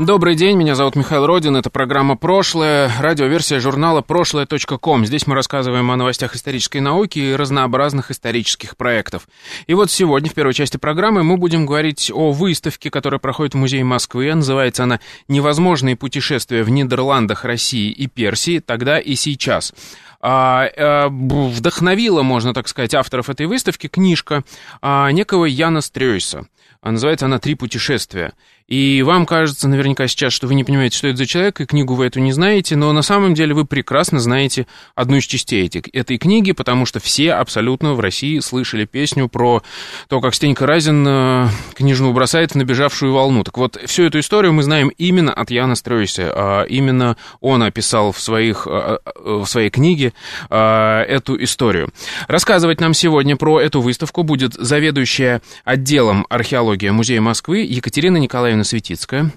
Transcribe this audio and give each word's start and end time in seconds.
Добрый 0.00 0.34
день, 0.34 0.56
меня 0.56 0.74
зовут 0.74 0.96
Михаил 0.96 1.26
Родин, 1.26 1.56
это 1.56 1.68
программа 1.68 2.16
«Прошлое», 2.16 2.90
радиоверсия 3.00 3.60
журнала 3.60 4.00
«Прошлое.ком». 4.00 5.04
Здесь 5.04 5.26
мы 5.26 5.34
рассказываем 5.34 5.90
о 5.90 5.96
новостях 5.96 6.34
исторической 6.34 6.78
науки 6.78 7.18
и 7.18 7.34
разнообразных 7.34 8.10
исторических 8.10 8.78
проектов. 8.78 9.28
И 9.66 9.74
вот 9.74 9.90
сегодня, 9.90 10.30
в 10.30 10.32
первой 10.32 10.54
части 10.54 10.78
программы, 10.78 11.22
мы 11.22 11.36
будем 11.36 11.66
говорить 11.66 12.10
о 12.14 12.32
выставке, 12.32 12.90
которая 12.90 13.18
проходит 13.18 13.52
в 13.52 13.58
Музее 13.58 13.84
Москвы. 13.84 14.34
Называется 14.34 14.84
она 14.84 15.00
«Невозможные 15.28 15.96
путешествия 15.96 16.62
в 16.62 16.70
Нидерландах, 16.70 17.44
России 17.44 17.90
и 17.90 18.06
Персии. 18.06 18.60
Тогда 18.60 18.98
и 18.98 19.14
сейчас». 19.16 19.74
А, 20.22 20.66
а, 20.76 21.08
вдохновила, 21.10 22.22
можно 22.22 22.54
так 22.54 22.68
сказать, 22.68 22.94
авторов 22.94 23.28
этой 23.28 23.44
выставки 23.44 23.86
книжка 23.86 24.44
а, 24.80 25.10
некого 25.12 25.44
Яна 25.44 25.82
Стрёйса. 25.82 26.46
Называется 26.82 27.26
она 27.26 27.38
«Три 27.38 27.54
путешествия». 27.54 28.32
И 28.70 29.02
вам 29.02 29.26
кажется 29.26 29.68
наверняка 29.68 30.06
сейчас, 30.06 30.32
что 30.32 30.46
вы 30.46 30.54
не 30.54 30.62
понимаете, 30.62 30.96
что 30.96 31.08
это 31.08 31.16
за 31.16 31.26
человек, 31.26 31.60
и 31.60 31.66
книгу 31.66 31.94
вы 31.94 32.06
эту 32.06 32.20
не 32.20 32.30
знаете, 32.30 32.76
но 32.76 32.92
на 32.92 33.02
самом 33.02 33.34
деле 33.34 33.52
вы 33.52 33.64
прекрасно 33.64 34.20
знаете 34.20 34.68
одну 34.94 35.16
из 35.16 35.24
частей 35.24 35.66
этой, 35.66 35.82
этой 35.92 36.18
книги, 36.18 36.52
потому 36.52 36.86
что 36.86 37.00
все 37.00 37.32
абсолютно 37.32 37.94
в 37.94 38.00
России 38.00 38.38
слышали 38.38 38.84
песню 38.84 39.28
про 39.28 39.64
то, 40.06 40.20
как 40.20 40.36
Стенька 40.36 40.66
Разин 40.66 41.04
э, 41.06 41.48
книжную 41.74 42.12
бросает 42.12 42.52
в 42.52 42.54
набежавшую 42.54 43.12
волну. 43.12 43.42
Так 43.42 43.58
вот, 43.58 43.76
всю 43.86 44.04
эту 44.04 44.20
историю 44.20 44.52
мы 44.52 44.62
знаем 44.62 44.92
именно 44.98 45.32
от 45.32 45.50
Яна 45.50 45.74
Стройса. 45.74 46.32
А 46.32 46.62
именно 46.62 47.16
он 47.40 47.64
описал 47.64 48.12
в, 48.12 48.20
своих, 48.20 48.68
э, 48.70 48.98
э, 49.04 49.10
в 49.24 49.46
своей 49.46 49.70
книге 49.70 50.12
эту 50.48 51.42
историю. 51.42 51.90
Рассказывать 52.28 52.80
нам 52.80 52.94
сегодня 52.94 53.36
про 53.36 53.60
эту 53.60 53.80
выставку 53.80 54.22
будет 54.22 54.54
заведующая 54.54 55.42
отделом 55.64 56.26
археологии 56.28 56.88
Музея 56.90 57.20
Москвы 57.20 57.66
Екатерина 57.68 58.16
Николаевна 58.16 58.59
Елена 58.60 58.64
Светицкая. 58.64 59.30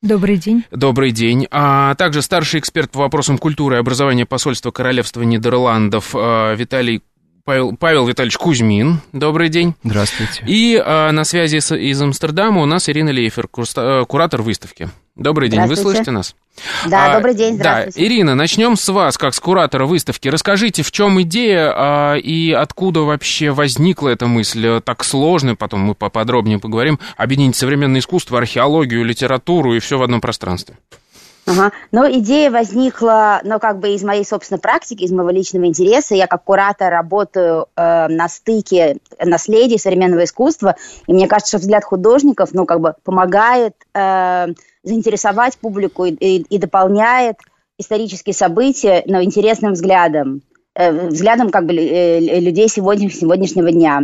Добрый 0.00 0.36
день. 0.36 0.64
Добрый 0.70 1.10
день. 1.10 1.48
А 1.50 1.94
также 1.96 2.22
старший 2.22 2.60
эксперт 2.60 2.90
по 2.90 3.00
вопросам 3.00 3.38
культуры 3.38 3.76
и 3.76 3.78
образования 3.80 4.26
посольства 4.26 4.70
Королевства 4.70 5.22
Нидерландов 5.22 6.14
а, 6.14 6.54
Виталий 6.54 7.02
Павел, 7.48 7.74
Павел 7.74 8.06
Витальевич 8.06 8.36
Кузьмин. 8.36 9.00
Добрый 9.14 9.48
день. 9.48 9.74
Здравствуйте. 9.82 10.44
И 10.46 10.78
а, 10.84 11.10
на 11.12 11.24
связи 11.24 11.60
с, 11.60 11.74
из 11.74 11.98
Амстердама 12.02 12.60
у 12.60 12.66
нас 12.66 12.90
Ирина 12.90 13.08
Лейфер, 13.08 13.48
э, 13.74 14.04
куратор 14.06 14.42
выставки. 14.42 14.90
Добрый 15.16 15.48
день, 15.48 15.62
вы 15.62 15.74
слышите 15.74 16.10
нас? 16.10 16.36
Да, 16.86 17.06
а, 17.06 17.14
добрый 17.16 17.34
день, 17.34 17.54
здравствуйте. 17.54 17.98
Да, 17.98 18.04
Ирина, 18.04 18.34
начнем 18.34 18.76
с 18.76 18.86
вас, 18.92 19.16
как 19.16 19.32
с 19.32 19.40
куратора 19.40 19.86
выставки. 19.86 20.28
Расскажите, 20.28 20.82
в 20.82 20.92
чем 20.92 21.22
идея 21.22 21.72
а, 21.74 22.16
и 22.16 22.52
откуда 22.52 23.00
вообще 23.00 23.50
возникла 23.50 24.10
эта 24.10 24.26
мысль? 24.26 24.82
Так 24.84 25.02
сложно, 25.02 25.56
потом 25.56 25.80
мы 25.80 25.94
поподробнее 25.94 26.58
поговорим, 26.58 26.98
объединить 27.16 27.56
современное 27.56 28.00
искусство, 28.00 28.36
археологию, 28.36 29.06
литературу 29.06 29.74
и 29.74 29.78
все 29.78 29.96
в 29.96 30.02
одном 30.02 30.20
пространстве. 30.20 30.76
Ага. 31.48 31.72
Но 31.92 32.10
идея 32.10 32.50
возникла, 32.50 33.40
ну, 33.42 33.58
как 33.58 33.78
бы 33.78 33.94
из 33.94 34.02
моей 34.02 34.24
собственной 34.24 34.60
практики, 34.60 35.04
из 35.04 35.12
моего 35.12 35.30
личного 35.30 35.64
интереса. 35.64 36.14
Я 36.14 36.26
как 36.26 36.44
куратор 36.44 36.92
работаю 36.92 37.68
э, 37.74 38.08
на 38.08 38.28
стыке 38.28 38.98
наследия 39.18 39.78
современного 39.78 40.24
искусства, 40.24 40.76
и 41.06 41.12
мне 41.14 41.26
кажется, 41.26 41.56
что 41.56 41.62
взгляд 41.62 41.84
художников, 41.84 42.50
ну, 42.52 42.66
как 42.66 42.80
бы 42.80 42.94
помогает 43.02 43.74
э, 43.94 44.48
заинтересовать 44.82 45.56
публику 45.56 46.04
и, 46.04 46.10
и, 46.10 46.42
и 46.42 46.58
дополняет 46.58 47.38
исторические 47.78 48.34
события 48.34 49.02
ну, 49.06 49.22
интересным 49.22 49.72
взглядом, 49.72 50.42
э, 50.74 51.08
взглядом 51.08 51.48
как 51.48 51.64
бы 51.64 51.74
э, 51.74 52.40
людей 52.40 52.68
сегодня, 52.68 53.08
сегодняшнего 53.08 53.72
дня. 53.72 54.02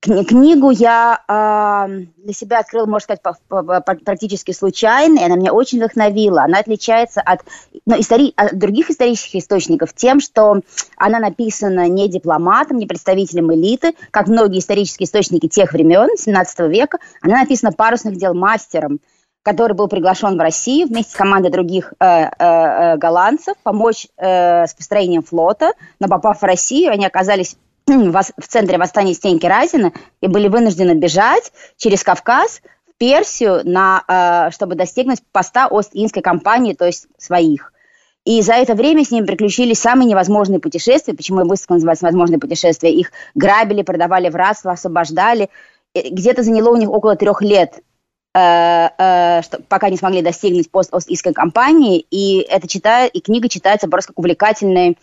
Книгу 0.00 0.70
я 0.70 1.20
э, 1.28 2.04
для 2.16 2.32
себя 2.32 2.60
открыла, 2.60 2.86
можно 2.86 3.00
сказать, 3.00 3.22
по, 3.22 3.36
по, 3.62 3.80
практически 3.80 4.52
случайно, 4.52 5.18
и 5.18 5.22
она 5.22 5.36
меня 5.36 5.52
очень 5.52 5.76
вдохновила. 5.78 6.42
Она 6.42 6.58
отличается 6.58 7.20
от, 7.20 7.40
ну, 7.84 8.00
истори, 8.00 8.32
от 8.34 8.58
других 8.58 8.88
исторических 8.88 9.40
источников 9.40 9.92
тем, 9.92 10.20
что 10.20 10.62
она 10.96 11.18
написана 11.18 11.86
не 11.88 12.08
дипломатом, 12.08 12.78
не 12.78 12.86
представителем 12.86 13.52
элиты, 13.52 13.94
как 14.10 14.28
многие 14.28 14.60
исторические 14.60 15.04
источники 15.04 15.48
тех 15.48 15.74
времен, 15.74 16.16
17 16.16 16.60
века. 16.60 16.96
Она 17.20 17.40
написана 17.40 17.70
парусных 17.70 18.16
дел 18.16 18.32
мастером, 18.32 19.00
который 19.42 19.74
был 19.74 19.88
приглашен 19.88 20.38
в 20.38 20.40
Россию 20.40 20.88
вместе 20.88 21.12
с 21.12 21.16
командой 21.16 21.50
других 21.50 21.92
э, 22.00 22.06
э, 22.06 22.30
э 22.38 22.96
голландцев 22.96 23.54
помочь 23.62 24.06
э, 24.16 24.66
с 24.66 24.72
построением 24.72 25.22
флота, 25.22 25.74
но 25.98 26.08
попав 26.08 26.40
в 26.40 26.44
Россию, 26.44 26.92
они 26.92 27.04
оказались 27.04 27.56
в 27.98 28.46
центре 28.48 28.78
восстания 28.78 29.14
Стеньки 29.14 29.46
Разина 29.46 29.92
и 30.20 30.26
были 30.26 30.48
вынуждены 30.48 30.92
бежать 30.92 31.52
через 31.76 32.02
Кавказ 32.02 32.62
в 32.88 32.98
Персию, 32.98 33.62
на, 33.64 34.04
э, 34.06 34.50
чтобы 34.52 34.74
достигнуть 34.74 35.20
поста 35.32 35.66
Ост-Индской 35.68 36.22
компании, 36.22 36.74
то 36.74 36.86
есть 36.86 37.06
своих. 37.18 37.72
И 38.24 38.42
за 38.42 38.54
это 38.54 38.74
время 38.74 39.04
с 39.04 39.10
ними 39.10 39.26
приключились 39.26 39.78
самые 39.78 40.06
невозможные 40.06 40.60
путешествия. 40.60 41.14
Почему 41.14 41.44
выставка 41.44 41.74
называется 41.74 42.04
«Возможные 42.04 42.38
путешествия»? 42.38 42.92
Их 42.92 43.12
грабили, 43.34 43.82
продавали 43.82 44.28
в 44.28 44.36
рабство, 44.36 44.72
освобождали. 44.72 45.48
Где-то 45.94 46.42
заняло 46.42 46.70
у 46.70 46.76
них 46.76 46.90
около 46.90 47.16
трех 47.16 47.40
лет 47.42 47.80
э, 48.34 48.88
э, 48.98 49.40
пока 49.68 49.88
не 49.88 49.96
смогли 49.96 50.22
достигнуть 50.22 50.70
пост 50.70 50.92
Ост-Индской 50.92 51.32
компании, 51.32 52.04
и 52.10 52.40
это 52.40 52.68
читает, 52.68 53.12
и 53.14 53.20
книга 53.20 53.48
читается 53.48 53.88
просто 53.88 54.08
как 54.08 54.18
увлекательный 54.18 54.98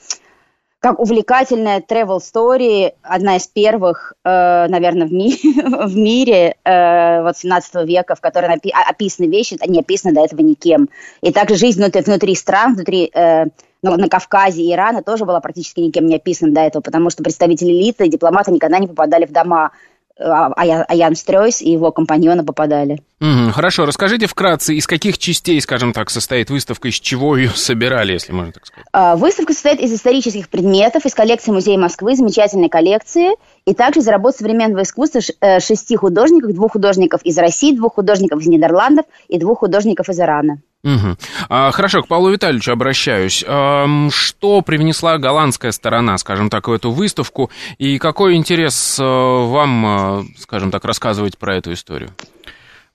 как 0.87 0.99
увлекательная 0.99 1.81
travel 1.81 2.19
story, 2.19 2.93
одна 3.01 3.35
из 3.35 3.47
первых, 3.47 4.13
э, 4.23 4.67
наверное, 4.69 5.05
в, 5.05 5.11
ми 5.11 5.31
в 5.85 5.97
мире 5.97 6.55
э, 6.63 7.21
вот 7.23 7.37
17 7.37 7.85
века, 7.85 8.15
в 8.15 8.21
которой 8.21 8.49
напи- 8.49 8.71
описаны 8.71 9.27
вещи, 9.27 9.57
не 9.67 9.81
описаны 9.81 10.13
до 10.13 10.21
этого 10.21 10.39
никем. 10.41 10.87
И 11.21 11.33
также 11.33 11.55
жизнь 11.55 11.81
внутри, 11.81 12.01
внутри 12.03 12.35
стран, 12.35 12.75
внутри 12.75 13.11
э, 13.13 13.47
ну, 13.83 13.97
на 13.97 14.07
Кавказе 14.07 14.61
и 14.61 14.71
Ирана 14.71 15.03
тоже 15.03 15.25
была 15.25 15.41
практически 15.41 15.81
никем 15.81 16.05
не 16.05 16.15
описана 16.15 16.53
до 16.53 16.61
этого, 16.61 16.81
потому 16.81 17.09
что 17.09 17.21
представители 17.21 17.71
элиты, 17.71 18.07
дипломаты 18.07 18.51
никогда 18.51 18.79
не 18.79 18.87
попадали 18.87 19.25
в 19.25 19.33
дома 19.33 19.71
а, 20.19 20.51
Аян 20.53 21.15
Стрёйс 21.15 21.61
и 21.61 21.71
его 21.71 21.91
компаньоны 21.91 22.43
попадали. 22.43 23.01
Mm, 23.19 23.51
хорошо, 23.51 23.85
расскажите 23.85 24.27
вкратце, 24.27 24.75
из 24.75 24.85
каких 24.85 25.17
частей, 25.17 25.59
скажем 25.61 25.93
так, 25.93 26.09
состоит 26.09 26.49
выставка, 26.49 26.87
из 26.87 26.95
чего 26.95 27.35
ее 27.35 27.49
собирали, 27.49 28.13
если 28.13 28.31
можно 28.31 28.51
так 28.51 28.65
сказать? 28.65 28.85
А, 28.93 29.15
выставка 29.15 29.53
состоит 29.53 29.79
из 29.79 29.93
исторических 29.93 30.49
предметов, 30.49 31.05
из 31.05 31.13
коллекции 31.13 31.51
Музея 31.51 31.77
Москвы, 31.77 32.15
замечательной 32.15 32.69
коллекции, 32.69 33.31
и 33.65 33.73
также 33.73 34.01
из 34.01 34.07
работ 34.07 34.35
современного 34.35 34.83
искусства 34.83 35.19
э, 35.41 35.59
шести 35.59 35.95
художников, 35.95 36.53
двух 36.53 36.73
художников 36.73 37.21
из 37.23 37.37
России, 37.37 37.75
двух 37.75 37.95
художников 37.95 38.41
из 38.41 38.47
Нидерландов 38.47 39.05
и 39.27 39.39
двух 39.39 39.59
художников 39.59 40.09
из 40.09 40.19
Ирана. 40.19 40.61
Угу. 40.87 41.17
А, 41.49 41.71
хорошо, 41.71 42.01
к 42.01 42.07
Павлу 42.07 42.29
Витальевичу 42.29 42.71
обращаюсь. 42.71 43.39
Что 43.39 44.61
привнесла 44.61 45.17
голландская 45.17 45.71
сторона, 45.71 46.17
скажем 46.17 46.49
так, 46.49 46.69
в 46.69 46.71
эту 46.71 46.91
выставку, 46.91 47.51
и 47.77 47.97
какой 47.97 48.35
интерес 48.35 48.97
а, 48.99 49.45
вам, 49.45 49.85
а, 49.85 50.23
скажем 50.37 50.71
так, 50.71 50.85
рассказывать 50.85 51.37
про 51.37 51.57
эту 51.57 51.73
историю? 51.73 52.11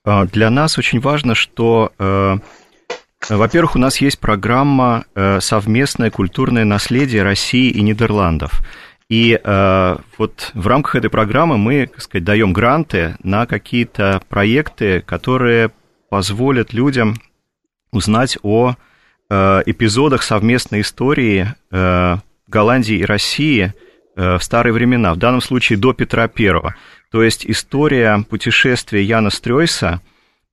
А, 0.04 0.25
для 0.25 0.48
нас 0.48 0.78
очень 0.78 1.00
важно, 1.00 1.34
что, 1.34 1.92
э, 1.98 2.36
во-первых, 3.28 3.76
у 3.76 3.78
нас 3.78 4.00
есть 4.00 4.19
программа 4.19 5.04
э, 5.14 5.41
«Совместное 5.41 6.11
культурное 6.11 6.64
наследие 6.64 7.22
России 7.22 7.70
и 7.70 7.82
Нидерландов». 7.82 8.62
И 9.08 9.38
э, 9.43 9.96
вот 10.17 10.50
в 10.55 10.67
рамках 10.67 10.94
этой 10.96 11.11
программы 11.11 11.58
мы, 11.58 11.87
так 11.87 12.00
сказать, 12.00 12.25
даем 12.25 12.55
гранты 12.55 13.17
на 13.22 13.44
какие-то 13.44 14.22
проекты, 14.28 15.02
которые 15.02 15.70
позволят 16.08 16.72
людям 16.72 17.17
узнать 17.93 18.39
о 18.43 18.75
э, 19.31 19.62
эпизодах 19.67 20.23
совместной 20.23 20.81
истории 20.81 21.55
э, 21.71 22.17
Голландии 22.49 22.97
и 22.97 23.05
России 23.05 23.73
э, 24.17 24.39
в 24.39 24.43
старые 24.43 24.73
времена, 24.73 25.15
в 25.15 25.19
данном 25.19 25.41
случае 25.41 25.79
до 25.79 25.93
Петра 25.93 26.25
I. 26.25 26.75
То 27.11 27.23
есть 27.23 27.47
история 27.47 28.25
путешествия 28.29 29.03
Яна 29.03 29.31
Стрёйса 29.31 30.00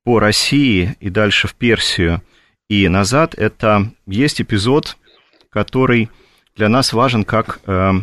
по 0.03 0.19
России 0.19 0.95
и 0.99 1.09
дальше 1.09 1.47
в 1.47 1.55
Персию 1.55 2.21
и 2.69 2.87
назад, 2.87 3.33
это 3.35 3.91
есть 4.05 4.41
эпизод, 4.41 4.97
который 5.49 6.09
для 6.55 6.69
нас 6.69 6.93
важен 6.93 7.23
как 7.23 7.59
э, 7.65 7.93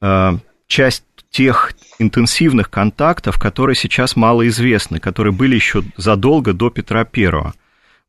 э, 0.00 0.32
часть 0.66 1.04
тех 1.30 1.72
интенсивных 1.98 2.70
контактов, 2.70 3.38
которые 3.38 3.76
сейчас 3.76 4.16
малоизвестны, 4.16 4.98
которые 4.98 5.32
были 5.32 5.54
еще 5.54 5.84
задолго 5.96 6.52
до 6.52 6.70
Петра 6.70 7.06
I. 7.14 7.52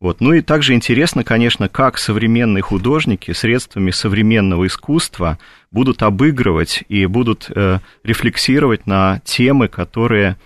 Вот. 0.02 0.20
Ну 0.20 0.34
и 0.34 0.42
также 0.42 0.74
интересно, 0.74 1.24
конечно, 1.24 1.70
как 1.70 2.00
современные 2.00 2.64
художники 2.64 3.32
средствами 3.34 3.92
современного 3.92 4.66
искусства 4.66 5.38
будут 5.70 6.02
обыгрывать 6.02 6.84
и 6.90 7.06
будут 7.06 7.52
э, 7.56 7.78
рефлексировать 8.04 8.88
на 8.88 9.22
темы, 9.24 9.68
которые 9.68 10.38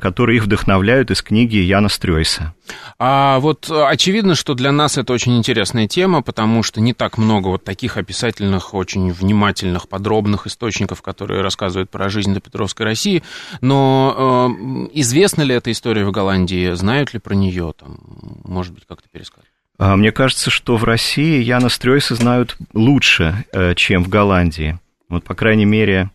которые 0.00 0.36
их 0.36 0.44
вдохновляют 0.44 1.10
из 1.10 1.22
книги 1.22 1.56
Яна 1.56 1.88
Стрёйса. 1.88 2.54
А 2.98 3.38
вот 3.40 3.70
э, 3.70 3.84
очевидно, 3.84 4.34
что 4.34 4.54
для 4.54 4.72
нас 4.72 4.98
это 4.98 5.12
очень 5.12 5.36
интересная 5.38 5.88
тема, 5.88 6.22
потому 6.22 6.62
что 6.62 6.80
не 6.80 6.92
так 6.92 7.18
много 7.18 7.48
вот 7.48 7.64
таких 7.64 7.96
описательных, 7.96 8.74
очень 8.74 9.12
внимательных, 9.12 9.88
подробных 9.88 10.46
источников, 10.46 11.02
которые 11.02 11.40
рассказывают 11.40 11.90
про 11.90 12.08
жизнь 12.08 12.34
до 12.34 12.40
Петровской 12.40 12.84
России. 12.84 13.22
Но 13.60 14.48
э, 14.92 14.98
известна 15.00 15.42
ли 15.42 15.54
эта 15.54 15.72
история 15.72 16.04
в 16.04 16.10
Голландии? 16.10 16.72
Знают 16.74 17.14
ли 17.14 17.20
про 17.20 17.34
нее? 17.34 17.72
Там, 17.78 17.98
может 18.44 18.74
быть, 18.74 18.84
как-то 18.86 19.08
пересказать? 19.08 19.48
А, 19.78 19.96
мне 19.96 20.12
кажется, 20.12 20.50
что 20.50 20.76
в 20.76 20.84
России 20.84 21.42
Яна 21.42 21.68
Стрёйса 21.68 22.14
знают 22.14 22.56
лучше, 22.74 23.44
э, 23.52 23.74
чем 23.74 24.04
в 24.04 24.08
Голландии. 24.08 24.78
Вот, 25.08 25.24
по 25.24 25.34
крайней 25.34 25.64
мере, 25.64 26.10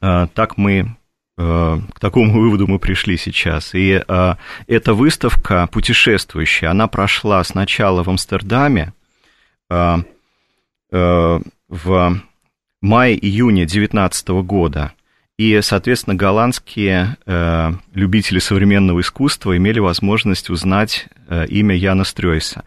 так 0.00 0.56
мы 0.56 0.97
Э, 0.97 0.97
к 1.38 2.00
такому 2.00 2.40
выводу 2.40 2.66
мы 2.66 2.80
пришли 2.80 3.16
сейчас. 3.16 3.72
И 3.72 4.02
э, 4.06 4.34
эта 4.66 4.94
выставка 4.94 5.68
путешествующая, 5.70 6.70
она 6.70 6.88
прошла 6.88 7.44
сначала 7.44 8.02
в 8.02 8.10
Амстердаме 8.10 8.92
э, 9.70 9.96
э, 10.90 11.40
в 11.68 12.20
мае-июне 12.82 13.66
2019 13.66 14.28
года. 14.28 14.92
И, 15.38 15.60
соответственно, 15.62 16.16
голландские 16.16 17.16
э, 17.24 17.72
любители 17.94 18.40
современного 18.40 19.00
искусства 19.00 19.56
имели 19.56 19.78
возможность 19.78 20.50
узнать 20.50 21.06
э, 21.28 21.46
имя 21.46 21.76
Яна 21.76 22.02
Стрёйса. 22.02 22.64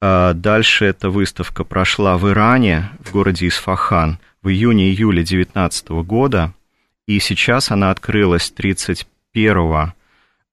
Э, 0.00 0.32
дальше 0.34 0.86
эта 0.86 1.10
выставка 1.10 1.64
прошла 1.64 2.16
в 2.16 2.30
Иране, 2.30 2.88
в 3.04 3.12
городе 3.12 3.46
Исфахан, 3.48 4.18
в 4.42 4.48
июне-июле 4.48 5.22
2019 5.22 5.90
года– 5.90 6.54
и 7.06 7.18
сейчас 7.20 7.70
она 7.70 7.90
открылась 7.90 8.50
31 8.50 9.92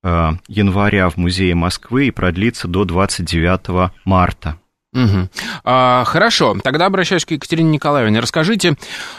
э, 0.04 0.32
января 0.48 1.10
в 1.10 1.18
Музее 1.18 1.56
Москвы 1.56 2.08
и 2.08 2.12
продлится 2.12 2.68
до 2.68 2.86
29 2.86 3.92
марта. 4.06 4.58
Угу. 4.94 5.30
А, 5.64 6.04
хорошо, 6.06 6.56
тогда 6.64 6.86
обращаюсь 6.86 7.26
к 7.26 7.32
Екатерине 7.32 7.72
Николаевне. 7.72 8.20
Расскажите, 8.20 8.76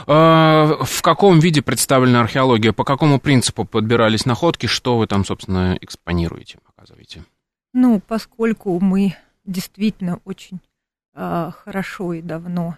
а, 0.07 0.79
в 0.83 1.03
каком 1.03 1.41
виде 1.41 1.63
представлена 1.63 2.21
археология, 2.21 2.73
по 2.73 2.85
какому 2.85 3.19
принципу 3.19 3.65
подбирались 3.65 4.25
находки, 4.25 4.67
что 4.67 4.97
вы 4.97 5.09
там, 5.09 5.25
собственно, 5.25 5.77
экспонируете, 5.81 6.59
показываете? 6.65 7.25
Ну, 7.73 8.01
поскольку 8.07 8.79
мы 8.79 9.17
действительно 9.45 10.21
очень 10.25 10.61
а, 11.13 11.51
хорошо 11.51 12.13
и 12.13 12.23
давно 12.23 12.77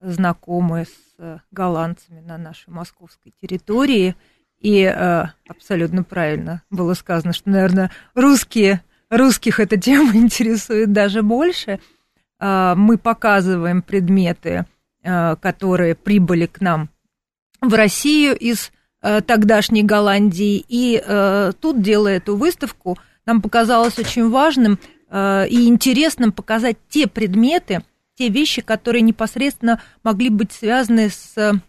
знакомы 0.00 0.84
с 0.84 1.14
э, 1.18 1.38
голландцами 1.50 2.20
на 2.20 2.38
нашей 2.38 2.70
московской 2.70 3.32
территории. 3.40 4.14
И 4.60 4.82
э, 4.82 5.24
абсолютно 5.48 6.02
правильно 6.02 6.62
было 6.70 6.94
сказано, 6.94 7.32
что, 7.32 7.50
наверное, 7.50 7.90
русские, 8.14 8.82
русских 9.10 9.60
эта 9.60 9.76
тема 9.76 10.12
интересует 10.14 10.92
даже 10.92 11.22
больше. 11.22 11.80
Э, 12.38 12.74
мы 12.76 12.98
показываем 12.98 13.82
предметы, 13.82 14.66
э, 15.02 15.36
которые 15.36 15.94
прибыли 15.94 16.46
к 16.46 16.60
нам 16.60 16.90
в 17.60 17.72
Россию 17.74 18.36
из 18.36 18.72
э, 19.02 19.20
тогдашней 19.20 19.82
Голландии. 19.82 20.64
И 20.68 21.02
э, 21.04 21.52
тут, 21.60 21.80
делая 21.80 22.18
эту 22.18 22.36
выставку, 22.36 22.98
нам 23.24 23.42
показалось 23.42 23.98
очень 23.98 24.28
важным 24.28 24.78
э, 25.10 25.48
и 25.48 25.66
интересным 25.68 26.32
показать 26.32 26.76
те 26.88 27.06
предметы, 27.06 27.82
те 28.16 28.28
вещи, 28.28 28.62
которые 28.62 29.02
непосредственно 29.02 29.80
могли 30.02 30.28
быть 30.30 30.52
связаны 30.52 31.10
с 31.10 31.60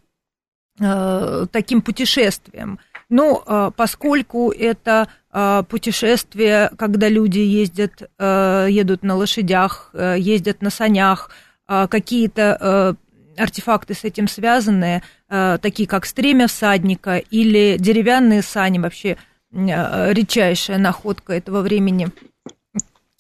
э, 0.80 1.46
таким 1.52 1.82
путешествием. 1.82 2.80
Но 3.10 3.44
э, 3.46 3.72
поскольку 3.76 4.52
это 4.52 5.08
э, 5.32 5.64
путешествие, 5.70 6.72
когда 6.78 7.08
люди 7.08 7.40
ездят, 7.40 8.10
э, 8.18 8.68
едут 8.70 9.04
на 9.04 9.16
лошадях, 9.16 9.92
э, 9.94 10.16
ездят 10.20 10.62
на 10.62 10.70
санях, 10.70 11.32
э, 11.68 11.88
какие-то 11.88 12.58
э, 12.60 13.42
артефакты 13.42 13.94
с 13.94 14.04
этим 14.04 14.28
связанные, 14.28 15.04
э, 15.30 15.58
такие 15.62 15.88
как 15.88 16.06
стремя 16.06 16.48
всадника 16.48 17.18
или 17.18 17.78
деревянные 17.80 18.42
сани, 18.42 18.80
вообще 18.80 19.18
э, 19.52 20.14
редчайшая 20.14 20.78
находка 20.78 21.34
этого 21.34 21.62
времени 21.62 22.10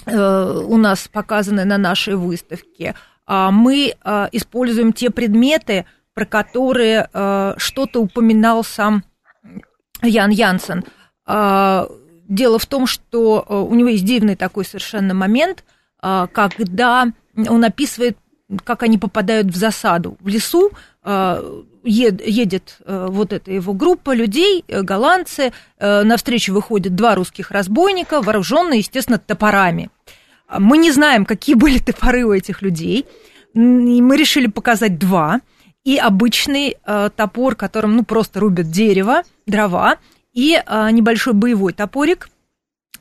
э, 0.05 0.61
у 0.65 0.77
нас 0.77 1.07
показаны 1.07 1.63
на 1.65 1.77
нашей 1.77 2.15
выставке. 2.15 2.95
А, 3.27 3.51
мы 3.51 3.93
а, 4.03 4.29
используем 4.31 4.93
те 4.93 5.09
предметы, 5.09 5.85
про 6.13 6.25
которые 6.25 7.09
а, 7.13 7.53
что-то 7.57 8.01
упоминал 8.01 8.63
сам 8.63 9.03
Ян 10.01 10.29
Янсен. 10.31 10.85
Дело 12.29 12.59
в 12.59 12.65
том, 12.65 12.87
что 12.87 13.45
у 13.49 13.73
него 13.73 13.89
есть 13.89 14.05
дивный 14.05 14.35
такой 14.35 14.63
совершенно 14.63 15.13
момент, 15.13 15.63
когда 15.99 17.07
он 17.35 17.63
описывает, 17.63 18.17
как 18.63 18.83
они 18.83 18.97
попадают 18.97 19.47
в 19.47 19.55
засаду. 19.55 20.17
В 20.19 20.27
лесу 20.27 20.71
едет 21.83 22.77
вот 22.87 23.33
эта 23.33 23.51
его 23.51 23.73
группа 23.73 24.13
людей, 24.13 24.63
э, 24.67 24.81
голландцы, 24.81 25.51
э, 25.79 26.03
навстречу 26.03 26.53
выходят 26.53 26.95
два 26.95 27.15
русских 27.15 27.51
разбойника, 27.51 28.21
вооруженные, 28.21 28.79
естественно, 28.79 29.17
топорами. 29.17 29.89
Мы 30.49 30.77
не 30.77 30.91
знаем, 30.91 31.25
какие 31.25 31.55
были 31.63 31.79
топоры 31.79 32.25
у 32.25 32.33
этих 32.33 32.61
людей. 32.61 33.05
И 33.53 34.01
мы 34.01 34.17
решили 34.17 34.47
показать 34.47 34.97
два. 34.99 35.41
И 35.83 35.97
обычный 35.97 36.75
э, 36.85 37.09
топор, 37.15 37.55
которым 37.55 37.95
ну, 37.95 38.03
просто 38.03 38.41
рубят 38.41 38.69
дерево, 38.69 39.23
дрова, 39.45 39.97
и 40.33 40.61
э, 40.63 40.91
небольшой 40.91 41.33
боевой 41.33 41.71
топорик, 41.71 42.29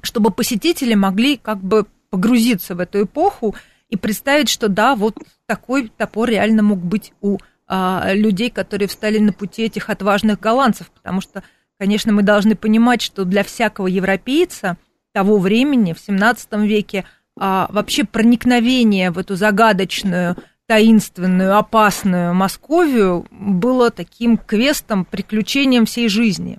чтобы 0.03 0.31
посетители 0.31 0.95
могли 0.95 1.37
как 1.37 1.59
бы 1.59 1.87
погрузиться 2.11 2.77
в 2.77 2.81
эту 2.81 3.03
эпоху 3.03 3.57
и 3.89 3.97
представить, 3.97 4.49
что 4.49 4.69
да, 4.69 4.95
вот 4.95 5.19
такой 5.47 5.91
топор 5.97 6.29
реально 6.29 6.63
мог 6.63 6.79
быть 6.79 7.13
у 7.21 7.39
э, 7.69 8.15
людей, 8.15 8.51
которые 8.51 8.89
встали 8.89 9.19
на 9.19 9.33
пути 9.33 9.63
этих 9.65 9.91
отважных 9.91 10.39
голландцев, 10.39 10.91
потому 10.93 11.21
что, 11.21 11.43
конечно, 11.79 12.13
мы 12.13 12.23
должны 12.23 12.55
понимать, 12.55 13.03
что 13.03 13.25
для 13.25 13.43
всякого 13.43 13.89
европейца 13.89 14.77
того 15.13 15.39
времени, 15.39 15.93
в 15.93 15.99
17 15.99 16.53
веке, 16.61 17.05
а, 17.39 17.69
вообще 17.71 18.05
проникновение 18.05 19.11
в 19.11 19.19
эту 19.19 19.37
загадочную, 19.37 20.37
таинственную, 20.67 21.57
опасную 21.57 22.35
Московию 22.35 23.27
было 23.31 23.91
таким 23.91 24.37
квестом, 24.37 25.05
приключением 25.05 25.87
всей 25.87 26.09
жизни. 26.09 26.59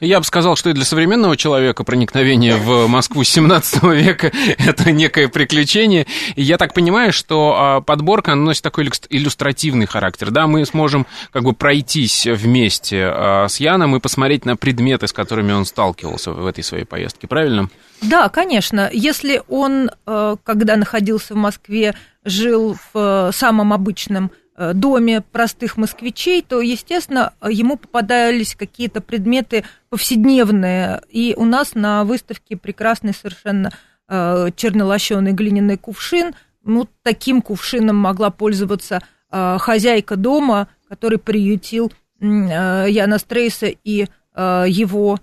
Я 0.00 0.18
бы 0.18 0.24
сказал, 0.24 0.56
что 0.56 0.70
и 0.70 0.72
для 0.72 0.84
современного 0.84 1.36
человека 1.36 1.84
проникновение 1.84 2.56
в 2.56 2.86
Москву 2.86 3.24
17 3.24 3.82
века– 3.84 4.32
это 4.58 4.92
некое 4.92 5.28
приключение. 5.28 6.06
И 6.36 6.42
я 6.42 6.58
так 6.58 6.74
понимаю, 6.74 7.12
что 7.12 7.54
а, 7.56 7.80
подборка 7.80 8.34
носит 8.34 8.62
такой 8.62 8.88
иллюстративный 9.10 9.86
характер. 9.86 10.30
Да, 10.30 10.46
мы 10.46 10.64
сможем 10.66 11.06
как 11.32 11.44
бы 11.44 11.52
пройтись 11.52 12.26
вместе 12.26 13.04
а, 13.04 13.46
с 13.48 13.60
Яном 13.60 13.96
и 13.96 14.00
посмотреть 14.00 14.44
на 14.44 14.56
предметы, 14.56 15.06
с 15.06 15.12
которыми 15.12 15.52
он 15.52 15.64
сталкивался 15.64 16.32
в 16.32 16.46
этой 16.46 16.64
своей 16.64 16.84
поездке, 16.84 17.26
правильно? 17.26 17.68
Да, 18.00 18.28
конечно. 18.28 18.90
Если 18.92 19.42
он, 19.48 19.90
э, 20.06 20.36
когда 20.44 20.76
находился 20.76 21.34
в 21.34 21.36
Москве, 21.36 21.94
жил 22.24 22.76
в 22.92 22.98
э, 22.98 23.30
самом 23.32 23.72
обычном 23.72 24.30
доме 24.56 25.20
простых 25.20 25.76
москвичей, 25.76 26.40
то, 26.42 26.60
естественно, 26.60 27.32
ему 27.48 27.76
попадались 27.76 28.54
какие-то 28.54 29.00
предметы 29.00 29.64
повседневные. 29.88 31.02
И 31.08 31.34
у 31.36 31.44
нас 31.44 31.74
на 31.74 32.04
выставке 32.04 32.56
прекрасный 32.56 33.14
совершенно 33.14 33.72
э, 34.08 34.50
чернолощеный 34.54 35.32
глиняный 35.32 35.76
кувшин. 35.76 36.34
Ну, 36.62 36.88
таким 37.02 37.42
кувшином 37.42 37.96
могла 37.96 38.30
пользоваться 38.30 39.02
э, 39.30 39.56
хозяйка 39.58 40.16
дома, 40.16 40.68
который 40.88 41.18
приютил 41.18 41.92
Яна 42.20 43.18
Стрейса 43.18 43.66
и 43.66 44.06
его, 44.36 45.18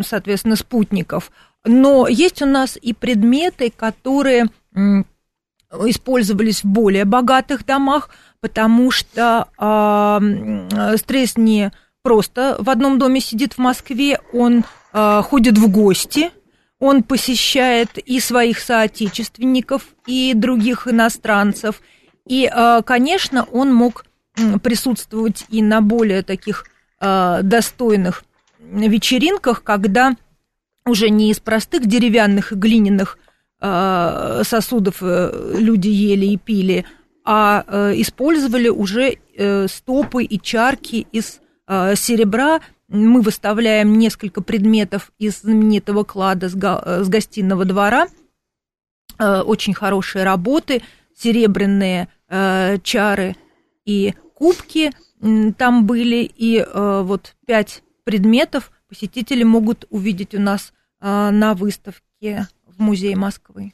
соответственно, 0.00 0.56
спутников. 0.56 1.30
Но 1.64 2.08
есть 2.08 2.42
у 2.42 2.46
нас 2.46 2.78
и 2.80 2.92
предметы, 2.92 3.70
которые 3.70 4.48
использовались 5.86 6.64
в 6.64 6.66
более 6.66 7.04
богатых 7.04 7.64
домах, 7.64 8.10
потому 8.42 8.90
что 8.90 9.48
э, 9.56 10.96
стресс 10.98 11.36
не 11.38 11.70
просто 12.02 12.56
в 12.58 12.68
одном 12.68 12.98
доме 12.98 13.20
сидит 13.20 13.54
в 13.54 13.58
Москве, 13.58 14.18
он 14.32 14.64
э, 14.92 15.22
ходит 15.22 15.56
в 15.56 15.70
гости, 15.70 16.32
он 16.80 17.04
посещает 17.04 17.96
и 17.98 18.18
своих 18.18 18.58
соотечественников, 18.58 19.86
и 20.08 20.34
других 20.34 20.88
иностранцев. 20.88 21.80
И, 22.26 22.50
э, 22.52 22.82
конечно, 22.84 23.44
он 23.44 23.72
мог 23.72 24.04
присутствовать 24.62 25.44
и 25.48 25.62
на 25.62 25.80
более 25.80 26.22
таких 26.24 26.66
э, 27.00 27.40
достойных 27.44 28.24
вечеринках, 28.58 29.62
когда 29.62 30.16
уже 30.84 31.10
не 31.10 31.30
из 31.30 31.38
простых 31.38 31.86
деревянных 31.86 32.50
и 32.52 32.56
глиняных 32.56 33.18
сосудов 33.60 34.96
люди 35.00 35.86
ели 35.86 36.26
и 36.26 36.36
пили, 36.36 36.84
а 37.24 37.92
использовали 37.94 38.68
уже 38.68 39.18
стопы 39.68 40.24
и 40.24 40.40
чарки 40.40 41.06
из 41.12 41.40
серебра. 41.66 42.60
Мы 42.88 43.22
выставляем 43.22 43.98
несколько 43.98 44.42
предметов 44.42 45.12
из 45.18 45.40
знаменитого 45.40 46.04
клада 46.04 46.48
с 46.48 47.08
гостиного 47.08 47.64
двора. 47.64 48.08
Очень 49.18 49.74
хорошие 49.74 50.24
работы, 50.24 50.82
серебряные 51.16 52.08
чары 52.82 53.36
и 53.84 54.14
кубки 54.34 54.90
там 55.56 55.86
были, 55.86 56.30
и 56.36 56.66
вот 56.74 57.36
пять 57.46 57.82
предметов 58.04 58.72
посетители 58.88 59.44
могут 59.44 59.86
увидеть 59.90 60.34
у 60.34 60.40
нас 60.40 60.72
на 61.00 61.54
выставке 61.54 62.48
в 62.66 62.80
Музее 62.82 63.16
Москвы. 63.16 63.72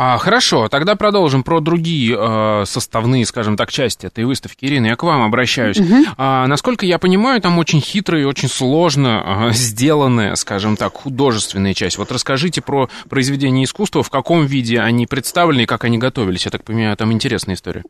А, 0.00 0.16
хорошо, 0.16 0.68
тогда 0.68 0.94
продолжим 0.94 1.42
про 1.42 1.58
другие 1.58 2.16
э, 2.16 2.64
составные, 2.66 3.26
скажем 3.26 3.56
так, 3.56 3.72
части 3.72 4.06
этой 4.06 4.22
выставки. 4.22 4.64
Ирина, 4.64 4.86
я 4.86 4.94
к 4.94 5.02
вам 5.02 5.22
обращаюсь. 5.22 5.80
Угу. 5.80 5.94
А, 6.16 6.46
насколько 6.46 6.86
я 6.86 7.00
понимаю, 7.00 7.40
там 7.40 7.58
очень 7.58 7.80
хитрые 7.80 8.22
и 8.22 8.24
очень 8.24 8.48
сложно 8.48 9.48
э, 9.50 9.52
сделанная, 9.54 10.36
скажем 10.36 10.76
так, 10.76 10.94
художественная 10.94 11.74
часть. 11.74 11.98
Вот 11.98 12.12
расскажите 12.12 12.60
про 12.60 12.88
произведения 13.08 13.64
искусства, 13.64 14.04
в 14.04 14.10
каком 14.10 14.46
виде 14.46 14.78
они 14.78 15.08
представлены 15.08 15.62
и 15.62 15.66
как 15.66 15.82
они 15.82 15.98
готовились. 15.98 16.44
Я 16.44 16.52
так 16.52 16.62
понимаю, 16.62 16.96
там 16.96 17.10
интересная 17.10 17.56
история. 17.56 17.82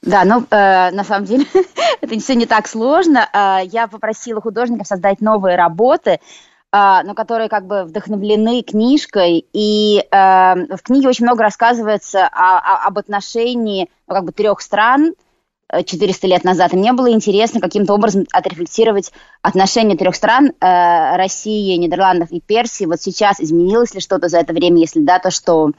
Да, 0.00 0.24
ну, 0.24 0.46
э, 0.50 0.90
на 0.92 1.04
самом 1.04 1.26
деле, 1.26 1.44
это 2.00 2.18
все 2.20 2.36
не 2.36 2.46
так 2.46 2.68
сложно. 2.68 3.28
Э, 3.34 3.66
я 3.70 3.86
попросила 3.86 4.40
художников 4.40 4.86
создать 4.86 5.20
новые 5.20 5.56
работы, 5.56 6.12
а, 6.12 6.20
но 6.72 7.14
которые 7.14 7.48
как 7.48 7.66
бы 7.66 7.84
вдохновлены 7.84 8.62
книжкой. 8.62 9.44
И 9.52 9.98
э, 9.98 10.54
в 10.76 10.82
книге 10.82 11.08
очень 11.08 11.24
много 11.24 11.42
рассказывается 11.42 12.26
о, 12.26 12.58
о, 12.58 12.86
об 12.86 12.98
отношении 12.98 13.88
ну, 14.06 14.14
как 14.14 14.24
бы 14.24 14.32
трех 14.32 14.60
стран 14.60 15.14
400 15.72 16.26
э, 16.26 16.30
лет 16.30 16.44
назад. 16.44 16.72
И 16.72 16.76
мне 16.76 16.92
было 16.92 17.10
интересно 17.10 17.60
каким-то 17.60 17.94
образом 17.94 18.24
отрефлексировать 18.32 19.12
отношения 19.42 19.96
трех 19.96 20.14
стран 20.14 20.52
э, 20.60 21.16
России, 21.16 21.76
Нидерландов 21.76 22.30
и 22.30 22.40
Персии. 22.40 22.84
Вот 22.84 23.00
сейчас 23.00 23.40
изменилось 23.40 23.94
ли 23.94 24.00
что-то 24.00 24.28
за 24.28 24.38
это 24.38 24.52
время? 24.52 24.78
Если 24.78 25.00
да, 25.00 25.18
то 25.18 25.32
что? 25.32 25.72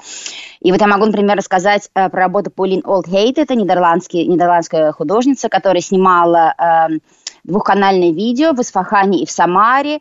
И 0.60 0.74
вот 0.74 0.82
я 0.82 0.88
могу, 0.88 1.06
например, 1.06 1.38
рассказать 1.38 1.90
про 1.94 2.10
работу 2.10 2.52
Полин 2.52 2.82
Олдхейт. 2.84 3.38
Это 3.38 3.56
нидерландский, 3.56 4.26
нидерландская 4.26 4.92
художница, 4.92 5.48
которая 5.48 5.82
снимала 5.82 6.54
двухканальное 7.44 8.12
видео 8.12 8.52
в 8.54 8.62
Исфахане 8.62 9.24
и 9.24 9.26
в 9.26 9.32
Самаре 9.32 10.00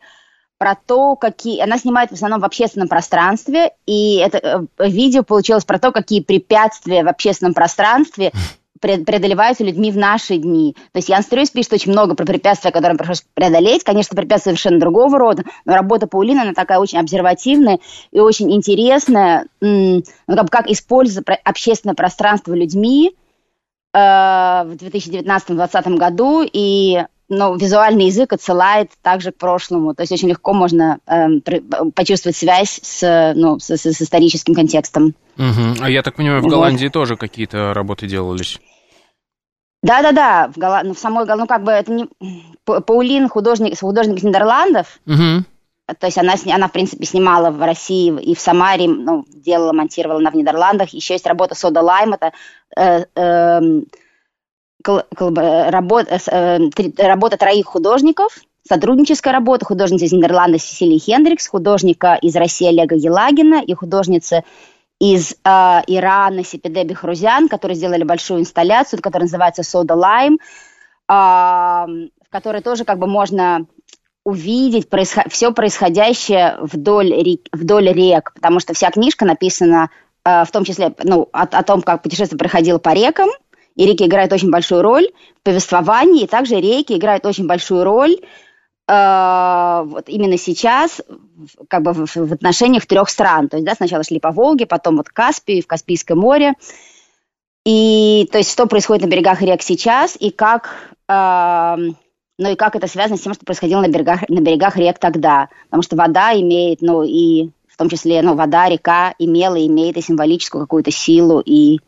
про 0.60 0.74
то, 0.74 1.16
какие... 1.16 1.60
Она 1.60 1.78
снимает 1.78 2.10
в 2.10 2.12
основном 2.12 2.40
в 2.40 2.44
общественном 2.44 2.86
пространстве, 2.86 3.70
и 3.86 4.16
это 4.16 4.68
э, 4.78 4.88
видео 4.88 5.22
получилось 5.22 5.64
про 5.64 5.78
то, 5.78 5.90
какие 5.90 6.22
препятствия 6.22 7.02
в 7.02 7.08
общественном 7.08 7.54
пространстве 7.54 8.30
преодолеваются 8.80 9.64
людьми 9.64 9.90
в 9.90 9.96
наши 9.96 10.36
дни. 10.36 10.76
То 10.92 10.98
есть 10.98 11.08
Ян 11.08 11.22
Стрюйс 11.22 11.48
пишет 11.48 11.72
очень 11.72 11.92
много 11.92 12.14
про 12.14 12.26
препятствия, 12.26 12.72
которые 12.72 12.98
пришлось 12.98 13.24
преодолеть. 13.32 13.84
Конечно, 13.84 14.14
препятствия 14.14 14.50
совершенно 14.50 14.78
другого 14.78 15.18
рода, 15.18 15.44
но 15.64 15.74
работа 15.74 16.06
Паулина, 16.06 16.42
она 16.42 16.52
такая 16.52 16.78
очень 16.78 16.98
обсервативная 16.98 17.78
и 18.10 18.20
очень 18.20 18.52
интересная, 18.52 19.46
ну, 19.62 20.02
как, 20.26 20.50
как 20.50 20.68
использовать 20.68 21.26
общественное 21.42 21.94
пространство 21.94 22.52
людьми 22.52 23.16
э, 23.94 23.98
в 23.98 24.76
2019-2020 24.78 25.96
году, 25.96 26.42
и 26.44 27.02
но 27.30 27.54
визуальный 27.54 28.06
язык 28.06 28.32
отсылает 28.32 28.90
также 29.02 29.30
к 29.30 29.36
прошлому. 29.36 29.94
То 29.94 30.02
есть 30.02 30.12
очень 30.12 30.28
легко 30.28 30.52
можно 30.52 30.98
э, 31.06 31.28
почувствовать 31.94 32.36
связь 32.36 32.80
с, 32.82 33.32
ну, 33.36 33.58
с, 33.58 33.70
с, 33.70 33.86
с 33.86 34.02
историческим 34.02 34.54
контекстом. 34.54 35.14
Угу. 35.38 35.80
А 35.80 35.88
я 35.88 36.02
так 36.02 36.16
понимаю, 36.16 36.42
в 36.42 36.46
Голландии 36.48 36.86
вот. 36.86 36.92
тоже 36.92 37.16
какие-то 37.16 37.72
работы 37.72 38.06
делались? 38.06 38.58
Да-да-да, 39.82 40.50
в, 40.54 40.58
Голла... 40.58 40.82
ну, 40.84 40.92
в 40.92 40.98
самой 40.98 41.24
ну 41.24 41.46
как 41.46 41.62
бы 41.62 41.70
это 41.70 41.92
не... 41.92 42.08
Паулин 42.64 43.28
художник, 43.28 43.78
художник 43.78 44.18
из 44.18 44.24
Нидерландов, 44.24 45.00
угу. 45.06 45.44
то 45.86 46.06
есть 46.06 46.18
она, 46.18 46.34
она, 46.52 46.68
в 46.68 46.72
принципе, 46.72 47.06
снимала 47.06 47.50
в 47.50 47.64
России 47.64 48.12
и 48.20 48.34
в 48.34 48.40
Самаре, 48.40 48.88
ну, 48.88 49.24
делала, 49.32 49.72
монтировала 49.72 50.18
она 50.18 50.30
в 50.30 50.34
Нидерландах. 50.34 50.90
Еще 50.90 51.14
есть 51.14 51.26
работа 51.26 51.54
Сода 51.54 51.80
Лайм, 51.80 52.12
это 52.12 52.32
э, 52.76 53.04
э, 53.14 53.60
работа, 54.84 56.18
э, 56.30 56.58
работа 56.98 57.36
троих 57.36 57.66
художников, 57.66 58.38
сотрудническая 58.66 59.32
работа, 59.32 59.64
художница 59.64 60.04
из 60.04 60.12
Нидерланда 60.12 60.58
Сесилии 60.58 60.98
Хендрикс, 60.98 61.48
художника 61.48 62.18
из 62.20 62.36
России 62.36 62.68
Олега 62.68 62.94
Елагина 62.94 63.62
и 63.62 63.74
художница 63.74 64.44
из 65.00 65.32
э, 65.32 65.36
Ирана 65.86 66.44
Сипеде 66.44 66.84
Бехрузян, 66.84 67.48
которые 67.48 67.76
сделали 67.76 68.04
большую 68.04 68.40
инсталляцию, 68.40 69.00
которая 69.02 69.26
называется 69.26 69.62
«Soda 69.62 69.96
Lime», 69.96 70.36
э, 70.36 72.10
в 72.26 72.30
которой 72.30 72.62
тоже 72.62 72.84
как 72.84 72.98
бы 72.98 73.06
можно 73.06 73.66
увидеть 74.24 74.88
происход... 74.88 75.24
все 75.30 75.52
происходящее 75.52 76.58
вдоль 76.60 77.12
рек, 77.12 77.40
вдоль 77.52 77.90
рек, 77.92 78.32
потому 78.34 78.60
что 78.60 78.74
вся 78.74 78.90
книжка 78.90 79.24
написана 79.24 79.90
э, 80.24 80.44
в 80.44 80.50
том 80.50 80.64
числе 80.64 80.94
ну, 81.02 81.28
о, 81.32 81.42
о 81.42 81.62
том, 81.62 81.80
как 81.80 82.02
путешествие 82.02 82.38
проходило 82.38 82.78
по 82.78 82.92
рекам, 82.92 83.30
и 83.80 83.86
реки 83.86 84.04
играют 84.04 84.30
очень 84.30 84.50
большую 84.50 84.82
роль 84.82 85.08
в 85.40 85.42
повествовании, 85.42 86.24
и 86.24 86.26
также 86.26 86.56
реки 86.56 86.98
играют 86.98 87.24
очень 87.24 87.46
большую 87.46 87.82
роль 87.82 88.18
э, 88.86 89.82
вот 89.86 90.06
именно 90.06 90.36
сейчас 90.36 91.00
как 91.66 91.82
бы 91.82 91.94
в, 91.94 92.14
в 92.14 92.32
отношениях 92.34 92.84
трех 92.84 93.08
стран. 93.08 93.48
То 93.48 93.56
есть, 93.56 93.64
да, 93.64 93.74
сначала 93.74 94.04
шли 94.04 94.20
по 94.20 94.32
Волге, 94.32 94.66
потом 94.66 94.98
вот 94.98 95.08
Каспий, 95.08 95.62
в 95.62 95.66
Каспийское 95.66 96.14
море. 96.14 96.52
И 97.64 98.28
то 98.30 98.36
есть, 98.36 98.52
что 98.52 98.66
происходит 98.66 99.04
на 99.04 99.08
берегах 99.08 99.40
рек 99.40 99.62
сейчас, 99.62 100.14
и 100.20 100.28
как, 100.28 100.92
э, 101.08 101.76
ну 102.38 102.50
и 102.50 102.56
как 102.56 102.76
это 102.76 102.86
связано 102.86 103.16
с 103.16 103.22
тем, 103.22 103.32
что 103.32 103.46
происходило 103.46 103.80
на 103.80 103.88
берегах, 103.88 104.28
на 104.28 104.40
берегах 104.40 104.76
рек 104.76 104.98
тогда. 104.98 105.48
Потому 105.70 105.82
что 105.82 105.96
вода 105.96 106.38
имеет, 106.38 106.82
ну 106.82 107.02
и 107.02 107.48
в 107.66 107.78
том 107.78 107.88
числе, 107.88 108.20
ну, 108.20 108.34
вода, 108.34 108.68
река 108.68 109.14
имела, 109.18 109.56
имеет 109.66 109.96
и 109.96 110.02
символическую 110.02 110.64
какую-то 110.64 110.90
силу 110.90 111.40
и, 111.40 111.78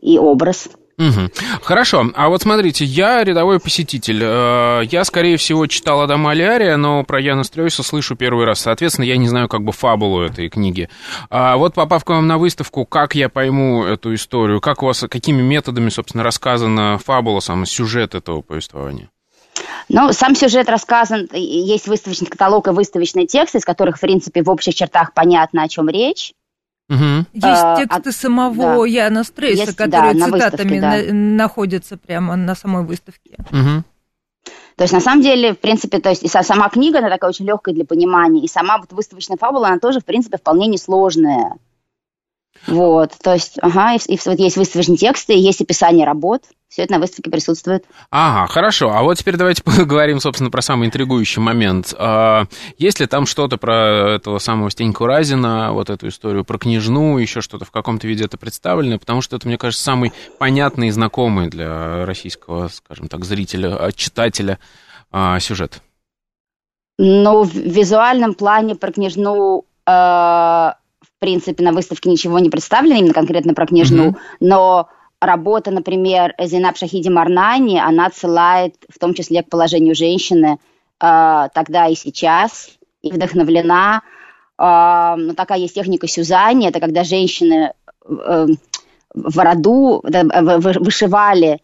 и 0.00 0.18
образ. 0.18 0.68
Угу. 0.98 1.30
Хорошо, 1.62 2.10
а 2.14 2.28
вот 2.30 2.42
смотрите, 2.42 2.84
я 2.86 3.22
рядовой 3.22 3.60
посетитель. 3.60 4.20
Э, 4.22 4.82
я, 4.90 5.04
скорее 5.04 5.36
всего, 5.36 5.66
читал 5.66 6.00
Адама 6.00 6.30
Алиария, 6.30 6.78
но 6.78 7.04
про 7.04 7.20
Яна 7.20 7.44
Стрёйса 7.44 7.82
слышу 7.82 8.16
первый 8.16 8.46
раз. 8.46 8.60
Соответственно, 8.60 9.04
я 9.04 9.18
не 9.18 9.28
знаю 9.28 9.48
как 9.48 9.62
бы 9.62 9.72
фабулу 9.72 10.22
этой 10.22 10.48
книги. 10.48 10.88
А 11.28 11.58
вот 11.58 11.74
попав 11.74 12.02
к 12.02 12.08
вам 12.08 12.26
на 12.26 12.38
выставку, 12.38 12.86
как 12.86 13.14
я 13.14 13.28
пойму 13.28 13.84
эту 13.84 14.14
историю? 14.14 14.62
Как 14.62 14.82
у 14.82 14.86
вас, 14.86 15.04
какими 15.10 15.42
методами, 15.42 15.90
собственно, 15.90 16.24
рассказана 16.24 16.98
фабула, 17.04 17.40
сам 17.40 17.66
сюжет 17.66 18.14
этого 18.14 18.40
повествования? 18.40 19.10
Ну, 19.88 20.12
сам 20.12 20.34
сюжет 20.34 20.68
рассказан, 20.68 21.28
есть 21.32 21.86
выставочный 21.86 22.28
каталог 22.28 22.68
и 22.68 22.70
выставочные 22.70 23.26
тексты, 23.26 23.58
из 23.58 23.64
которых, 23.64 23.98
в 23.98 24.00
принципе, 24.00 24.42
в 24.42 24.50
общих 24.50 24.74
чертах 24.74 25.12
понятно, 25.12 25.62
о 25.62 25.68
чем 25.68 25.88
речь. 25.88 26.32
Угу. 26.88 27.26
Есть 27.32 27.44
а, 27.44 27.76
тексты 27.76 28.10
а, 28.10 28.12
самого 28.12 28.86
да. 28.86 28.86
Яна 28.86 29.24
Стрейса, 29.24 29.64
Есть, 29.64 29.76
которые 29.76 30.14
да, 30.14 30.26
цитатами 30.26 30.78
на 30.78 31.02
да. 31.02 31.12
находятся 31.12 31.96
прямо 31.96 32.36
на 32.36 32.54
самой 32.54 32.84
выставке. 32.84 33.36
Угу. 33.50 33.84
То 34.76 34.84
есть, 34.84 34.92
на 34.92 35.00
самом 35.00 35.22
деле, 35.22 35.54
в 35.54 35.58
принципе, 35.58 35.98
то 35.98 36.10
есть, 36.10 36.22
и 36.22 36.28
сама 36.28 36.68
книга, 36.68 36.98
она 36.98 37.08
такая 37.08 37.30
очень 37.30 37.46
легкая 37.46 37.74
для 37.74 37.84
понимания, 37.84 38.42
и 38.42 38.48
сама 38.48 38.78
вот 38.78 38.92
выставочная 38.92 39.38
фабула, 39.38 39.68
она 39.68 39.78
тоже, 39.78 40.00
в 40.00 40.04
принципе, 40.04 40.36
вполне 40.36 40.66
несложная. 40.66 41.54
Вот, 42.66 43.12
то 43.22 43.34
есть, 43.34 43.58
ага, 43.60 43.94
и, 43.94 43.98
и 44.14 44.18
вот 44.24 44.38
есть 44.38 44.56
выставочные 44.56 44.96
тексты, 44.96 45.34
есть 45.34 45.60
описание 45.60 46.06
работ, 46.06 46.42
все 46.68 46.82
это 46.82 46.94
на 46.94 46.98
выставке 46.98 47.30
присутствует. 47.30 47.84
Ага, 48.10 48.52
хорошо. 48.52 48.90
А 48.90 49.02
вот 49.02 49.16
теперь 49.16 49.36
давайте 49.36 49.62
поговорим, 49.64 50.20
собственно, 50.20 50.50
про 50.50 50.60
самый 50.60 50.88
интригующий 50.88 51.40
момент. 51.40 51.94
А, 51.96 52.44
есть 52.76 53.00
ли 53.00 53.06
там 53.06 53.24
что-то 53.24 53.56
про 53.56 54.16
этого 54.16 54.38
самого 54.38 54.70
Стеньку 54.70 55.06
Разина, 55.06 55.72
вот 55.72 55.90
эту 55.90 56.08
историю 56.08 56.44
про 56.44 56.58
княжну, 56.58 57.18
еще 57.18 57.40
что-то 57.40 57.64
в 57.64 57.70
каком-то 57.70 58.06
виде 58.06 58.24
это 58.24 58.36
представлено? 58.36 58.98
Потому 58.98 59.22
что 59.22 59.36
это, 59.36 59.46
мне 59.46 59.58
кажется, 59.58 59.84
самый 59.84 60.12
понятный 60.38 60.88
и 60.88 60.90
знакомый 60.90 61.48
для 61.48 62.04
российского, 62.04 62.68
скажем 62.68 63.08
так, 63.08 63.24
зрителя, 63.24 63.76
а, 63.76 63.92
читателя 63.92 64.58
а, 65.10 65.38
сюжет. 65.40 65.80
Ну, 66.98 67.44
в 67.44 67.54
визуальном 67.54 68.34
плане 68.34 68.74
про 68.74 68.90
княжну 68.92 69.64
в 71.16 71.20
принципе, 71.20 71.64
на 71.64 71.72
выставке 71.72 72.10
ничего 72.10 72.38
не 72.38 72.50
представлено 72.50 72.96
именно 72.96 73.14
конкретно 73.14 73.54
про 73.54 73.66
княжну, 73.66 74.10
mm-hmm. 74.10 74.16
но 74.40 74.88
работа, 75.20 75.70
например, 75.70 76.34
Зинаб 76.38 76.76
Шахиди 76.76 77.08
Марнани, 77.08 77.78
она 77.78 78.06
отсылает 78.06 78.74
в 78.88 78.98
том 78.98 79.14
числе 79.14 79.42
к 79.42 79.48
положению 79.48 79.94
женщины 79.94 80.58
э, 81.00 81.48
тогда 81.54 81.86
и 81.86 81.94
сейчас, 81.94 82.70
и 83.00 83.10
вдохновлена. 83.10 84.02
Э, 84.58 85.14
ну, 85.16 85.34
такая 85.34 85.58
есть 85.58 85.74
техника 85.74 86.06
сюзани, 86.06 86.68
это 86.68 86.80
когда 86.80 87.02
женщины 87.02 87.72
э, 88.06 88.46
в 89.14 89.38
роду 89.38 90.02
вышивали 90.04 91.62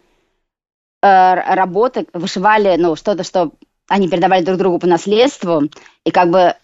э, 1.02 1.54
работы, 1.54 2.06
вышивали 2.14 2.76
ну, 2.78 2.96
что-то, 2.96 3.22
что 3.22 3.50
они 3.86 4.08
передавали 4.08 4.42
друг 4.42 4.56
другу 4.56 4.78
по 4.78 4.86
наследству, 4.86 5.64
и 6.04 6.10
как 6.10 6.30
бы 6.30 6.54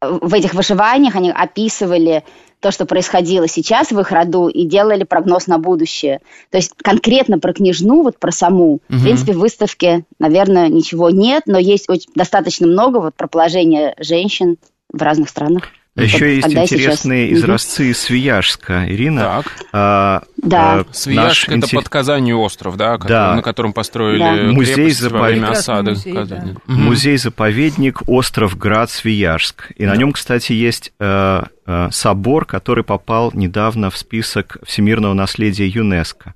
в 0.00 0.34
этих 0.34 0.54
вышиваниях 0.54 1.16
они 1.16 1.30
описывали 1.30 2.24
то, 2.60 2.70
что 2.70 2.86
происходило 2.86 3.46
сейчас 3.48 3.92
в 3.92 4.00
их 4.00 4.10
роду, 4.10 4.48
и 4.48 4.64
делали 4.64 5.04
прогноз 5.04 5.46
на 5.46 5.58
будущее. 5.58 6.20
То 6.50 6.58
есть 6.58 6.72
конкретно 6.76 7.38
про 7.38 7.52
княжну, 7.52 8.02
вот 8.02 8.18
про 8.18 8.32
саму, 8.32 8.74
угу. 8.74 8.80
в 8.88 9.02
принципе, 9.02 9.32
в 9.32 9.38
выставке, 9.38 10.04
наверное, 10.18 10.68
ничего 10.68 11.10
нет, 11.10 11.44
но 11.46 11.58
есть 11.58 11.88
очень, 11.88 12.10
достаточно 12.14 12.66
много 12.66 12.98
вот 12.98 13.14
про 13.14 13.28
положение 13.28 13.94
женщин 13.98 14.56
в 14.92 15.02
разных 15.02 15.28
странах. 15.28 15.64
А 15.96 16.02
еще 16.02 16.36
есть 16.36 16.48
интересные 16.48 17.28
сейчас. 17.28 17.38
изразцы 17.38 17.90
из 17.90 17.98
Свияжска, 18.00 18.86
Ирина. 18.86 19.20
Так. 19.22 19.46
А, 19.72 20.22
да. 20.36 20.80
А, 20.80 20.84
Свияжск 20.92 21.48
это 21.48 21.56
интер... 21.56 21.70
под 21.70 21.88
Казанью 21.88 22.38
остров, 22.40 22.76
да, 22.76 22.98
который, 22.98 23.08
да. 23.08 23.34
на 23.34 23.42
котором 23.42 23.72
построили 23.72 24.18
да. 24.18 24.52
музей 24.52 24.90
заповедник. 24.90 25.12
во 25.12 25.26
время 25.26 25.48
осады 25.48 25.90
музей, 25.92 26.12
Казани. 26.12 26.52
Да. 26.52 26.60
Музей-заповедник 26.66 28.02
остров 28.08 28.58
Град 28.58 28.90
Свияжск. 28.90 29.70
И 29.76 29.86
да. 29.86 29.92
на 29.92 29.96
нем, 29.96 30.12
кстати, 30.12 30.52
есть 30.52 30.92
э, 31.00 31.44
э, 31.66 31.88
собор, 31.90 32.44
который 32.44 32.84
попал 32.84 33.30
недавно 33.32 33.88
в 33.88 33.96
список 33.96 34.58
всемирного 34.66 35.14
наследия 35.14 35.66
ЮНЕСКо. 35.66 36.34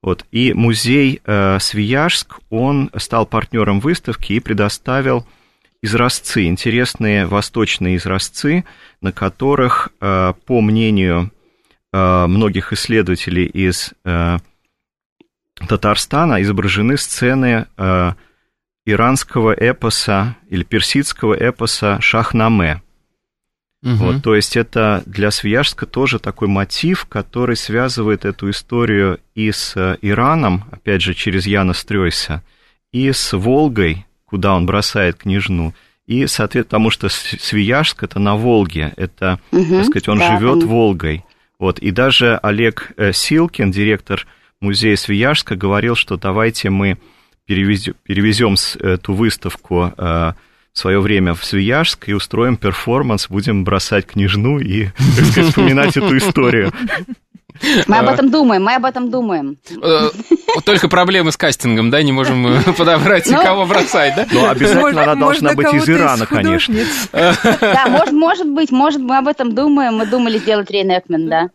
Вот. 0.00 0.24
И 0.30 0.52
музей 0.52 1.20
э, 1.24 1.58
Свияжск, 1.60 2.38
он 2.50 2.90
стал 2.96 3.26
партнером 3.26 3.80
выставки 3.80 4.34
и 4.34 4.40
предоставил 4.40 5.26
изразцы, 5.82 6.44
интересные 6.44 7.26
восточные 7.26 7.96
изразцы, 7.96 8.64
на 9.00 9.12
которых, 9.12 9.90
э, 10.00 10.32
по 10.46 10.60
мнению 10.60 11.32
э, 11.92 12.26
многих 12.26 12.72
исследователей 12.72 13.44
из 13.44 13.92
э, 14.04 14.38
Татарстана, 15.68 16.40
изображены 16.42 16.96
сцены 16.96 17.66
иранского 18.84 19.52
эпоса 19.52 20.36
или 20.48 20.64
персидского 20.64 21.34
эпоса 21.34 22.00
Шахнаме. 22.00 22.82
Угу. 23.84 23.94
Вот, 23.94 24.22
то 24.24 24.34
есть 24.34 24.56
это 24.56 25.02
для 25.06 25.30
Свияжска 25.30 25.86
тоже 25.86 26.18
такой 26.18 26.48
мотив, 26.48 27.04
который 27.06 27.54
связывает 27.54 28.24
эту 28.24 28.50
историю 28.50 29.20
и 29.34 29.52
с 29.52 29.76
Ираном, 30.02 30.64
опять 30.72 31.02
же, 31.02 31.14
через 31.14 31.46
Яна 31.46 31.74
Стрёйса, 31.74 32.42
и 32.92 33.12
с 33.12 33.36
Волгой, 33.36 34.06
куда 34.32 34.54
он 34.54 34.64
бросает 34.64 35.18
княжну. 35.18 35.74
И, 36.06 36.26
соответственно, 36.26 36.64
потому 36.64 36.90
что 36.90 37.10
Свияжск 37.10 38.02
это 38.02 38.18
на 38.18 38.34
Волге, 38.34 38.94
это, 38.96 39.38
угу, 39.50 39.76
так 39.76 39.84
сказать, 39.84 40.08
он 40.08 40.18
да, 40.20 40.38
живет 40.38 40.62
Волгой. 40.62 41.22
Вот, 41.58 41.78
и 41.80 41.90
даже 41.90 42.38
Олег 42.42 42.92
э, 42.96 43.12
Силкин, 43.12 43.70
директор 43.70 44.26
музея 44.58 44.96
Свияжска, 44.96 45.54
говорил, 45.54 45.96
что 45.96 46.16
давайте 46.16 46.70
мы 46.70 46.96
перевезем, 47.44 47.92
перевезем 48.04 48.54
эту 48.80 49.12
выставку 49.12 49.92
э, 49.98 50.32
в 50.72 50.78
свое 50.78 50.98
время 51.00 51.34
в 51.34 51.44
Свияжск 51.44 52.08
и 52.08 52.14
устроим 52.14 52.56
перформанс, 52.56 53.28
будем 53.28 53.64
бросать 53.64 54.06
княжну 54.06 54.60
и, 54.60 54.86
так 54.86 55.26
сказать, 55.26 55.50
вспоминать 55.50 55.96
эту 55.98 56.16
историю. 56.16 56.72
Мы 57.86 57.98
об 57.98 58.08
этом 58.08 58.30
думаем, 58.30 58.64
мы 58.64 58.74
об 58.74 58.84
этом 58.84 59.10
думаем. 59.10 59.58
Э, 59.82 60.10
только 60.64 60.88
проблемы 60.88 61.32
с 61.32 61.36
кастингом, 61.36 61.90
да, 61.90 62.02
не 62.02 62.12
можем 62.12 62.46
э, 62.46 62.72
подобрать, 62.76 63.28
ну, 63.30 63.42
кого 63.42 63.66
бросать, 63.66 64.14
да? 64.16 64.26
Ну, 64.30 64.48
обязательно 64.48 65.02
она 65.02 65.14
должна 65.14 65.52
быть 65.54 65.72
из 65.72 65.88
Ирана, 65.88 66.26
конечно. 66.26 66.74
Да, 67.12 67.86
может, 67.88 68.12
может 68.12 68.48
быть, 68.48 68.70
может, 68.70 69.00
мы 69.00 69.18
об 69.18 69.28
этом 69.28 69.54
думаем, 69.54 69.96
мы 69.96 70.06
думали 70.06 70.38
сделать 70.38 70.70
рейнекмен, 70.70 71.28
да. 71.28 71.50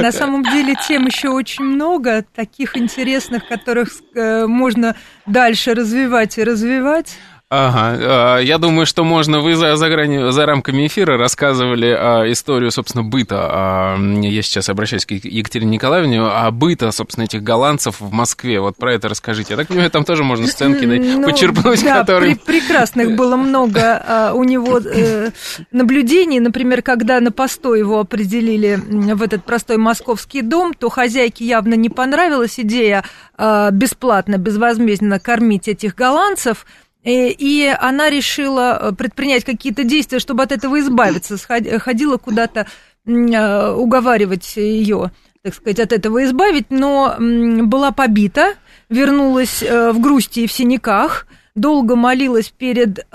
На 0.00 0.12
самом 0.12 0.42
деле 0.42 0.74
тем 0.86 1.06
еще 1.06 1.28
очень 1.30 1.64
много, 1.64 2.24
таких 2.34 2.76
интересных, 2.76 3.46
которых 3.48 3.88
э, 4.14 4.46
можно 4.46 4.96
дальше 5.26 5.74
развивать 5.74 6.38
и 6.38 6.44
развивать. 6.44 7.16
Ага, 7.50 8.36
а, 8.36 8.38
я 8.40 8.58
думаю, 8.58 8.84
что 8.84 9.04
можно, 9.04 9.40
вы 9.40 9.54
за, 9.54 9.76
за, 9.76 9.88
грани, 9.88 10.32
за 10.32 10.44
рамками 10.44 10.86
эфира 10.86 11.16
рассказывали 11.16 11.96
а, 11.98 12.30
историю, 12.30 12.70
собственно, 12.70 13.02
быта, 13.02 13.36
а, 13.40 13.96
я 13.96 14.42
сейчас 14.42 14.68
обращаюсь 14.68 15.06
к 15.06 15.12
Екатерине 15.12 15.70
Николаевне, 15.70 16.20
а 16.20 16.50
быта, 16.50 16.92
собственно, 16.92 17.24
этих 17.24 17.42
голландцев 17.42 18.00
в 18.00 18.12
Москве, 18.12 18.60
вот 18.60 18.76
про 18.76 18.92
это 18.92 19.08
расскажите. 19.08 19.54
Я 19.54 19.56
так 19.56 19.68
понимаю, 19.68 19.90
там 19.90 20.04
тоже 20.04 20.24
можно 20.24 20.46
сценки 20.46 20.84
ну, 20.84 21.24
почерпнуть, 21.24 21.82
да, 21.82 22.00
которые... 22.00 22.36
При, 22.36 22.60
прекрасных 22.60 23.16
было 23.16 23.36
много 23.36 24.04
а, 24.06 24.32
у 24.34 24.44
него 24.44 24.78
э, 24.80 25.30
наблюдений, 25.72 26.40
например, 26.40 26.82
когда 26.82 27.18
на 27.20 27.32
постой 27.32 27.78
его 27.78 28.00
определили 28.00 28.78
в 28.78 29.22
этот 29.22 29.46
простой 29.46 29.78
московский 29.78 30.42
дом, 30.42 30.74
то 30.74 30.90
хозяйке 30.90 31.46
явно 31.46 31.72
не 31.74 31.88
понравилась 31.88 32.60
идея 32.60 33.04
а, 33.38 33.70
бесплатно, 33.70 34.36
безвозмездно 34.36 35.18
кормить 35.18 35.66
этих 35.66 35.94
голландцев, 35.94 36.66
Э, 36.66 36.87
и 37.08 37.74
она 37.80 38.10
решила 38.10 38.78
э, 38.80 38.92
предпринять 38.92 39.44
какие-то 39.44 39.84
действия, 39.84 40.18
чтобы 40.18 40.42
от 40.42 40.52
этого 40.52 40.78
избавиться. 40.80 41.38
Ходила 41.78 42.18
куда-то 42.18 42.66
э, 43.06 43.70
уговаривать 43.72 44.56
ее, 44.56 45.12
так 45.42 45.54
сказать, 45.54 45.80
от 45.80 45.92
этого 45.92 46.24
избавить, 46.24 46.66
но 46.70 47.16
была 47.18 47.92
побита, 47.92 48.54
вернулась 48.90 49.62
в 49.62 49.98
грусти 50.00 50.40
и 50.40 50.46
в 50.46 50.52
синяках, 50.52 51.26
долго 51.54 51.96
молилась 51.96 52.50
перед 52.50 53.06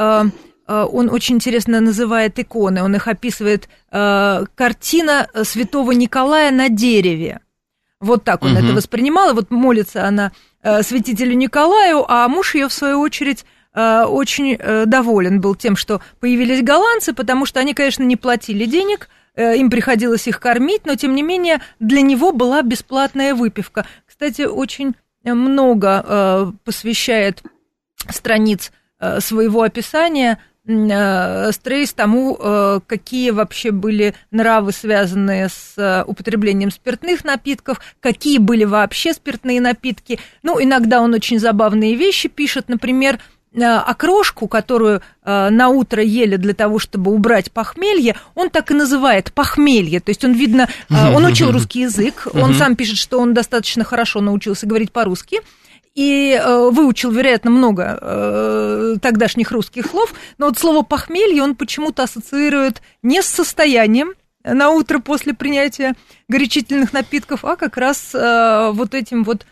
он 0.65 1.09
очень 1.09 1.35
интересно 1.35 1.81
называет 1.81 2.39
иконы, 2.39 2.81
он 2.83 2.95
их 2.95 3.09
описывает, 3.09 3.67
картина 3.89 5.27
святого 5.43 5.91
Николая 5.91 6.51
на 6.51 6.69
дереве. 6.69 7.41
Вот 7.99 8.23
так 8.23 8.43
он 8.43 8.55
угу. 8.55 8.63
это 8.63 8.73
воспринимал, 8.73 9.31
и 9.31 9.33
вот 9.33 9.51
молится 9.51 10.05
она 10.07 10.31
святителю 10.81 11.35
Николаю, 11.35 12.05
а 12.07 12.29
муж 12.29 12.55
ее, 12.55 12.69
в 12.69 12.73
свою 12.73 13.01
очередь, 13.01 13.43
Э, 13.43 13.62
очень 13.73 14.55
э, 14.59 14.85
доволен 14.85 15.41
был 15.41 15.55
тем, 15.55 15.75
что 15.75 16.01
появились 16.19 16.61
голландцы, 16.61 17.13
потому 17.13 17.45
что 17.45 17.59
они, 17.59 17.73
конечно, 17.73 18.03
не 18.03 18.15
платили 18.15 18.65
денег, 18.65 19.09
э, 19.35 19.57
им 19.57 19.71
приходилось 19.71 20.27
их 20.27 20.39
кормить, 20.39 20.85
но, 20.85 20.95
тем 20.95 21.15
не 21.15 21.23
менее, 21.23 21.59
для 21.79 22.01
него 22.01 22.31
была 22.31 22.61
бесплатная 22.61 23.33
выпивка. 23.33 23.85
Кстати, 24.05 24.43
очень 24.43 24.95
много 25.23 26.53
посвящает 26.65 27.41
страниц 28.09 28.73
своего 29.19 29.61
описания 29.61 30.37
Стрейс 30.65 31.93
тому, 31.93 32.81
какие 32.85 33.31
вообще 33.31 33.71
были 33.71 34.15
нравы, 34.31 34.73
связанные 34.73 35.47
с 35.47 36.03
употреблением 36.05 36.71
спиртных 36.71 37.23
напитков, 37.23 37.79
какие 38.01 38.37
были 38.37 38.65
вообще 38.65 39.13
спиртные 39.13 39.61
напитки. 39.61 40.19
Ну, 40.41 40.61
иногда 40.61 40.99
он 41.01 41.13
очень 41.13 41.39
забавные 41.39 41.95
вещи 41.95 42.27
пишет, 42.27 42.67
например, 42.67 43.17
Э, 43.17 43.32
окрошку, 43.61 44.47
которую 44.47 45.01
э, 45.23 45.49
на 45.49 45.69
утро 45.69 46.01
ели 46.01 46.37
для 46.37 46.53
того, 46.53 46.79
чтобы 46.79 47.13
убрать 47.13 47.51
похмелье, 47.51 48.15
он 48.35 48.49
так 48.49 48.71
и 48.71 48.73
называет 48.73 49.31
похмелье. 49.33 49.99
То 49.99 50.09
есть 50.09 50.23
он, 50.25 50.33
видно, 50.33 50.67
э, 50.89 50.93
он 51.15 51.25
учил 51.25 51.51
русский 51.51 51.81
язык, 51.81 52.27
он 52.33 52.53
сам 52.55 52.75
пишет, 52.75 52.97
что 52.97 53.19
он 53.19 53.33
достаточно 53.33 53.83
хорошо 53.83 54.21
научился 54.21 54.65
говорить 54.65 54.91
по-русски 54.91 55.41
и 55.93 56.39
э, 56.41 56.69
выучил, 56.71 57.11
вероятно, 57.11 57.51
много 57.51 57.99
э, 58.01 58.95
тогдашних 59.01 59.51
русских 59.51 59.85
слов, 59.85 60.13
но 60.39 60.47
вот 60.47 60.57
слово 60.57 60.81
похмелье 60.81 61.43
он 61.43 61.55
почему-то 61.55 62.03
ассоциирует 62.03 62.81
не 63.03 63.21
с 63.21 63.27
состоянием 63.27 64.13
на 64.43 64.71
утро 64.71 64.99
после 64.99 65.33
принятия 65.35 65.93
горячительных 66.27 66.91
напитков, 66.93 67.45
а 67.45 67.55
как 67.55 67.77
раз 67.77 68.15
э, 68.15 68.71
вот 68.73 68.95
этим 68.95 69.23
вот 69.23 69.45
Э, 69.45 69.47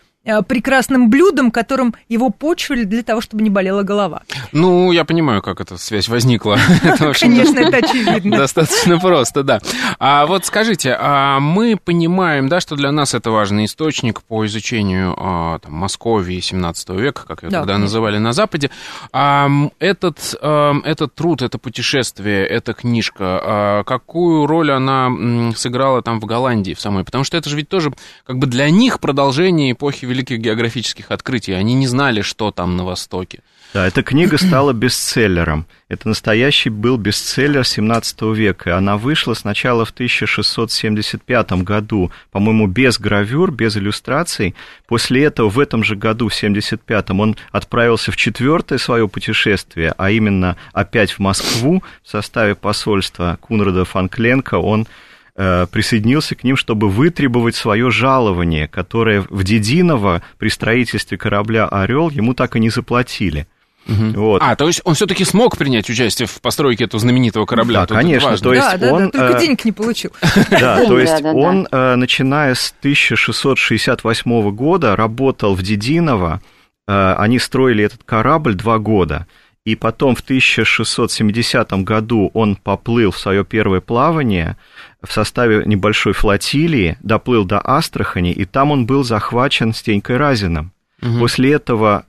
прекрасным 0.47 1.09
блюдом, 1.09 1.51
которым 1.51 1.95
его 2.09 2.29
почвали 2.29 2.83
для 2.83 3.03
того, 3.03 3.21
чтобы 3.21 3.43
не 3.43 3.49
болела 3.49 3.83
голова. 3.83 4.23
Ну, 4.51 4.91
я 4.91 5.05
понимаю, 5.05 5.41
как 5.41 5.61
эта 5.61 5.77
связь 5.77 6.09
возникла. 6.09 6.57
Конечно, 7.19 7.59
это 7.59 7.77
очевидно. 7.85 8.37
Достаточно 8.37 8.99
просто, 8.99 9.43
да. 9.43 9.59
А 9.99 10.25
вот 10.25 10.45
скажите, 10.45 10.95
а 10.99 11.39
мы 11.39 11.77
понимаем, 11.77 12.49
да, 12.49 12.59
что 12.59 12.75
для 12.75 12.91
нас 12.91 13.13
это 13.13 13.31
важный 13.31 13.65
источник 13.65 14.21
по 14.21 14.45
изучению 14.45 15.15
а, 15.17 15.59
там, 15.59 15.73
Московии 15.73 16.39
17 16.39 16.89
века, 16.89 17.25
как 17.27 17.43
ее 17.43 17.49
да, 17.49 17.59
тогда 17.59 17.77
называли 17.77 18.17
на 18.17 18.33
Западе. 18.33 18.69
А, 19.13 19.49
этот, 19.79 20.35
а, 20.41 20.73
этот 20.83 21.15
труд, 21.15 21.41
это 21.41 21.57
путешествие, 21.57 22.45
эта 22.45 22.73
книжка, 22.73 23.39
а, 23.43 23.83
какую 23.83 24.45
роль 24.47 24.71
она 24.71 25.09
сыграла 25.55 26.01
там 26.01 26.19
в 26.19 26.25
Голландии 26.25 26.73
в 26.73 26.81
самой? 26.81 27.03
Потому 27.03 27.23
что 27.23 27.37
это 27.37 27.49
же 27.49 27.55
ведь 27.55 27.69
тоже 27.69 27.93
как 28.25 28.37
бы 28.37 28.47
для 28.47 28.69
них 28.69 28.99
продолжение 28.99 29.71
эпохи 29.71 30.05
великих 30.05 30.39
географических 30.39 31.11
открытий. 31.11 31.53
Они 31.53 31.73
не 31.73 31.87
знали, 31.87 32.21
что 32.21 32.51
там 32.51 32.75
на 32.75 32.83
Востоке. 32.83 33.41
Да, 33.73 33.87
эта 33.87 34.03
книга 34.03 34.37
стала 34.37 34.73
бестселлером. 34.73 35.65
Это 35.87 36.09
настоящий 36.09 36.69
был 36.69 36.97
бестселлер 36.97 37.65
17 37.65 38.21
века. 38.33 38.77
Она 38.77 38.97
вышла 38.97 39.33
сначала 39.33 39.85
в 39.85 39.91
1675 39.91 41.51
году, 41.63 42.11
по-моему, 42.31 42.67
без 42.67 42.99
гравюр, 42.99 43.49
без 43.51 43.77
иллюстраций. 43.77 44.55
После 44.87 45.23
этого 45.23 45.47
в 45.47 45.57
этом 45.57 45.85
же 45.85 45.95
году, 45.95 46.27
в 46.27 46.35
75 46.35 47.11
он 47.11 47.37
отправился 47.53 48.11
в 48.11 48.17
четвертое 48.17 48.77
свое 48.77 49.07
путешествие, 49.07 49.93
а 49.97 50.11
именно 50.11 50.57
опять 50.73 51.11
в 51.11 51.19
Москву 51.19 51.81
в 52.03 52.09
составе 52.09 52.55
посольства 52.55 53.37
Кунрада 53.41 53.85
Фанкленко. 53.85 54.55
Он 54.55 54.85
Э, 55.33 55.65
присоединился 55.65 56.35
к 56.35 56.43
ним, 56.43 56.57
чтобы 56.57 56.89
вытребовать 56.89 57.55
свое 57.55 57.89
жалование, 57.89 58.67
которое 58.67 59.25
в 59.29 59.43
Дединово 59.43 60.21
при 60.37 60.49
строительстве 60.49 61.17
корабля 61.17 61.67
«Орел» 61.67 62.09
ему 62.09 62.33
так 62.33 62.57
и 62.57 62.59
не 62.59 62.69
заплатили. 62.69 63.47
Угу. 63.87 64.21
Вот. 64.21 64.41
А, 64.43 64.55
то 64.55 64.67
есть 64.67 64.81
он 64.83 64.93
все-таки 64.93 65.25
смог 65.25 65.57
принять 65.57 65.89
участие 65.89 66.27
в 66.27 66.41
постройке 66.41 66.85
этого 66.85 66.99
знаменитого 66.99 67.45
корабля? 67.45 67.81
Да, 67.81 67.87
Тут 67.87 67.97
конечно. 67.97 68.37
То 68.37 68.53
есть 68.53 68.79
да, 68.79 68.93
он, 68.93 69.09
да, 69.09 69.19
только 69.19 69.37
э... 69.37 69.41
денег 69.41 69.65
не 69.65 69.71
получил. 69.71 70.11
Да, 70.49 70.85
то 70.85 70.99
есть 70.99 71.23
он, 71.23 71.67
э, 71.71 71.95
начиная 71.95 72.53
с 72.53 72.73
1668 72.79 74.51
года, 74.51 74.95
работал 74.95 75.55
в 75.55 75.63
Дединово. 75.63 76.41
Э, 76.87 77.15
они 77.17 77.39
строили 77.39 77.83
этот 77.83 78.03
корабль 78.03 78.53
два 78.53 78.77
года. 78.77 79.27
И 79.63 79.75
потом 79.75 80.15
в 80.15 80.21
1670 80.21 81.71
году 81.83 82.31
он 82.33 82.55
поплыл 82.55 83.11
в 83.11 83.17
свое 83.17 83.45
первое 83.45 83.79
плавание 83.79 84.57
в 85.03 85.11
составе 85.11 85.63
небольшой 85.65 86.13
флотилии, 86.13 86.97
доплыл 87.01 87.45
до 87.45 87.61
Астрахани, 87.63 88.31
и 88.31 88.45
там 88.45 88.71
он 88.71 88.85
был 88.85 89.03
захвачен 89.03 89.73
Стенькой 89.73 90.17
Разином. 90.17 90.71
Угу. 91.01 91.19
После 91.19 91.53
этого 91.53 92.05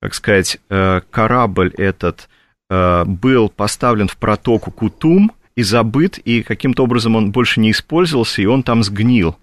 как 0.00 0.14
сказать, 0.14 0.58
э, 0.68 1.00
корабль 1.10 1.72
этот 1.76 2.28
э, 2.68 3.04
был 3.04 3.48
поставлен 3.48 4.08
в 4.08 4.16
протоку 4.16 4.70
Кутум 4.70 5.32
и 5.54 5.62
забыт, 5.62 6.18
и 6.18 6.42
каким-то 6.42 6.84
образом 6.84 7.16
он 7.16 7.32
больше 7.32 7.60
не 7.60 7.70
использовался, 7.70 8.42
и 8.42 8.46
он 8.46 8.62
там 8.62 8.82
сгнил. 8.82 9.36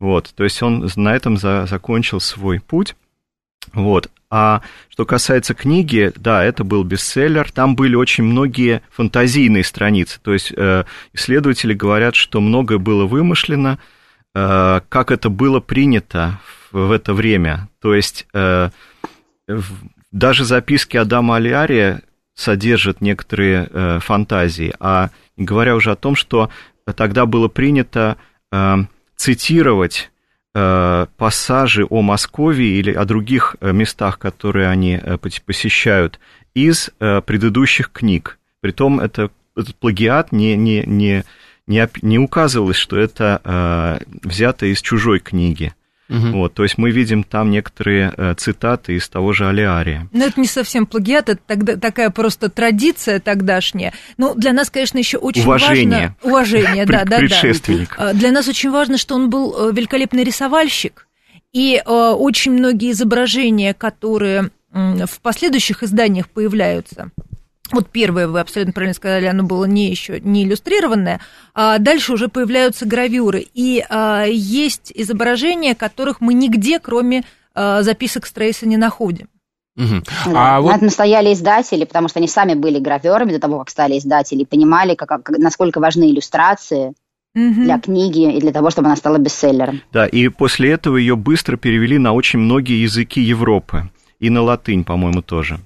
Вот, 0.00 0.32
то 0.34 0.44
есть 0.44 0.62
он 0.62 0.88
на 0.96 1.14
этом 1.14 1.36
за, 1.36 1.66
закончил 1.66 2.20
свой 2.20 2.60
путь. 2.60 2.96
Вот. 3.72 4.10
А 4.30 4.62
что 4.88 5.04
касается 5.04 5.54
книги, 5.54 6.10
да, 6.16 6.42
это 6.42 6.64
был 6.64 6.84
бестселлер. 6.84 7.52
Там 7.52 7.76
были 7.76 7.94
очень 7.94 8.24
многие 8.24 8.82
фантазийные 8.90 9.62
страницы. 9.62 10.18
То 10.22 10.32
есть 10.32 10.52
э, 10.56 10.84
исследователи 11.12 11.74
говорят, 11.74 12.14
что 12.14 12.40
многое 12.40 12.78
было 12.78 13.04
вымышлено, 13.04 13.78
э, 14.34 14.80
как 14.88 15.10
это 15.10 15.28
было 15.28 15.60
принято 15.60 16.40
в, 16.72 16.88
в 16.88 16.92
это 16.92 17.12
время. 17.12 17.68
То 17.80 17.94
есть 17.94 18.26
э, 18.32 18.70
даже 20.10 20.44
записки 20.44 20.96
Адама 20.96 21.36
Алиария 21.36 22.02
содержат 22.34 23.00
некоторые 23.00 23.68
э, 23.70 23.98
фантазии, 24.00 24.74
а 24.80 25.10
не 25.36 25.44
говоря 25.44 25.76
уже 25.76 25.90
о 25.90 25.96
том, 25.96 26.14
что 26.14 26.50
тогда 26.96 27.26
было 27.26 27.48
принято 27.48 28.16
э, 28.50 28.76
цитировать 29.16 30.10
э, 30.54 31.06
пассажи 31.16 31.86
о 31.88 32.02
Москве 32.02 32.78
или 32.78 32.92
о 32.92 33.04
других 33.04 33.56
э, 33.60 33.72
местах, 33.72 34.18
которые 34.18 34.68
они 34.68 34.98
э, 35.00 35.18
посещают, 35.18 36.20
из 36.54 36.90
э, 37.00 37.20
предыдущих 37.22 37.92
книг. 37.92 38.38
Притом 38.60 39.00
это, 39.00 39.30
этот 39.56 39.76
плагиат 39.76 40.32
не, 40.32 40.56
не, 40.56 40.82
не, 40.86 41.24
не, 41.66 41.88
не 42.02 42.18
указывалось, 42.18 42.76
что 42.76 42.96
это 42.98 43.98
взято 44.22 44.66
из 44.66 44.80
чужой 44.80 45.18
книги. 45.18 45.74
Угу. 46.12 46.38
Вот, 46.38 46.54
то 46.54 46.62
есть 46.62 46.78
мы 46.78 46.90
видим 46.90 47.24
там 47.24 47.50
некоторые 47.50 48.12
э, 48.16 48.34
цитаты 48.36 48.94
из 48.96 49.08
того 49.08 49.32
же 49.32 49.48
Алиария. 49.48 50.08
Но 50.12 50.24
это 50.24 50.38
не 50.38 50.46
совсем 50.46 50.86
плагиат, 50.86 51.28
это 51.30 51.40
тогда, 51.46 51.76
такая 51.76 52.10
просто 52.10 52.50
традиция 52.50 53.18
тогдашняя. 53.18 53.92
Ну, 54.18 54.34
для 54.34 54.52
нас, 54.52 54.70
конечно, 54.70 54.98
еще 54.98 55.18
очень 55.18 55.42
Уважение. 55.42 56.14
важно... 56.22 56.30
Уважение. 56.30 56.86
да, 56.86 57.04
да, 57.04 57.18
Предшественник. 57.18 57.96
да. 57.98 58.12
Для 58.12 58.30
нас 58.30 58.46
очень 58.48 58.70
важно, 58.70 58.98
что 58.98 59.14
он 59.14 59.30
был 59.30 59.70
э, 59.70 59.72
великолепный 59.72 60.24
рисовальщик, 60.24 61.06
и 61.52 61.76
э, 61.76 61.90
очень 61.90 62.52
многие 62.52 62.92
изображения, 62.92 63.74
которые 63.74 64.50
в 64.72 65.20
последующих 65.20 65.82
изданиях 65.82 66.30
появляются, 66.30 67.10
вот 67.72 67.88
первое, 67.88 68.28
вы 68.28 68.40
абсолютно 68.40 68.72
правильно 68.72 68.94
сказали, 68.94 69.26
оно 69.26 69.42
было 69.42 69.64
не 69.64 69.88
еще 69.88 70.20
не 70.20 70.44
иллюстрированное, 70.44 71.20
а 71.54 71.78
дальше 71.78 72.12
уже 72.12 72.28
появляются 72.28 72.86
гравюры. 72.86 73.46
И 73.54 73.84
а, 73.88 74.24
есть 74.24 74.92
изображения, 74.94 75.74
которых 75.74 76.20
мы 76.20 76.34
нигде, 76.34 76.78
кроме 76.78 77.24
а, 77.54 77.82
записок 77.82 78.26
Стрейса, 78.26 78.66
не 78.66 78.76
находим. 78.76 79.28
Угу. 79.76 80.02
А 80.34 80.60
вот... 80.60 80.72
На 80.72 80.84
настояли 80.84 81.32
издатели, 81.32 81.84
потому 81.84 82.08
что 82.08 82.18
они 82.18 82.28
сами 82.28 82.54
были 82.54 82.78
граверами 82.78 83.32
до 83.32 83.40
того, 83.40 83.58
как 83.58 83.70
стали 83.70 83.98
издатели, 83.98 84.42
и 84.42 84.46
понимали, 84.46 84.94
как, 84.94 85.08
как, 85.08 85.30
насколько 85.38 85.80
важны 85.80 86.10
иллюстрации 86.10 86.92
угу. 87.34 87.62
для 87.62 87.78
книги 87.78 88.36
и 88.36 88.40
для 88.40 88.52
того, 88.52 88.70
чтобы 88.70 88.88
она 88.88 88.96
стала 88.96 89.18
бестселлером. 89.18 89.80
Да, 89.92 90.06
и 90.06 90.28
после 90.28 90.72
этого 90.72 90.96
ее 90.96 91.16
быстро 91.16 91.56
перевели 91.56 91.98
на 91.98 92.12
очень 92.12 92.38
многие 92.38 92.82
языки 92.82 93.20
Европы. 93.20 93.90
И 94.20 94.30
на 94.30 94.42
латынь, 94.42 94.84
по-моему, 94.84 95.22
тоже. 95.22 95.58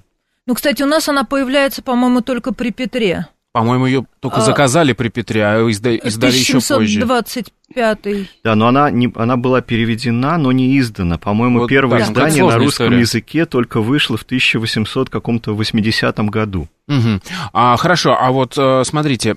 Ну, 0.47 0.55
кстати, 0.55 0.81
у 0.81 0.85
нас 0.87 1.07
она 1.09 1.25
появляется, 1.25 1.83
по-моему, 1.83 2.21
только 2.21 2.53
при 2.53 2.71
Петре. 2.71 3.27
По-моему, 3.51 3.87
ее 3.87 4.05
только 4.19 4.37
а, 4.37 4.41
заказали 4.41 4.93
при 4.93 5.09
Петре, 5.09 5.43
а 5.43 5.59
изда- 5.69 5.95
издали 5.95 6.37
еще 6.37 6.53
позже. 6.53 7.01
1725 7.01 8.29
Да, 8.43 8.55
но 8.55 8.67
она, 8.67 8.91
не, 8.91 9.11
она 9.15 9.35
была 9.35 9.61
переведена, 9.61 10.37
но 10.37 10.51
не 10.51 10.77
издана. 10.79 11.17
По-моему, 11.17 11.61
вот, 11.61 11.67
первое 11.67 11.99
да, 11.99 12.05
издание 12.05 12.45
на 12.45 12.57
русском 12.57 12.85
история. 12.87 12.99
языке 12.99 13.45
только 13.45 13.81
вышло 13.81 14.15
в 14.15 14.23
1800 14.23 15.09
каком-то 15.09 15.55
80 15.55 16.19
году. 16.29 16.67
Угу. 16.87 17.19
А, 17.51 17.75
хорошо, 17.77 18.15
а 18.19 18.31
вот 18.31 18.53
э, 18.57 18.83
смотрите, 18.85 19.35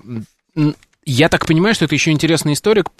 я 1.06 1.28
так 1.28 1.46
понимаю, 1.46 1.74
что 1.74 1.86
это 1.86 1.94
еще 1.94 2.10
интересный 2.10 2.52
историк, 2.52 2.90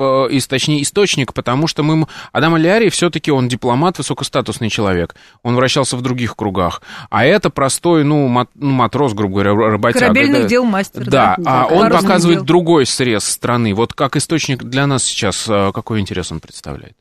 точнее 0.49 0.83
источник, 0.83 1.35
потому 1.35 1.67
что 1.67 1.83
мы... 1.83 2.07
Адам 2.33 2.55
Алиари 2.55 2.89
все-таки 2.89 3.31
он 3.31 3.49
дипломат, 3.49 3.99
высокостатусный 3.99 4.71
человек. 4.71 5.15
Он 5.43 5.55
вращался 5.55 5.97
в 5.97 6.03
других 6.03 6.35
кругах. 6.35 6.83
А 7.11 7.25
это 7.25 7.51
простой, 7.51 8.05
ну, 8.05 8.27
мат, 8.27 8.49
ну 8.55 8.71
матрос, 8.71 9.13
грубо 9.13 9.35
говоря, 9.35 9.55
работяга. 9.55 10.07
Корабельных 10.07 10.43
да, 10.43 10.49
дел 10.49 10.65
мастер. 10.65 11.05
Да, 11.05 11.35
да. 11.39 11.65
а 11.65 11.67
он 11.67 11.91
показывает 11.91 12.39
дел. 12.39 12.47
другой 12.47 12.87
срез 12.87 13.25
страны. 13.25 13.75
Вот 13.75 13.93
как 13.93 14.17
источник 14.17 14.65
для 14.65 14.87
нас 14.87 15.05
сейчас, 15.05 15.47
э, 15.49 15.71
какой 15.75 16.01
интерес 16.01 16.33
он 16.33 16.41
представляет? 16.41 16.97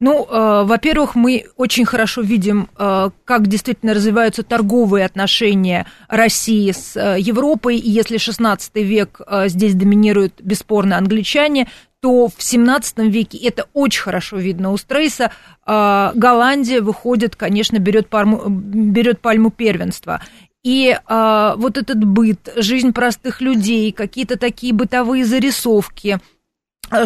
Ну, 0.00 0.26
э, 0.28 0.64
во-первых, 0.64 1.14
мы 1.14 1.46
очень 1.56 1.84
хорошо 1.84 2.20
видим, 2.20 2.68
э, 2.76 3.10
как 3.24 3.46
действительно 3.46 3.94
развиваются 3.94 4.42
торговые 4.42 5.04
отношения 5.04 5.86
России 6.08 6.72
с 6.72 6.96
э, 6.96 7.20
Европой. 7.20 7.78
И 7.78 7.90
если 7.90 8.16
16 8.16 8.74
век 8.76 9.20
э, 9.26 9.48
здесь 9.48 9.74
доминируют 9.74 10.40
бесспорно 10.40 10.98
англичане, 10.98 11.68
то 12.00 12.28
в 12.28 12.42
17 12.42 12.98
веке 12.98 13.38
это 13.38 13.66
очень 13.72 14.02
хорошо 14.02 14.36
видно 14.36 14.72
у 14.72 14.76
Стрейса. 14.76 15.30
Э, 15.64 16.10
Голландия 16.14 16.80
выходит, 16.80 17.36
конечно, 17.36 17.78
берет 17.78 18.08
пальму, 18.08 18.48
берет 18.48 19.20
пальму 19.20 19.50
первенства. 19.50 20.20
И 20.64 20.90
э, 20.90 21.54
вот 21.56 21.78
этот 21.78 22.04
быт, 22.04 22.52
жизнь 22.56 22.92
простых 22.92 23.40
людей, 23.40 23.92
какие-то 23.92 24.36
такие 24.36 24.72
бытовые 24.72 25.24
зарисовки– 25.24 26.18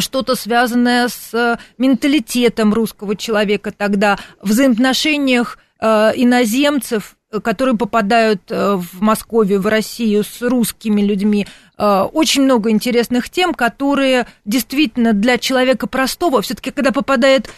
что-то 0.00 0.34
связанное 0.34 1.08
с 1.08 1.32
э, 1.32 1.56
менталитетом 1.78 2.72
русского 2.72 3.16
человека 3.16 3.72
тогда, 3.72 4.18
в 4.40 4.48
взаимоотношениях 4.50 5.58
э, 5.80 6.12
иноземцев, 6.16 7.16
которые 7.42 7.76
попадают 7.76 8.40
в 8.48 9.02
Москву, 9.02 9.44
в 9.44 9.66
Россию 9.66 10.24
с 10.24 10.40
русскими 10.40 11.02
людьми. 11.02 11.46
Очень 11.76 12.44
много 12.44 12.70
интересных 12.70 13.28
тем, 13.28 13.52
которые 13.52 14.26
действительно 14.46 15.12
для 15.12 15.36
человека 15.36 15.86
простого, 15.86 16.40
все-таки 16.40 16.70
когда 16.70 16.90
попадает 16.90 17.50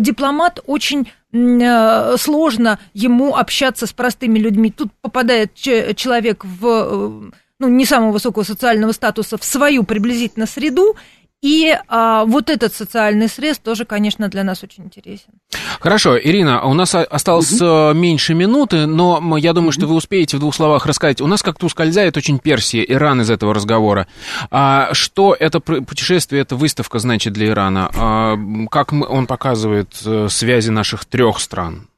дипломат, 0.00 0.60
очень 0.64 1.12
сложно 1.30 2.78
ему 2.94 3.36
общаться 3.36 3.86
с 3.86 3.92
простыми 3.92 4.38
людьми. 4.38 4.70
Тут 4.70 4.92
попадает 5.02 5.52
человек 5.52 6.46
в 6.46 7.30
ну, 7.58 7.68
не 7.68 7.84
самого 7.84 8.12
высокого 8.12 8.44
социального 8.44 8.92
статуса 8.92 9.36
в 9.36 9.44
свою 9.44 9.82
приблизительно 9.82 10.46
среду, 10.46 10.96
и 11.40 11.76
а, 11.86 12.24
вот 12.24 12.50
этот 12.50 12.74
социальный 12.74 13.28
срез 13.28 13.58
тоже, 13.58 13.84
конечно, 13.84 14.28
для 14.28 14.42
нас 14.42 14.64
очень 14.64 14.84
интересен. 14.84 15.30
Хорошо, 15.78 16.18
Ирина, 16.18 16.64
у 16.64 16.74
нас 16.74 16.94
осталось 16.96 17.60
угу. 17.60 17.94
меньше 17.94 18.34
минуты, 18.34 18.86
но 18.86 19.36
я 19.36 19.52
думаю, 19.52 19.68
угу. 19.68 19.72
что 19.72 19.86
вы 19.86 19.94
успеете 19.94 20.36
в 20.36 20.40
двух 20.40 20.54
словах 20.54 20.86
рассказать. 20.86 21.20
У 21.20 21.28
нас 21.28 21.42
как-то 21.42 21.66
ускользает 21.66 22.16
очень 22.16 22.40
Персия, 22.40 22.82
Иран 22.82 23.20
из 23.20 23.30
этого 23.30 23.54
разговора. 23.54 24.08
А, 24.50 24.92
что 24.92 25.36
это 25.38 25.60
путешествие, 25.60 26.42
эта 26.42 26.56
выставка 26.56 26.98
значит 26.98 27.34
для 27.34 27.48
Ирана? 27.48 27.90
А, 27.96 28.36
как 28.68 28.92
он 28.92 29.26
показывает 29.28 29.90
э, 30.04 30.26
связи 30.28 30.70
наших 30.70 31.04
трех 31.04 31.38
стран? 31.38 31.88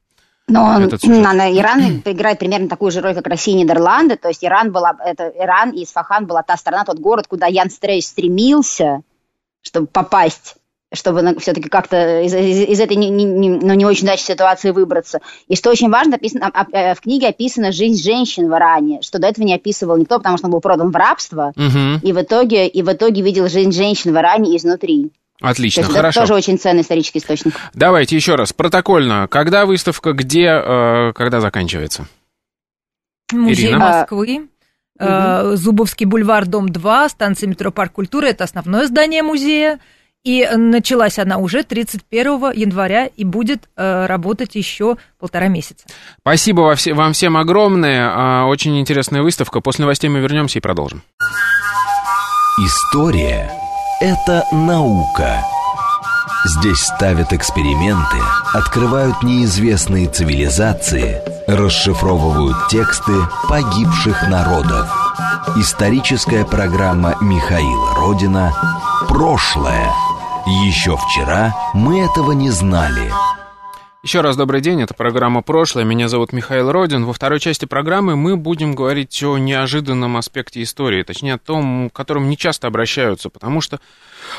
Но 0.48 0.64
он, 0.64 0.90
на, 1.22 1.56
Иран 1.56 2.02
играет 2.04 2.40
примерно 2.40 2.68
такую 2.68 2.90
же 2.90 3.00
роль, 3.00 3.14
как 3.14 3.26
Россия 3.26 3.54
и 3.54 3.58
Нидерланды. 3.58 4.16
То 4.16 4.28
есть 4.28 4.44
Иран, 4.44 4.72
была, 4.72 4.96
это, 5.02 5.32
Иран 5.38 5.70
и 5.70 5.84
Исфахан 5.84 6.26
была 6.26 6.42
та 6.42 6.56
страна, 6.56 6.84
тот 6.84 6.98
город, 6.98 7.26
куда 7.28 7.46
Ян 7.46 7.70
Стрейч 7.70 8.06
стремился 8.06 9.02
чтобы 9.62 9.86
попасть 9.86 10.56
чтобы 10.92 11.38
все-таки 11.38 11.68
как-то 11.68 12.22
из, 12.22 12.34
из, 12.34 12.68
из 12.68 12.80
этой 12.80 12.96
не, 12.96 13.10
не, 13.10 13.48
ну, 13.48 13.74
не 13.74 13.84
очень 13.84 14.04
удачной 14.04 14.34
ситуации 14.34 14.70
выбраться. 14.70 15.20
И 15.46 15.54
что 15.54 15.70
очень 15.70 15.88
важно, 15.88 16.16
описано, 16.16 16.50
э, 16.72 16.94
в 16.94 17.00
книге 17.00 17.28
описана 17.28 17.70
жизнь 17.70 18.02
женщин 18.02 18.50
в 18.50 18.56
Иране, 18.56 19.00
что 19.02 19.18
до 19.20 19.28
этого 19.28 19.44
не 19.44 19.54
описывал 19.54 19.96
никто, 19.96 20.18
потому 20.18 20.36
что 20.36 20.46
он 20.46 20.52
был 20.52 20.60
продан 20.60 20.90
в 20.90 20.96
рабство, 20.96 21.52
угу. 21.54 22.00
и, 22.02 22.12
в 22.12 22.20
итоге, 22.20 22.66
и 22.66 22.82
в 22.82 22.92
итоге 22.92 23.22
видел 23.22 23.48
жизнь 23.48 23.72
женщин 23.72 24.12
в 24.12 24.16
Иране 24.16 24.56
изнутри. 24.56 25.12
Отлично, 25.40 25.82
То 25.82 25.88
есть 25.88 25.96
хорошо. 25.96 26.20
Это 26.20 26.28
тоже 26.28 26.34
очень 26.34 26.58
ценный 26.58 26.82
исторический 26.82 27.20
источник. 27.20 27.54
Давайте 27.72 28.16
еще 28.16 28.34
раз, 28.34 28.52
протокольно. 28.52 29.26
Когда 29.30 29.66
выставка, 29.66 30.12
где, 30.12 30.46
э, 30.46 31.12
когда 31.14 31.40
заканчивается? 31.40 32.06
Музей 33.32 33.68
Ирина? 33.68 33.78
Москвы. 33.78 34.48
Угу. 35.00 35.56
Зубовский 35.56 36.06
бульвар, 36.06 36.46
дом 36.46 36.68
2, 36.68 37.08
станция 37.08 37.48
метро 37.48 37.70
Парк 37.70 37.92
культуры. 37.92 38.28
Это 38.28 38.44
основное 38.44 38.86
здание 38.86 39.22
музея. 39.22 39.78
И 40.22 40.46
началась 40.54 41.18
она 41.18 41.38
уже 41.38 41.62
31 41.62 42.52
января 42.52 43.06
и 43.06 43.24
будет 43.24 43.70
э, 43.76 44.04
работать 44.04 44.54
еще 44.54 44.98
полтора 45.18 45.48
месяца. 45.48 45.86
Спасибо 46.20 46.74
вам 46.92 47.12
всем 47.14 47.38
огромное. 47.38 48.10
А, 48.12 48.44
очень 48.44 48.78
интересная 48.78 49.22
выставка. 49.22 49.60
После 49.60 49.84
новостей 49.84 50.10
мы 50.10 50.20
вернемся 50.20 50.58
и 50.58 50.62
продолжим. 50.62 51.02
История– 52.58 53.50
это 54.00 54.44
наука. 54.52 55.42
Здесь 56.44 56.78
ставят 56.78 57.34
эксперименты, 57.34 58.16
открывают 58.54 59.22
неизвестные 59.22 60.08
цивилизации, 60.08 61.20
расшифровывают 61.46 62.56
тексты 62.68 63.12
погибших 63.46 64.26
народов. 64.26 64.88
Историческая 65.56 66.46
программа 66.46 67.14
Михаила 67.20 67.94
Родина 67.94 68.54
«Прошлое». 69.06 69.90
Еще 70.46 70.96
вчера 70.96 71.54
мы 71.74 72.00
этого 72.00 72.32
не 72.32 72.48
знали. 72.48 73.12
Еще 74.02 74.22
раз 74.22 74.34
добрый 74.34 74.62
день, 74.62 74.80
это 74.80 74.94
программа 74.94 75.42
«Прошлое». 75.42 75.84
Меня 75.84 76.08
зовут 76.08 76.32
Михаил 76.32 76.72
Родин. 76.72 77.04
Во 77.04 77.12
второй 77.12 77.38
части 77.38 77.66
программы 77.66 78.16
мы 78.16 78.38
будем 78.38 78.74
говорить 78.74 79.22
о 79.22 79.36
неожиданном 79.36 80.16
аспекте 80.16 80.62
истории, 80.62 81.02
точнее 81.02 81.34
о 81.34 81.38
том, 81.38 81.90
к 81.90 81.92
которому 81.92 82.26
не 82.26 82.38
часто 82.38 82.66
обращаются, 82.66 83.28
потому 83.28 83.60
что 83.60 83.78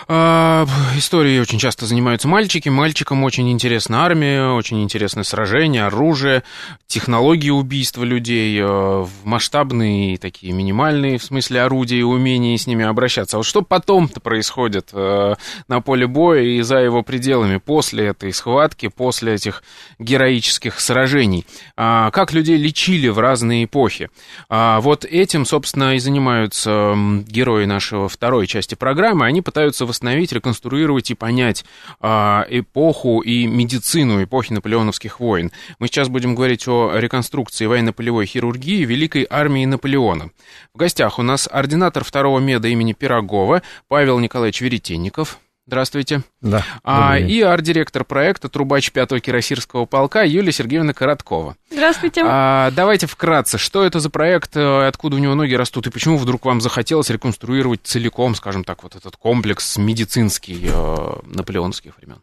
э, 0.07 0.65
историей 0.97 1.39
очень 1.39 1.59
часто 1.59 1.85
занимаются 1.85 2.27
мальчики. 2.27 2.69
Мальчикам 2.69 3.23
очень 3.23 3.51
интересна 3.51 4.03
армия, 4.03 4.49
очень 4.49 4.81
интересны 4.83 5.23
сражения, 5.23 5.85
оружие, 5.85 6.43
технологии 6.87 7.49
убийства 7.49 8.03
людей, 8.03 8.59
э, 8.61 9.05
масштабные 9.23 10.17
такие 10.17 10.53
минимальные, 10.53 11.17
в 11.17 11.23
смысле 11.23 11.61
орудия 11.61 11.99
и 11.99 12.03
умений 12.03 12.57
с 12.57 12.67
ними 12.67 12.85
обращаться. 12.85 13.37
А 13.37 13.39
вот 13.39 13.45
что 13.45 13.61
потом-то 13.61 14.19
происходит 14.19 14.89
э, 14.93 15.35
на 15.67 15.81
поле 15.81 16.07
боя 16.07 16.41
и 16.41 16.61
за 16.61 16.77
его 16.77 17.01
пределами 17.01 17.57
после 17.57 18.07
этой 18.07 18.33
схватки, 18.33 18.89
после 18.89 19.35
этих 19.35 19.63
героических 19.99 20.79
сражений, 20.79 21.45
а, 21.77 22.11
как 22.11 22.33
людей 22.33 22.57
лечили 22.57 23.07
в 23.07 23.19
разные 23.19 23.65
эпохи. 23.65 24.09
А, 24.49 24.81
вот 24.81 25.05
этим, 25.05 25.45
собственно, 25.45 25.95
и 25.95 25.99
занимаются 25.99 26.93
герои 27.25 27.65
нашего 27.65 28.09
второй 28.09 28.47
части 28.47 28.75
программы. 28.75 29.25
Они 29.25 29.41
пытаются 29.41 29.70
восстановить, 29.79 30.31
реконструировать 30.31 31.11
и 31.11 31.15
понять 31.15 31.65
а, 31.99 32.45
эпоху 32.49 33.21
и 33.21 33.47
медицину 33.47 34.23
эпохи 34.23 34.53
наполеоновских 34.53 35.19
войн. 35.19 35.51
Мы 35.79 35.87
сейчас 35.87 36.09
будем 36.09 36.35
говорить 36.35 36.67
о 36.67 36.91
реконструкции 36.95 37.65
военно-полевой 37.65 38.25
хирургии 38.25 38.85
Великой 38.85 39.27
армии 39.29 39.65
Наполеона. 39.65 40.31
В 40.73 40.77
гостях 40.77 41.19
у 41.19 41.23
нас 41.23 41.47
ординатор 41.51 42.03
второго 42.03 42.39
меда 42.39 42.67
имени 42.67 42.93
Пирогова 42.93 43.61
Павел 43.87 44.19
Николаевич 44.19 44.61
Веретенников. 44.61 45.39
Здравствуйте. 45.67 46.23
Да. 46.41 46.65
А, 46.83 47.19
и 47.19 47.39
арт-директор 47.41 48.03
проекта 48.03 48.49
«Трубач 48.49 48.91
5-го 48.91 49.19
кирасирского 49.19 49.85
полка» 49.85 50.23
Юлия 50.23 50.51
Сергеевна 50.51 50.93
Короткова. 50.93 51.55
Здравствуйте. 51.69 52.23
А, 52.25 52.71
давайте 52.71 53.05
вкратце, 53.05 53.57
что 53.57 53.83
это 53.83 53.99
за 53.99 54.09
проект, 54.09 54.57
э, 54.57 54.87
откуда 54.87 55.17
у 55.17 55.19
него 55.19 55.35
ноги 55.35 55.53
растут, 55.53 55.87
и 55.87 55.91
почему 55.91 56.17
вдруг 56.17 56.45
вам 56.45 56.61
захотелось 56.61 57.09
реконструировать 57.11 57.81
целиком, 57.83 58.33
скажем 58.35 58.63
так, 58.63 58.81
вот 58.83 58.95
этот 58.95 59.15
комплекс 59.17 59.77
медицинский 59.77 60.67
э, 60.67 61.13
наполеоновских 61.25 61.95
времен? 61.97 62.21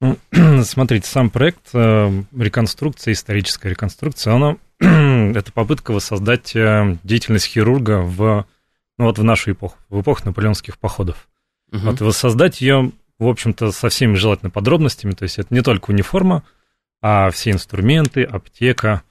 Ну, 0.00 0.18
смотрите, 0.64 1.06
сам 1.06 1.30
проект 1.30 1.70
э, 1.74 2.22
реконструкция, 2.36 3.12
историческая 3.12 3.70
реконструкция, 3.70 4.34
она, 4.34 4.56
это 4.80 5.50
попытка 5.52 5.92
воссоздать 5.92 6.54
э, 6.54 6.98
деятельность 7.04 7.46
хирурга 7.46 8.02
в, 8.02 8.46
ну, 8.98 9.04
вот 9.06 9.18
в 9.18 9.24
нашу 9.24 9.52
эпоху, 9.52 9.76
в 9.88 10.00
эпоху 10.02 10.22
наполеонских 10.26 10.78
походов. 10.78 11.26
Угу. 11.72 11.80
Вот 11.80 12.00
воссоздать 12.00 12.60
ее, 12.60 12.92
в 13.18 13.26
общем-то, 13.26 13.72
со 13.72 13.88
всеми 13.88 14.14
желательно 14.14 14.50
подробностями. 14.50 15.12
То 15.12 15.24
есть 15.24 15.38
это 15.38 15.52
не 15.54 15.62
только 15.62 15.90
униформа, 15.90 16.42
а 17.00 17.30
все 17.30 17.50
инструменты, 17.50 18.24
аптека, 18.24 19.02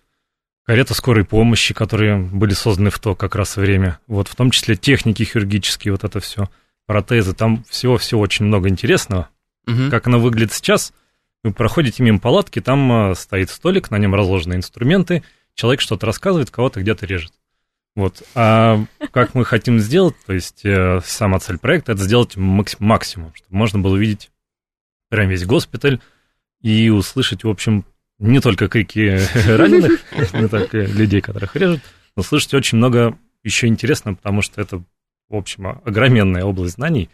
карета 0.63 0.93
скорой 0.93 1.25
помощи, 1.25 1.73
которые 1.73 2.17
были 2.17 2.53
созданы 2.53 2.89
в 2.89 2.99
то 2.99 3.15
как 3.15 3.35
раз 3.35 3.57
время. 3.57 3.99
Вот 4.07 4.27
в 4.27 4.35
том 4.35 4.51
числе 4.51 4.75
техники 4.75 5.23
хирургические, 5.23 5.93
вот 5.93 6.03
это 6.03 6.19
все, 6.19 6.49
протезы. 6.85 7.33
Там 7.33 7.63
всего-всего 7.69 8.21
очень 8.21 8.45
много 8.45 8.69
интересного. 8.69 9.29
Угу. 9.67 9.89
Как 9.89 10.07
оно 10.07 10.19
выглядит 10.19 10.53
сейчас, 10.53 10.93
вы 11.43 11.53
проходите 11.53 12.03
мимо 12.03 12.19
палатки, 12.19 12.59
там 12.59 12.91
а, 12.91 13.15
стоит 13.15 13.49
столик, 13.49 13.91
на 13.91 13.97
нем 13.97 14.13
разложены 14.13 14.55
инструменты, 14.55 15.23
человек 15.53 15.81
что-то 15.81 16.05
рассказывает, 16.05 16.51
кого-то 16.51 16.81
где-то 16.81 17.05
режет. 17.05 17.31
Вот. 17.95 18.23
А 18.35 18.83
как 19.11 19.35
мы 19.35 19.45
хотим 19.45 19.79
сделать, 19.79 20.15
то 20.25 20.33
есть 20.33 20.65
э, 20.65 21.01
сама 21.03 21.39
цель 21.39 21.57
проекта, 21.57 21.93
это 21.93 22.03
сделать 22.03 22.37
максимум, 22.37 23.33
чтобы 23.35 23.57
можно 23.57 23.79
было 23.79 23.95
увидеть 23.95 24.31
прям 25.09 25.29
весь 25.29 25.45
госпиталь 25.45 25.99
и 26.61 26.89
услышать, 26.89 27.43
в 27.43 27.49
общем, 27.49 27.85
не 28.19 28.39
только 28.39 28.67
крики 28.67 29.19
раненых, 29.47 30.01
не 30.33 30.47
только 30.47 30.77
людей, 30.77 31.21
которых 31.21 31.55
режут, 31.55 31.81
но 32.15 32.23
слышать 32.23 32.53
очень 32.53 32.77
много 32.77 33.17
еще 33.43 33.67
интересного, 33.67 34.15
потому 34.15 34.41
что 34.41 34.61
это, 34.61 34.83
в 35.29 35.35
общем, 35.35 35.67
огроменная 35.67 36.43
область 36.43 36.75
знаний, 36.75 37.09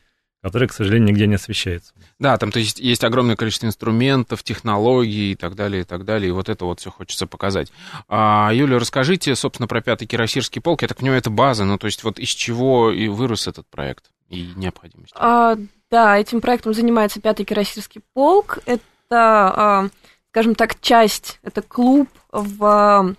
которая, 0.45 0.69
к 0.69 0.73
сожалению, 0.73 1.09
нигде 1.09 1.25
не 1.25 1.35
освещается. 1.35 1.91
Да, 2.19 2.37
там 2.37 2.51
то 2.51 2.59
есть, 2.59 2.79
есть 2.79 3.03
огромное 3.03 3.35
количество 3.35 3.65
инструментов, 3.65 4.43
технологий 4.43 5.31
и 5.31 5.35
так 5.35 5.55
далее, 5.55 5.81
и 5.81 5.83
так 5.83 6.05
далее, 6.05 6.29
и 6.29 6.31
вот 6.31 6.49
это 6.49 6.65
вот 6.65 6.79
все 6.79 6.91
хочется 6.91 7.25
показать. 7.25 7.71
А, 8.07 8.51
Юля, 8.53 8.77
расскажите, 8.77 9.35
собственно, 9.35 9.65
про 9.65 9.81
пятый 9.81 10.05
кирасирский 10.05 10.61
полк. 10.61 10.83
Я 10.83 10.87
так 10.87 10.97
понимаю, 10.97 11.17
это 11.17 11.31
база, 11.31 11.65
ну 11.65 11.79
то 11.79 11.87
есть 11.87 12.03
вот 12.03 12.19
из 12.19 12.29
чего 12.29 12.91
и 12.91 13.07
вырос 13.07 13.47
этот 13.47 13.65
проект 13.65 14.11
и 14.29 14.51
необходимость? 14.55 15.13
А, 15.17 15.57
да, 15.89 16.19
этим 16.19 16.41
проектом 16.41 16.75
занимается 16.75 17.19
пятый 17.19 17.43
кирасирский 17.43 18.01
полк. 18.13 18.59
Это, 18.67 18.85
а, 19.09 19.89
скажем 20.29 20.53
так, 20.53 20.79
часть, 20.79 21.39
это 21.41 21.63
клуб 21.63 22.07
в 22.31 23.15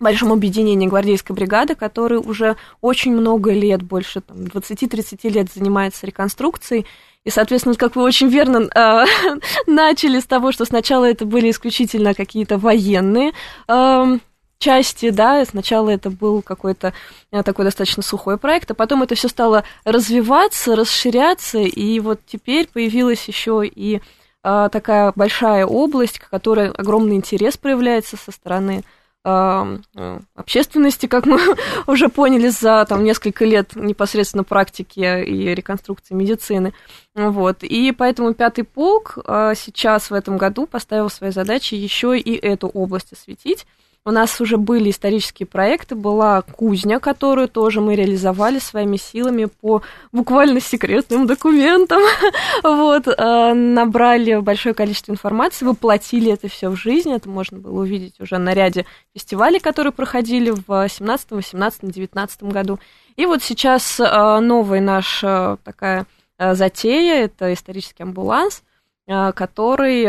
большом 0.00 0.32
объединении 0.32 0.88
гвардейской 0.88 1.34
бригады, 1.36 1.74
который 1.74 2.18
уже 2.18 2.56
очень 2.80 3.12
много 3.12 3.52
лет, 3.52 3.82
больше 3.82 4.22
там, 4.22 4.38
20-30 4.38 5.28
лет 5.30 5.52
занимается 5.52 6.06
реконструкцией. 6.06 6.86
И, 7.24 7.30
соответственно, 7.30 7.74
как 7.74 7.96
вы 7.96 8.02
очень 8.02 8.28
верно 8.28 8.68
э, 8.74 9.04
начали 9.66 10.20
с 10.20 10.26
того, 10.26 10.52
что 10.52 10.64
сначала 10.64 11.04
это 11.04 11.26
были 11.26 11.50
исключительно 11.50 12.14
какие-то 12.14 12.56
военные 12.56 13.32
э, 13.68 14.18
части, 14.60 15.10
да, 15.10 15.44
сначала 15.44 15.90
это 15.90 16.10
был 16.10 16.42
какой-то 16.42 16.92
э, 17.32 17.42
такой 17.42 17.64
достаточно 17.64 18.02
сухой 18.02 18.38
проект, 18.38 18.70
а 18.70 18.74
потом 18.74 19.02
это 19.02 19.14
все 19.14 19.28
стало 19.28 19.64
развиваться, 19.84 20.76
расширяться, 20.76 21.58
и 21.58 21.98
вот 22.00 22.20
теперь 22.26 22.68
появилась 22.68 23.26
еще 23.26 23.66
и 23.66 24.00
э, 24.44 24.68
такая 24.70 25.12
большая 25.16 25.66
область, 25.66 26.18
к 26.18 26.30
которой 26.30 26.70
огромный 26.70 27.16
интерес 27.16 27.56
проявляется 27.56 28.16
со 28.16 28.30
стороны 28.32 28.82
общественности, 29.22 31.06
как 31.06 31.26
мы 31.26 31.38
уже 31.86 32.08
поняли 32.08 32.48
за 32.48 32.86
там, 32.88 33.04
несколько 33.04 33.44
лет 33.44 33.76
непосредственно 33.76 34.44
практики 34.44 35.24
и 35.24 35.54
реконструкции 35.54 36.14
медицины. 36.14 36.72
Вот. 37.14 37.62
И 37.62 37.92
поэтому 37.92 38.32
пятый 38.32 38.64
полк 38.64 39.18
э, 39.26 39.52
сейчас 39.56 40.10
в 40.10 40.14
этом 40.14 40.38
году 40.38 40.66
поставил 40.66 41.10
своей 41.10 41.32
задачей 41.32 41.76
еще 41.76 42.18
и 42.18 42.34
эту 42.34 42.68
область 42.68 43.12
осветить. 43.12 43.66
У 44.06 44.12
нас 44.12 44.40
уже 44.40 44.56
были 44.56 44.90
исторические 44.90 45.46
проекты, 45.46 45.94
была 45.94 46.40
кузня, 46.40 47.00
которую 47.00 47.48
тоже 47.48 47.82
мы 47.82 47.94
реализовали 47.94 48.58
своими 48.58 48.96
силами 48.96 49.44
по 49.44 49.82
буквально 50.10 50.58
секретным 50.60 51.26
документам. 51.26 52.00
вот, 52.62 53.06
э, 53.06 53.52
набрали 53.52 54.36
большое 54.36 54.74
количество 54.74 55.12
информации, 55.12 55.66
воплотили 55.66 56.32
это 56.32 56.48
все 56.48 56.70
в 56.70 56.76
жизнь. 56.76 57.12
Это 57.12 57.28
можно 57.28 57.58
было 57.58 57.82
увидеть 57.82 58.18
уже 58.20 58.38
на 58.38 58.54
ряде 58.54 58.86
фестивалей, 59.14 59.60
которые 59.60 59.92
проходили 59.92 60.50
в 60.50 60.88
17, 60.88 61.32
18, 61.32 61.92
19 61.92 62.42
году. 62.44 62.78
И 63.16 63.26
вот 63.26 63.42
сейчас 63.42 64.00
э, 64.00 64.38
новая 64.40 64.80
наша 64.80 65.58
такая 65.62 66.06
э, 66.38 66.54
затея, 66.54 67.24
это 67.24 67.52
исторический 67.52 68.04
амбуланс, 68.04 68.62
который 69.06 70.06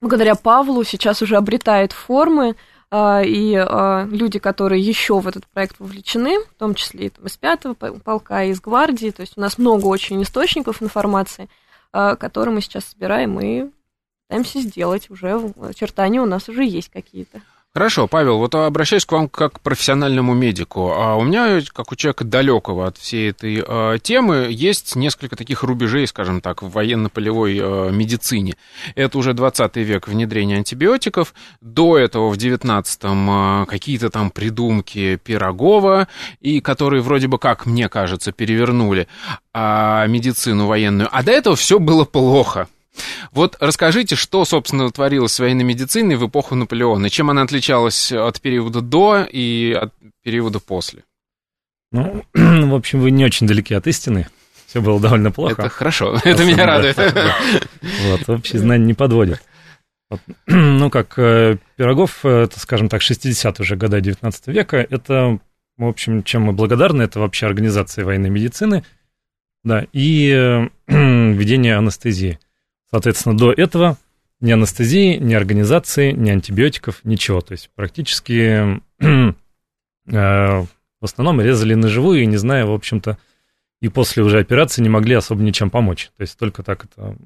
благодаря 0.00 0.34
Павлу 0.34 0.84
сейчас 0.84 1.22
уже 1.22 1.36
обретает 1.36 1.92
формы, 1.92 2.56
а, 2.90 3.22
и 3.22 3.54
а, 3.54 4.06
люди, 4.10 4.38
которые 4.38 4.80
еще 4.80 5.18
в 5.18 5.26
этот 5.26 5.46
проект 5.48 5.80
вовлечены, 5.80 6.38
в 6.40 6.54
том 6.54 6.74
числе 6.74 7.08
и 7.08 7.12
из 7.24 7.36
пятого 7.36 7.74
полка, 7.74 8.44
и 8.44 8.50
из 8.50 8.60
гвардии, 8.60 9.10
то 9.10 9.22
есть 9.22 9.34
у 9.36 9.40
нас 9.40 9.58
много 9.58 9.86
очень 9.86 10.22
источников 10.22 10.82
информации, 10.82 11.48
а, 11.92 12.14
которые 12.14 12.54
мы 12.54 12.60
сейчас 12.60 12.84
собираем 12.84 13.40
и 13.40 13.70
пытаемся 14.28 14.60
сделать. 14.60 15.10
Уже 15.10 15.52
очертания 15.60 16.20
у 16.20 16.26
нас 16.26 16.48
уже 16.48 16.64
есть 16.64 16.90
какие-то. 16.90 17.40
Хорошо, 17.76 18.06
Павел, 18.06 18.38
вот 18.38 18.54
обращаюсь 18.54 19.04
к 19.04 19.12
вам 19.12 19.28
как 19.28 19.56
к 19.56 19.60
профессиональному 19.60 20.32
медику. 20.32 20.92
А 20.96 21.14
у 21.16 21.24
меня, 21.24 21.60
как 21.74 21.92
у 21.92 21.94
человека 21.94 22.24
далекого 22.24 22.86
от 22.86 22.96
всей 22.96 23.28
этой 23.28 23.62
э, 23.68 23.98
темы, 24.02 24.48
есть 24.48 24.96
несколько 24.96 25.36
таких 25.36 25.62
рубежей, 25.62 26.06
скажем 26.06 26.40
так, 26.40 26.62
в 26.62 26.70
военно-полевой 26.70 27.58
э, 27.60 27.90
медицине. 27.92 28.54
Это 28.94 29.18
уже 29.18 29.34
20 29.34 29.76
век 29.76 30.08
внедрения 30.08 30.56
антибиотиков. 30.56 31.34
До 31.60 31.98
этого 31.98 32.30
в 32.30 32.38
19-м 32.38 33.64
э, 33.64 33.66
какие-то 33.66 34.08
там 34.08 34.30
придумки 34.30 35.16
Пирогова, 35.22 36.08
и 36.40 36.62
которые 36.62 37.02
вроде 37.02 37.28
бы, 37.28 37.38
как 37.38 37.66
мне 37.66 37.90
кажется, 37.90 38.32
перевернули 38.32 39.06
э, 39.52 40.08
медицину 40.08 40.64
военную. 40.64 41.10
А 41.12 41.22
до 41.22 41.32
этого 41.32 41.56
все 41.56 41.78
было 41.78 42.06
плохо. 42.06 42.68
Вот 43.32 43.56
расскажите, 43.60 44.16
что, 44.16 44.44
собственно, 44.44 44.90
творилось 44.90 45.32
с 45.32 45.38
военной 45.38 45.64
медициной 45.64 46.16
в 46.16 46.26
эпоху 46.26 46.54
Наполеона? 46.54 47.10
Чем 47.10 47.30
она 47.30 47.42
отличалась 47.42 48.12
от 48.12 48.40
периода 48.40 48.80
до 48.80 49.26
и 49.30 49.72
от 49.72 49.92
периода 50.22 50.60
после? 50.60 51.04
Ну, 51.92 52.24
в 52.34 52.74
общем, 52.74 53.00
вы 53.00 53.10
не 53.10 53.24
очень 53.24 53.46
далеки 53.46 53.74
от 53.74 53.86
истины. 53.86 54.28
Все 54.66 54.80
было 54.80 55.00
довольно 55.00 55.30
плохо. 55.30 55.62
Это 55.62 55.68
хорошо, 55.68 56.20
это 56.24 56.44
меня 56.44 56.66
радует. 56.66 56.96
Вот, 56.96 58.28
общие 58.28 58.60
знания 58.60 58.84
не 58.84 58.94
подводят. 58.94 59.42
Ну, 60.46 60.88
как 60.88 61.18
э, 61.18 61.58
Пирогов, 61.76 62.24
э, 62.24 62.44
это, 62.44 62.60
скажем 62.60 62.88
так, 62.88 63.02
60-е 63.02 63.54
уже 63.58 63.76
года 63.76 64.00
19 64.00 64.46
века, 64.48 64.76
это, 64.76 65.40
в 65.76 65.84
общем, 65.84 66.22
чем 66.22 66.42
мы 66.42 66.52
благодарны, 66.52 67.02
это 67.02 67.18
вообще 67.18 67.46
организация 67.46 68.04
военной 68.04 68.30
медицины, 68.30 68.84
да, 69.64 69.84
и 69.92 70.30
э, 70.30 70.68
введение 70.86 71.76
анестезии. 71.76 72.38
Соответственно, 72.90 73.36
до 73.36 73.52
этого 73.52 73.96
ни 74.40 74.52
анестезии, 74.52 75.16
ни 75.16 75.34
организации, 75.34 76.12
ни 76.12 76.30
антибиотиков, 76.30 77.00
ничего. 77.04 77.40
То 77.40 77.52
есть 77.52 77.70
практически 77.74 78.80
э, 79.00 79.32
в 80.06 80.68
основном 81.04 81.40
резали 81.40 81.74
на 81.74 81.88
живую 81.88 82.22
и 82.22 82.26
не 82.26 82.36
зная, 82.36 82.66
в 82.66 82.72
общем-то, 82.72 83.18
и 83.80 83.88
после 83.88 84.22
уже 84.22 84.38
операции 84.38 84.82
не 84.82 84.88
могли 84.88 85.14
особо 85.14 85.42
ничем 85.42 85.70
помочь. 85.70 86.10
То 86.16 86.22
есть 86.22 86.38
только 86.38 86.62
так 86.62 86.84
это 86.84 87.16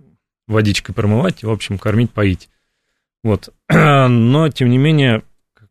водичкой 0.47 0.95
промывать 0.95 1.43
и, 1.43 1.47
в 1.47 1.51
общем, 1.51 1.79
кормить, 1.79 2.11
поить. 2.11 2.49
Вот. 3.23 3.51
Но, 3.69 4.49
тем 4.49 4.71
не 4.71 4.79
менее, 4.79 5.23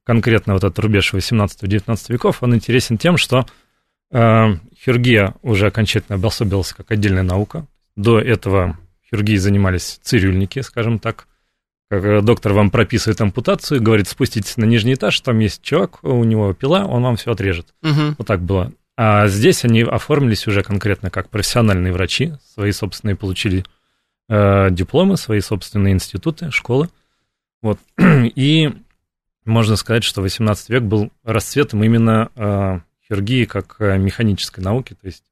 конкретно 0.03 0.53
вот 0.53 0.63
этот 0.63 0.79
рубеж 0.79 1.13
18-19 1.13 2.11
веков, 2.11 2.41
он 2.41 2.55
интересен 2.55 2.97
тем, 2.97 3.17
что 3.17 3.45
э, 4.11 4.45
хирургия 4.77 5.35
уже 5.41 5.67
окончательно 5.67 6.15
обособилась 6.15 6.73
как 6.73 6.91
отдельная 6.91 7.23
наука. 7.23 7.65
До 7.95 8.19
этого 8.19 8.77
хирургией 9.09 9.37
занимались 9.37 9.99
цирюльники, 10.01 10.59
скажем 10.61 10.99
так. 10.99 11.27
Как 11.89 12.03
э, 12.03 12.21
доктор 12.21 12.53
вам 12.53 12.69
прописывает 12.69 13.19
ампутацию, 13.21 13.81
говорит, 13.81 14.07
спуститесь 14.07 14.57
на 14.57 14.65
нижний 14.65 14.93
этаж, 14.93 15.19
там 15.21 15.39
есть 15.39 15.61
чувак, 15.61 16.03
у 16.03 16.23
него 16.23 16.53
пила, 16.53 16.85
он 16.85 17.03
вам 17.03 17.15
все 17.15 17.31
отрежет. 17.31 17.73
Угу. 17.81 18.15
Вот 18.17 18.27
так 18.27 18.41
было. 18.41 18.71
А 18.95 19.27
здесь 19.27 19.65
они 19.65 19.81
оформились 19.81 20.45
уже 20.47 20.61
конкретно 20.61 21.09
как 21.09 21.29
профессиональные 21.29 21.93
врачи, 21.93 22.33
свои 22.53 22.71
собственные 22.71 23.15
получили 23.15 23.63
э, 24.27 24.69
дипломы, 24.71 25.17
свои 25.17 25.39
собственные 25.39 25.93
институты, 25.93 26.51
школы. 26.51 26.89
Вот. 27.61 27.79
И 27.97 28.71
можно 29.45 29.75
сказать, 29.77 30.03
что 30.03 30.21
18 30.21 30.69
век 30.69 30.83
был 30.83 31.11
расцветом 31.23 31.83
именно 31.83 32.29
э, 32.35 32.79
хирургии 33.07 33.45
как 33.45 33.77
э, 33.79 33.97
механической 33.97 34.59
науки, 34.59 34.93
то 34.93 35.07
есть 35.07 35.23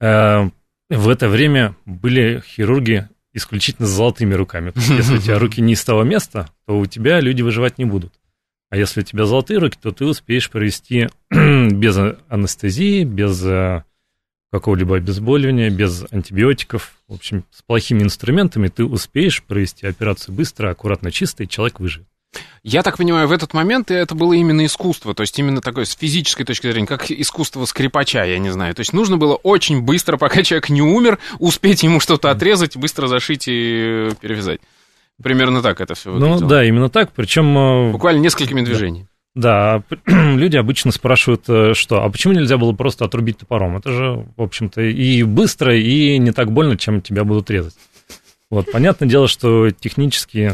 э, 0.00 0.50
в 0.90 1.08
это 1.08 1.28
время 1.28 1.76
были 1.86 2.42
хирурги 2.44 3.08
исключительно 3.32 3.86
с 3.86 3.92
золотыми 3.92 4.34
руками. 4.34 4.72
если 4.74 5.16
у 5.16 5.20
тебя 5.20 5.38
руки 5.38 5.60
не 5.60 5.74
из 5.74 5.84
того 5.84 6.02
места, 6.02 6.50
то 6.66 6.78
у 6.78 6.86
тебя 6.86 7.20
люди 7.20 7.42
выживать 7.42 7.78
не 7.78 7.84
будут. 7.84 8.12
А 8.70 8.76
если 8.76 9.00
у 9.00 9.04
тебя 9.04 9.24
золотые 9.24 9.58
руки, 9.58 9.78
то 9.80 9.92
ты 9.92 10.04
успеешь 10.04 10.50
провести 10.50 11.08
без 11.30 11.96
анестезии, 12.28 13.04
без 13.04 13.44
э, 13.44 13.84
какого-либо 14.52 14.96
обезболивания, 14.96 15.70
без 15.70 16.04
антибиотиков. 16.10 16.94
В 17.08 17.14
общем, 17.14 17.44
с 17.50 17.62
плохими 17.62 18.02
инструментами 18.02 18.68
ты 18.68 18.84
успеешь 18.84 19.42
провести 19.42 19.86
операцию 19.86 20.34
быстро, 20.34 20.70
аккуратно, 20.70 21.10
чисто, 21.10 21.44
и 21.44 21.48
человек 21.48 21.80
выживет. 21.80 22.09
Я 22.62 22.82
так 22.82 22.98
понимаю, 22.98 23.26
в 23.26 23.32
этот 23.32 23.54
момент 23.54 23.90
это 23.90 24.14
было 24.14 24.34
именно 24.34 24.66
искусство, 24.66 25.14
то 25.14 25.22
есть 25.22 25.38
именно 25.38 25.62
такое 25.62 25.86
с 25.86 25.96
физической 25.96 26.44
точки 26.44 26.70
зрения, 26.70 26.86
как 26.86 27.10
искусство 27.10 27.64
скрипача, 27.64 28.24
я 28.24 28.38
не 28.38 28.50
знаю. 28.50 28.74
То 28.74 28.80
есть 28.80 28.92
нужно 28.92 29.16
было 29.16 29.34
очень 29.34 29.80
быстро, 29.80 30.18
пока 30.18 30.42
человек 30.42 30.68
не 30.68 30.82
умер, 30.82 31.18
успеть 31.38 31.82
ему 31.82 32.00
что-то 32.00 32.30
отрезать, 32.30 32.76
быстро 32.76 33.06
зашить 33.06 33.48
и 33.48 34.10
перевязать. 34.20 34.60
Примерно 35.22 35.62
так 35.62 35.80
это 35.80 35.94
все 35.94 36.12
выглядело. 36.12 36.38
Ну 36.40 36.46
да, 36.46 36.64
именно 36.64 36.90
так, 36.90 37.12
причем... 37.14 37.56
Э, 37.56 37.92
Буквально 37.92 38.20
несколькими 38.20 38.62
движениями. 38.62 39.08
Да, 39.34 39.82
люди 40.06 40.56
обычно 40.56 40.92
спрашивают, 40.92 41.44
э, 41.48 41.74
что, 41.74 42.02
а 42.02 42.10
почему 42.10 42.32
нельзя 42.32 42.58
было 42.58 42.72
просто 42.72 43.04
отрубить 43.04 43.38
топором? 43.38 43.76
Это 43.76 43.92
же, 43.92 44.26
в 44.36 44.42
общем-то, 44.42 44.82
и 44.82 45.22
быстро, 45.22 45.76
и 45.76 46.18
не 46.18 46.32
так 46.32 46.52
больно, 46.52 46.76
чем 46.76 47.00
тебя 47.00 47.24
будут 47.24 47.50
резать. 47.50 47.74
Вот, 48.50 48.70
понятное 48.72 49.08
дело, 49.08 49.28
что 49.28 49.70
технически 49.70 50.52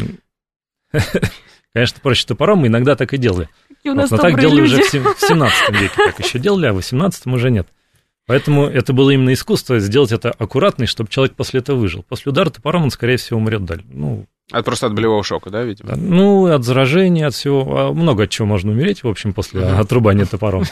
Конечно, 1.77 1.99
проще 2.03 2.25
топором, 2.27 2.61
мы 2.61 2.69
иногда 2.69 2.97
так 2.97 3.13
и 3.13 3.19
делали. 3.19 3.51
И 3.85 3.91
у 3.91 3.95
нас 3.95 4.11
вот, 4.11 4.17
но 4.17 4.31
так 4.31 4.41
делали 4.41 4.63
люди. 4.63 4.77
уже 4.77 5.15
в 5.15 5.21
17 5.21 5.79
веке, 5.79 5.93
так 5.95 6.19
еще 6.21 6.39
делали, 6.39 6.69
а 6.69 6.73
в 6.73 6.77
18 6.77 7.27
уже 7.27 7.51
нет. 7.51 7.69
Поэтому 8.27 8.65
это 8.65 8.95
было 8.95 9.11
именно 9.11 9.35
искусство, 9.35 9.79
сделать 9.79 10.11
это 10.11 10.31
аккуратно, 10.31 10.87
чтобы 10.87 11.11
человек 11.11 11.37
после 11.37 11.61
этого 11.61 11.77
выжил. 11.77 12.03
После 12.09 12.33
удара 12.33 12.49
топором 12.49 12.85
он, 12.85 12.91
скорее 12.91 13.19
всего, 13.19 13.39
умрет 13.41 13.67
дальше. 13.67 13.85
Ну, 13.91 14.25
от 14.51 14.65
просто 14.65 14.87
от 14.87 14.95
болевого 14.95 15.23
шока, 15.23 15.51
да, 15.51 15.65
видимо? 15.65 15.97
Ну, 15.97 16.47
от 16.47 16.65
заражения, 16.65 17.27
от 17.27 17.35
всего. 17.35 17.79
А 17.79 17.93
много 17.93 18.23
от 18.23 18.31
чего 18.31 18.47
можно 18.47 18.73
умереть, 18.73 19.03
в 19.03 19.09
общем, 19.09 19.35
после 19.35 19.61
uh-huh. 19.61 19.79
отрубания 19.79 20.25
топором 20.25 20.65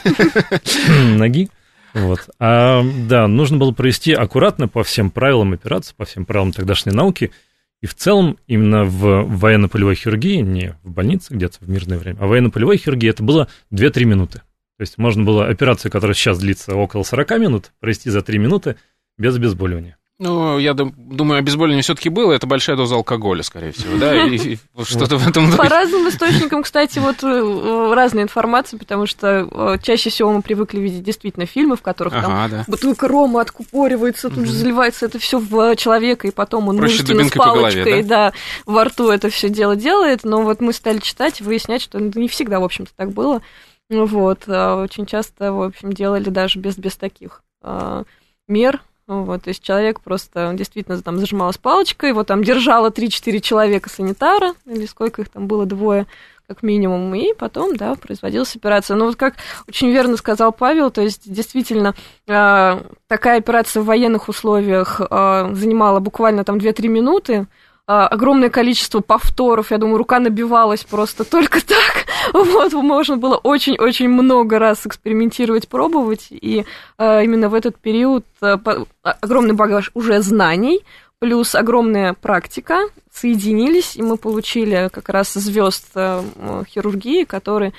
ноги. 1.17 1.49
Вот. 1.93 2.21
А, 2.39 2.83
да, 3.07 3.27
нужно 3.27 3.57
было 3.57 3.73
провести 3.73 4.11
аккуратно 4.11 4.67
по 4.67 4.83
всем 4.83 5.11
правилам 5.11 5.53
операции, 5.53 5.93
по 5.95 6.05
всем 6.05 6.25
правилам 6.25 6.51
тогдашней 6.51 6.93
науки– 6.93 7.31
и 7.85 7.87
в 7.87 7.93
целом 7.93 8.39
именно 8.47 8.83
в 8.83 9.25
военно-полевой 9.25 9.93
хирургии, 9.93 10.37
не 10.37 10.75
в 10.81 10.89
больнице 10.89 11.35
где-то 11.35 11.57
в 11.59 11.69
мирное 11.69 11.99
время, 11.99 12.17
а 12.19 12.25
в 12.25 12.29
военно-полевой 12.29 12.77
хирургии 12.77 13.07
это 13.07 13.21
было 13.21 13.47
2-3 13.71 14.05
минуты. 14.05 14.39
То 14.39 14.81
есть 14.81 14.97
можно 14.97 15.23
было 15.23 15.45
операцию, 15.45 15.91
которая 15.91 16.15
сейчас 16.15 16.39
длится 16.39 16.75
около 16.75 17.03
40 17.03 17.37
минут, 17.37 17.73
провести 17.79 18.09
за 18.09 18.23
3 18.23 18.39
минуты 18.39 18.77
без 19.19 19.35
обезболивания. 19.35 19.97
Ну, 20.17 20.57
я 20.59 20.73
думаю, 20.73 21.39
обезболивание 21.39 21.83
все-таки 21.83 22.07
было, 22.07 22.31
это 22.31 22.47
большая 22.47 22.77
доза 22.77 22.95
алкоголя, 22.95 23.43
скорее 23.43 23.73
всего, 23.73 23.97
да, 23.97 24.25
и 24.25 24.57
что-то 24.83 25.17
в 25.17 25.27
этом. 25.27 25.51
По 25.51 25.67
разным 25.67 26.07
источникам, 26.07 26.63
кстати, 26.63 26.99
вот 26.99 27.21
э, 27.21 27.93
разная 27.93 28.23
информация, 28.23 28.79
потому 28.79 29.07
что 29.07 29.49
э, 29.51 29.77
чаще 29.83 30.09
всего 30.09 30.31
мы 30.31 30.41
привыкли 30.41 30.79
видеть 30.79 31.03
действительно 31.03 31.45
фильмы, 31.45 31.75
в 31.75 31.81
которых 31.81 32.13
там 32.13 32.49
бутылка 32.67 33.09
рома 33.09 33.41
откупоривается, 33.41 34.29
тут 34.29 34.45
же 34.45 34.53
заливается 34.53 35.05
это 35.05 35.19
все 35.19 35.37
в 35.37 35.75
человека, 35.75 36.29
и 36.29 36.31
потом 36.31 36.69
он 36.69 36.77
мужественно 36.77 37.25
с 37.25 37.31
палочкой, 37.31 38.03
да? 38.03 38.31
во 38.65 38.85
рту 38.85 39.09
это 39.09 39.29
все 39.29 39.49
дело 39.49 39.75
делает, 39.75 40.23
но 40.23 40.43
вот 40.43 40.61
мы 40.61 40.71
стали 40.71 40.99
читать, 40.99 41.41
выяснять, 41.41 41.81
что 41.81 41.99
не 41.99 42.29
всегда, 42.29 42.61
в 42.61 42.63
общем-то, 42.63 42.91
так 42.95 43.11
было. 43.11 43.41
Вот, 43.89 44.43
а 44.47 44.81
очень 44.81 45.05
часто, 45.05 45.51
в 45.51 45.61
общем, 45.61 45.91
делали 45.93 46.29
даже 46.29 46.57
без, 46.57 46.75
без 46.77 46.95
таких 46.95 47.43
а, 47.61 48.03
мер, 48.47 48.81
вот, 49.07 49.43
то 49.43 49.49
есть 49.49 49.61
человек 49.61 50.01
просто 50.01 50.53
действительно 50.55 50.99
там 51.01 51.17
зажималась 51.17 51.57
палочкой, 51.59 52.09
его 52.09 52.23
там 52.23 52.43
держало 52.43 52.89
3-4 52.89 53.39
человека 53.39 53.89
санитара, 53.89 54.55
или 54.65 54.85
сколько 54.87 55.21
их 55.21 55.29
там 55.29 55.47
было, 55.47 55.65
двое 55.65 56.07
как 56.47 56.63
минимум, 56.63 57.13
и 57.15 57.33
потом, 57.33 57.75
да, 57.75 57.95
производилась 57.95 58.55
операция. 58.55 58.95
Но 58.95 59.05
вот 59.05 59.15
как 59.15 59.35
очень 59.67 59.89
верно 59.89 60.17
сказал 60.17 60.51
Павел, 60.51 60.91
то 60.91 61.01
есть 61.01 61.31
действительно 61.31 61.95
э, 62.27 62.81
такая 63.07 63.39
операция 63.39 63.81
в 63.81 63.85
военных 63.85 64.29
условиях 64.29 65.01
э, 65.01 65.49
занимала 65.53 65.99
буквально 65.99 66.43
там 66.43 66.57
2-3 66.57 66.87
минуты, 66.87 67.47
а, 67.87 68.07
огромное 68.07 68.49
количество 68.49 68.99
повторов, 68.99 69.69
я 69.69 69.77
думаю, 69.77 69.97
рука 69.97 70.19
набивалась 70.19 70.83
просто 70.83 71.23
только 71.23 71.59
так. 71.65 72.05
Вот, 72.33 72.73
можно 72.73 73.17
было 73.17 73.37
очень-очень 73.37 74.09
много 74.09 74.57
раз 74.57 74.85
экспериментировать, 74.85 75.67
пробовать, 75.67 76.27
и 76.31 76.65
а, 76.97 77.21
именно 77.21 77.49
в 77.49 77.53
этот 77.53 77.77
период 77.77 78.25
а, 78.41 78.59
огромный 79.03 79.53
багаж 79.53 79.91
уже 79.93 80.21
знаний, 80.21 80.81
плюс 81.19 81.53
огромная 81.53 82.13
практика 82.13 82.89
соединились, 83.11 83.95
и 83.95 84.01
мы 84.01 84.17
получили 84.17 84.89
как 84.91 85.09
раз 85.09 85.33
звезд 85.33 85.87
хирургии, 85.93 87.23
которые 87.23 87.73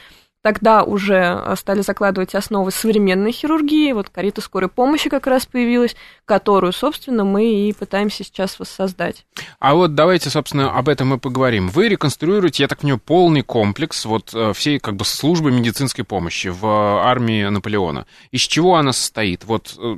Тогда 0.46 0.84
уже 0.84 1.42
э, 1.44 1.56
стали 1.56 1.80
закладывать 1.80 2.36
основы 2.36 2.70
современной 2.70 3.32
хирургии. 3.32 3.90
Вот 3.90 4.10
карета 4.10 4.40
скорой 4.40 4.68
помощи 4.68 5.10
как 5.10 5.26
раз 5.26 5.44
появилась, 5.44 5.96
которую, 6.24 6.72
собственно, 6.72 7.24
мы 7.24 7.52
и 7.52 7.72
пытаемся 7.72 8.22
сейчас 8.22 8.60
воссоздать. 8.60 9.26
А 9.58 9.74
вот 9.74 9.96
давайте, 9.96 10.30
собственно, 10.30 10.70
об 10.70 10.88
этом 10.88 11.12
и 11.14 11.18
поговорим. 11.18 11.68
Вы 11.68 11.88
реконструируете, 11.88 12.62
я 12.62 12.68
так 12.68 12.78
понимаю, 12.78 13.00
полный 13.00 13.42
комплекс 13.42 14.04
вот 14.04 14.32
э, 14.34 14.52
всей 14.52 14.78
как 14.78 14.94
бы 14.94 15.04
службы 15.04 15.50
медицинской 15.50 16.04
помощи 16.04 16.46
в 16.46 16.64
армии 16.64 17.42
Наполеона. 17.48 18.06
Из 18.30 18.42
чего 18.42 18.76
она 18.76 18.92
состоит? 18.92 19.42
Вот 19.46 19.74
э, 19.76 19.96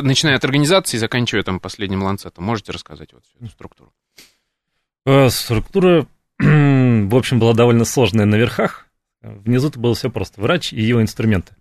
начиная 0.00 0.36
от 0.36 0.44
организации 0.46 0.96
и 0.96 1.00
заканчивая 1.00 1.42
там 1.42 1.60
последним 1.60 2.02
ланцетом. 2.04 2.42
Можете 2.42 2.72
рассказать 2.72 3.12
вот 3.12 3.22
всю 3.26 3.44
эту 3.44 3.52
структуру? 3.52 3.92
Структура 5.28 6.06
в 6.38 7.14
общем, 7.14 7.38
была 7.38 7.52
довольно 7.52 7.84
сложная 7.84 8.24
на 8.24 8.36
верхах. 8.36 8.86
Внизу-то 9.22 9.78
было 9.78 9.94
все 9.94 10.10
просто. 10.10 10.40
Врач 10.40 10.72
и 10.72 10.82
его 10.82 11.00
инструменты. 11.00 11.54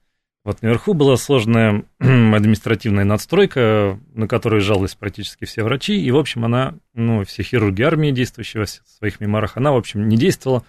Вот 0.44 0.64
наверху 0.64 0.94
была 0.94 1.18
сложная 1.18 1.86
административная 2.00 3.04
надстройка, 3.04 4.00
на 4.14 4.28
которую 4.28 4.62
жаловались 4.62 4.96
практически 4.96 5.46
все 5.46 5.64
врачи. 5.64 6.02
И, 6.02 6.10
в 6.10 6.18
общем, 6.18 6.44
она, 6.46 6.76
ну, 6.94 7.24
все 7.24 7.44
хирурги 7.44 7.84
армии, 7.84 8.12
действующие 8.12 8.66
в 8.66 8.68
своих 8.68 9.20
меморах, 9.20 9.58
она, 9.58 9.72
в 9.72 9.78
общем, 9.78 10.08
не 10.08 10.18
действовала. 10.18 10.66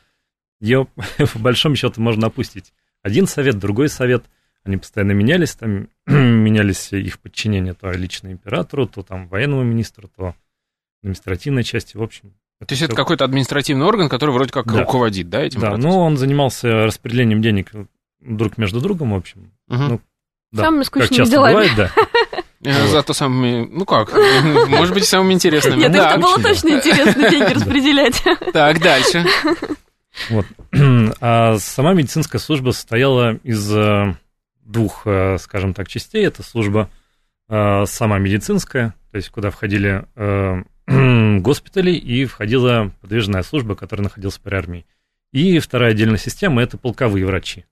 Ее, 0.61 0.87
по 1.33 1.39
большому 1.39 1.75
счету, 1.75 2.03
можно 2.03 2.27
опустить. 2.27 2.75
Один 3.03 3.27
совет, 3.27 3.59
другой 3.59 3.89
совет. 3.89 4.25
Они 4.63 4.77
постоянно 4.77 5.13
менялись, 5.13 5.55
там 5.55 5.89
менялись 6.07 6.93
их 6.93 7.19
подчинения 7.19 7.73
то 7.73 7.91
лично 7.91 8.31
императору, 8.31 8.87
то 8.87 9.03
там 9.03 9.27
военному 9.27 9.63
министру, 9.63 10.09
то 10.09 10.37
административной 11.03 11.65
части. 11.65 11.97
В 11.97 12.03
общем, 12.03 12.35
то 12.67 12.73
есть 12.73 12.83
это 12.83 12.95
какой-то 12.95 13.25
административный 13.25 13.87
орган, 13.87 14.09
который 14.09 14.31
вроде 14.31 14.53
как 14.53 14.67
да. 14.67 14.81
руководит, 14.81 15.29
да, 15.29 15.43
этим 15.43 15.61
Да, 15.61 15.71
процессом? 15.71 15.91
ну 15.91 15.99
он 15.99 16.17
занимался 16.17 16.85
распределением 16.85 17.43
денег 17.43 17.71
друг 18.21 18.59
между 18.59 18.81
другом, 18.81 19.13
в 19.13 19.17
общем. 19.17 19.53
Угу. 19.69 19.83
Ну, 19.83 20.01
да, 20.53 20.65
Самыми 20.65 20.83
скучными 20.85 21.19
как 21.19 21.31
делами. 21.31 21.53
Бывает, 21.53 21.73
да. 21.77 21.91
Э, 22.65 22.87
зато 22.87 23.13
самыми, 23.13 23.69
ну 23.69 23.85
как, 23.85 24.13
может 24.69 24.95
быть, 24.95 25.05
самыми 25.05 25.33
интересными. 25.33 25.81
Нет, 25.81 25.91
да, 25.91 26.11
это 26.11 26.21
было 26.21 26.41
точно 26.41 26.69
интересно 26.69 27.29
деньги 27.29 27.53
распределять. 27.55 28.23
Так, 28.53 28.81
дальше. 28.81 29.27
Вот. 30.31 30.47
А 31.21 31.59
сама 31.59 31.93
медицинская 31.93 32.41
служба 32.41 32.71
состояла 32.71 33.35
из 33.43 33.69
э, 33.75 34.15
двух, 34.61 35.03
э, 35.07 35.39
скажем 35.39 35.75
так, 35.75 35.89
частей. 35.89 36.25
Это 36.25 36.45
служба 36.45 36.89
сама 37.49 38.19
медицинская, 38.19 38.95
то 39.11 39.17
есть 39.17 39.29
куда 39.29 39.51
входили 39.51 40.07
госпиталей 41.41 41.97
и 41.97 42.25
входила 42.25 42.93
подвижная 43.01 43.43
служба, 43.43 43.75
которая 43.75 44.05
находилась 44.05 44.39
при 44.39 44.55
армии. 44.55 44.87
И 45.33 45.59
вторая 45.59 45.93
отдельная 45.93 46.19
система– 46.19 46.63
это 46.65 46.77
полковые 46.77 47.27
врачи. 47.27 47.65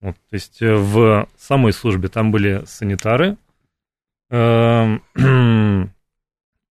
Вот, 0.00 0.16
то 0.16 0.34
есть 0.34 0.62
э, 0.62 0.74
в 0.74 1.28
самой 1.36 1.72
службе 1.72 2.08
там 2.08 2.30
были 2.30 2.62
санитары, 2.66 3.36
эм, 4.30 5.02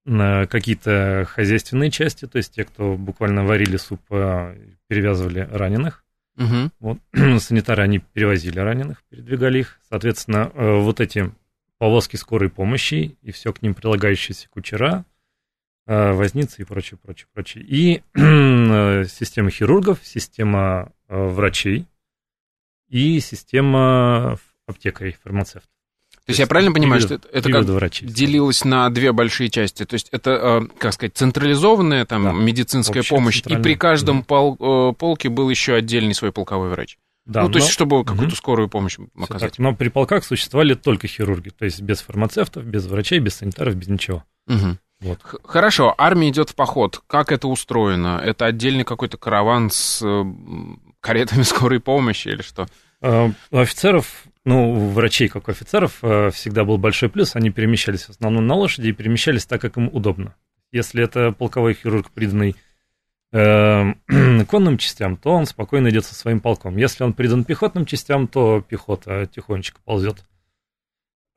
какие-то 0.06 1.28
хозяйственные 1.30 1.92
части, 1.92 2.26
то 2.26 2.38
есть 2.38 2.56
те, 2.56 2.64
кто 2.64 2.96
буквально 2.96 3.46
варили 3.46 3.78
суп, 3.78 4.02
э, 4.10 4.56
перевязывали 4.88 5.48
раненых. 5.52 6.04
Угу. 6.38 6.72
Вот, 6.80 6.98
санитары, 7.40 7.84
они 7.84 8.00
перевозили 8.00 8.60
раненых, 8.60 9.04
передвигали 9.10 9.60
их. 9.60 9.80
Соответственно, 9.90 10.52
э, 10.54 10.80
вот 10.80 11.00
эти 11.00 11.32
повозки 11.78 12.16
скорой 12.16 12.50
помощи 12.50 13.18
и 13.22 13.32
все 13.32 13.54
к 13.54 13.62
ним 13.62 13.76
прилагающиеся 13.76 14.50
кучера, 14.50 15.06
возницы 15.90 16.62
и 16.62 16.66
прочее, 16.66 17.00
прочее, 17.02 17.28
прочее. 17.34 17.64
И 17.68 18.02
система 19.10 19.50
хирургов, 19.50 20.00
система 20.04 20.92
врачей, 21.08 21.88
и 22.90 23.20
система 23.20 24.38
аптекарей, 24.68 25.16
фармацевтов. 25.24 25.70
То 26.26 26.32
есть 26.32 26.40
я 26.40 26.48
правильно 26.48 26.72
понимаю, 26.72 27.02
что 27.02 27.16
это, 27.16 27.28
это 27.30 27.52
как 27.52 27.66
врачи. 27.66 28.06
делилось 28.06 28.64
на 28.64 28.88
две 28.92 29.12
большие 29.14 29.50
части? 29.50 29.84
То 29.84 29.96
есть 29.96 30.10
это, 30.12 30.62
э, 30.64 30.78
как 30.78 30.94
сказать, 30.94 31.18
централизованная 31.18 32.06
там 32.06 32.24
да, 32.24 32.34
медицинская 32.34 33.02
помощь, 33.02 33.42
и 33.48 33.56
при 33.56 33.74
каждом 33.74 34.24
пол, 34.24 34.56
э, 34.60 34.94
полке 34.94 35.30
был 35.30 35.50
еще 35.50 35.74
отдельный 35.74 36.14
свой 36.14 36.32
полковой 36.32 36.70
врач? 36.70 37.00
Да, 37.26 37.42
ну, 37.42 37.48
то 37.48 37.58
но... 37.58 37.64
есть, 37.64 37.72
чтобы 37.72 38.04
какую-то 38.04 38.34
угу. 38.34 38.36
скорую 38.36 38.70
помощь 38.70 38.98
оказать. 39.20 39.54
Так, 39.54 39.60
но 39.60 39.76
при 39.76 39.90
полках 39.90 40.24
существовали 40.24 40.76
только 40.76 41.08
хирурги, 41.08 41.50
то 41.50 41.66
есть 41.66 41.82
без 41.82 42.02
фармацевтов, 42.02 42.64
без 42.64 42.86
врачей, 42.86 43.18
без 43.18 43.36
санитаров, 43.36 43.76
без 43.76 43.88
ничего. 43.88 44.24
Угу. 44.48 44.78
Вот. 45.02 45.20
Хорошо, 45.44 45.96
армия 45.98 46.30
идет 46.30 46.50
в 46.50 46.56
поход. 46.56 47.02
Как 47.08 47.32
это 47.32 47.48
устроено? 47.48 48.22
Это 48.24 48.46
отдельный 48.46 48.84
какой-то 48.84 49.18
караван 49.18 49.70
с 49.70 50.02
э, 50.04 50.24
каретами 51.00 51.42
скорой 51.44 51.80
помощи 51.80 52.28
или 52.28 52.42
что? 52.42 52.68
А, 53.02 53.32
у 53.52 53.58
офицеров, 53.58 54.26
ну, 54.44 54.74
у 54.74 54.90
врачей, 54.90 55.30
как 55.30 55.48
у 55.48 55.52
офицеров, 55.52 56.00
э, 56.02 56.32
всегда 56.32 56.66
был 56.66 56.78
большой 56.78 57.10
плюс. 57.10 57.36
Они 57.36 57.50
перемещались 57.50 58.06
в 58.06 58.10
основном 58.10 58.46
на 58.46 58.56
лошади 58.56 58.90
и 58.90 58.94
перемещались 58.94 59.46
так, 59.46 59.62
как 59.62 59.78
им 59.78 59.90
удобно. 59.92 60.36
Если 60.72 61.04
это 61.04 61.32
полковой 61.32 61.76
хирург, 61.76 62.12
приданный 62.12 62.56
э, 63.32 63.94
конным 64.50 64.78
частям, 64.78 65.16
то 65.16 65.32
он 65.32 65.46
спокойно 65.46 65.90
идет 65.90 66.06
со 66.06 66.14
своим 66.14 66.42
полком. 66.42 66.76
Если 66.76 67.04
он 67.04 67.14
придан 67.14 67.46
пехотным 67.46 67.86
частям, 67.86 68.28
то 68.28 68.62
пехота 68.68 69.28
тихонечко 69.28 69.80
ползет 69.86 70.18
э, 70.18 70.24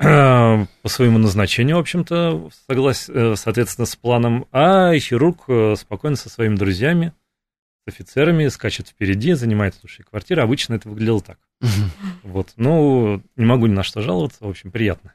по 0.02 0.88
своему 0.88 1.18
назначению, 1.18 1.76
в 1.76 1.80
общем-то, 1.80 2.50
соглас... 2.68 3.08
Э, 3.08 3.34
соответственно, 3.36 3.86
с 3.86 3.96
планом, 3.96 4.46
а 4.52 4.96
хирург 4.98 5.44
спокойно 5.76 6.16
со 6.16 6.28
своими 6.28 6.56
друзьями 6.56 7.12
с 7.84 7.92
офицерами, 7.92 8.46
скачет 8.48 8.88
впереди, 8.88 9.32
занимает 9.32 9.74
лучшие 9.82 10.06
квартиры. 10.06 10.42
Обычно 10.42 10.74
это 10.74 10.88
выглядело 10.88 11.20
так. 11.20 11.38
Вот. 12.22 12.52
Ну, 12.56 13.22
не 13.36 13.44
могу 13.44 13.66
ни 13.66 13.72
на 13.72 13.82
что 13.82 14.00
жаловаться, 14.00 14.38
в 14.40 14.48
общем, 14.48 14.70
приятно. 14.70 15.14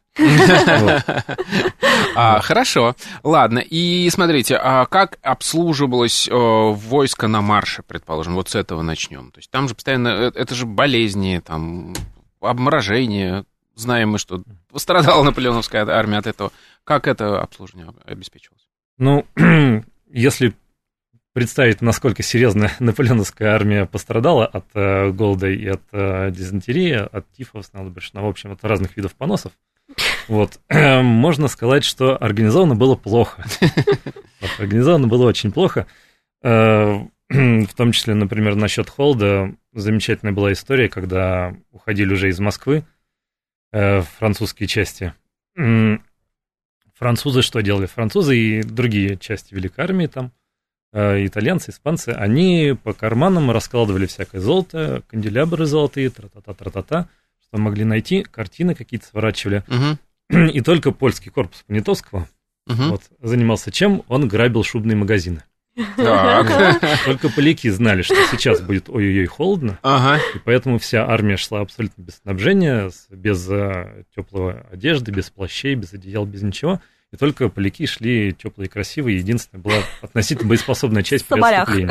А, 2.15 2.39
хорошо. 2.41 2.95
Ладно, 3.23 3.59
и 3.59 4.09
смотрите, 4.09 4.57
а 4.61 4.85
как 4.85 5.19
обслуживалось 5.21 6.27
э, 6.27 6.33
войско 6.33 7.27
на 7.27 7.41
марше, 7.41 7.83
предположим, 7.83 8.33
вот 8.33 8.49
с 8.49 8.55
этого 8.55 8.81
начнем? 8.81 9.31
То 9.31 9.39
есть 9.39 9.51
там 9.51 9.67
же 9.67 9.75
постоянно, 9.75 10.07
э, 10.07 10.31
это 10.33 10.55
же 10.55 10.65
болезни, 10.65 11.41
там, 11.45 11.93
обморожение, 12.41 13.45
знаем 13.77 14.09
мы, 14.09 14.17
что 14.17 14.43
пострадала 14.69 15.23
наполеоновская 15.23 15.87
армия 15.87 16.17
от 16.17 16.27
этого. 16.27 16.51
Как 16.83 17.07
это 17.07 17.39
обслуживание 17.41 17.93
обеспечивалось? 18.05 18.67
Ну, 18.97 19.25
если 20.11 20.53
представить, 21.33 21.81
насколько 21.81 22.23
серьезно 22.23 22.71
наполеоновская 22.79 23.53
армия 23.53 23.85
пострадала 23.85 24.47
от 24.47 24.65
э, 24.73 25.11
голода 25.11 25.47
и 25.47 25.67
от 25.67 25.83
э, 25.91 26.31
дизентерии, 26.31 26.93
от 26.93 27.31
тифа, 27.31 27.61
снадобречного, 27.61 28.25
в 28.25 28.29
общем, 28.29 28.51
от 28.51 28.63
разных 28.63 28.97
видов 28.97 29.13
поносов. 29.15 29.51
Вот. 30.27 30.59
Можно 30.69 31.47
сказать, 31.47 31.83
что 31.83 32.17
организовано 32.21 32.75
было 32.75 32.95
плохо. 32.95 33.45
Вот, 34.39 34.51
организовано 34.59 35.07
было 35.07 35.27
очень 35.27 35.51
плохо. 35.51 35.85
Э, 36.43 36.99
в 37.29 37.73
том 37.75 37.91
числе, 37.91 38.15
например, 38.15 38.55
насчет 38.55 38.89
холода. 38.89 39.53
Замечательная 39.73 40.33
была 40.33 40.53
история, 40.53 40.89
когда 40.89 41.55
уходили 41.71 42.13
уже 42.13 42.29
из 42.29 42.39
Москвы 42.39 42.83
э, 43.71 44.01
французские 44.01 44.67
части. 44.67 45.13
Французы 46.93 47.41
что 47.41 47.61
делали? 47.61 47.85
Французы 47.85 48.37
и 48.37 48.63
другие 48.63 49.17
части 49.17 49.53
Великой 49.53 49.85
Армии 49.85 50.07
там– 50.07 50.31
Э, 50.93 51.25
итальянцы, 51.25 51.71
испанцы, 51.71 52.09
они 52.09 52.75
по 52.83 52.93
карманам 52.93 53.51
раскладывали 53.51 54.05
всякое 54.05 54.39
золото, 54.39 55.03
канделябры 55.07 55.65
золотые, 55.65 56.09
тра-та-та, 56.09 56.53
тра-та-та, 56.53 57.09
что 57.43 57.57
могли 57.57 57.83
найти, 57.83 58.23
картины 58.23 58.73
какие-то 58.73 59.05
сворачивали. 59.05 59.63
Угу. 59.67 60.37
И 60.53 60.61
только 60.61 60.91
польский 60.91 61.29
корпус 61.29 61.63
Понятовского 61.67 62.27
угу. 62.67 62.83
вот, 62.89 63.03
занимался 63.21 63.71
чем? 63.71 64.03
Он 64.07 64.27
грабил 64.27 64.63
шубные 64.63 64.95
магазины. 64.95 65.43
Так. 65.95 66.81
Только 67.05 67.29
поляки 67.29 67.69
знали, 67.69 68.01
что 68.01 68.15
сейчас 68.31 68.61
будет 68.61 68.89
ой-ой-ой 68.89 69.25
холодно, 69.27 69.77
ага. 69.83 70.19
и 70.35 70.39
поэтому 70.43 70.79
вся 70.79 71.05
армия 71.05 71.37
шла 71.37 71.61
абсолютно 71.61 72.01
без 72.01 72.15
снабжения, 72.15 72.91
без 73.09 73.47
э, 73.49 74.03
теплой 74.15 74.61
одежды, 74.71 75.11
без 75.11 75.29
плащей, 75.29 75.75
без 75.75 75.93
одеял, 75.93 76.25
без 76.25 76.41
ничего 76.41 76.81
и 77.13 77.17
только 77.17 77.47
поляки 77.47 77.85
шли 77.85 78.33
теплые 78.33 78.67
и 78.67 78.69
красивые. 78.69 79.17
Единственная 79.17 79.63
была 79.63 79.77
относительно 80.01 80.49
боеспособная 80.49 81.03
часть 81.03 81.25
при. 81.25 81.89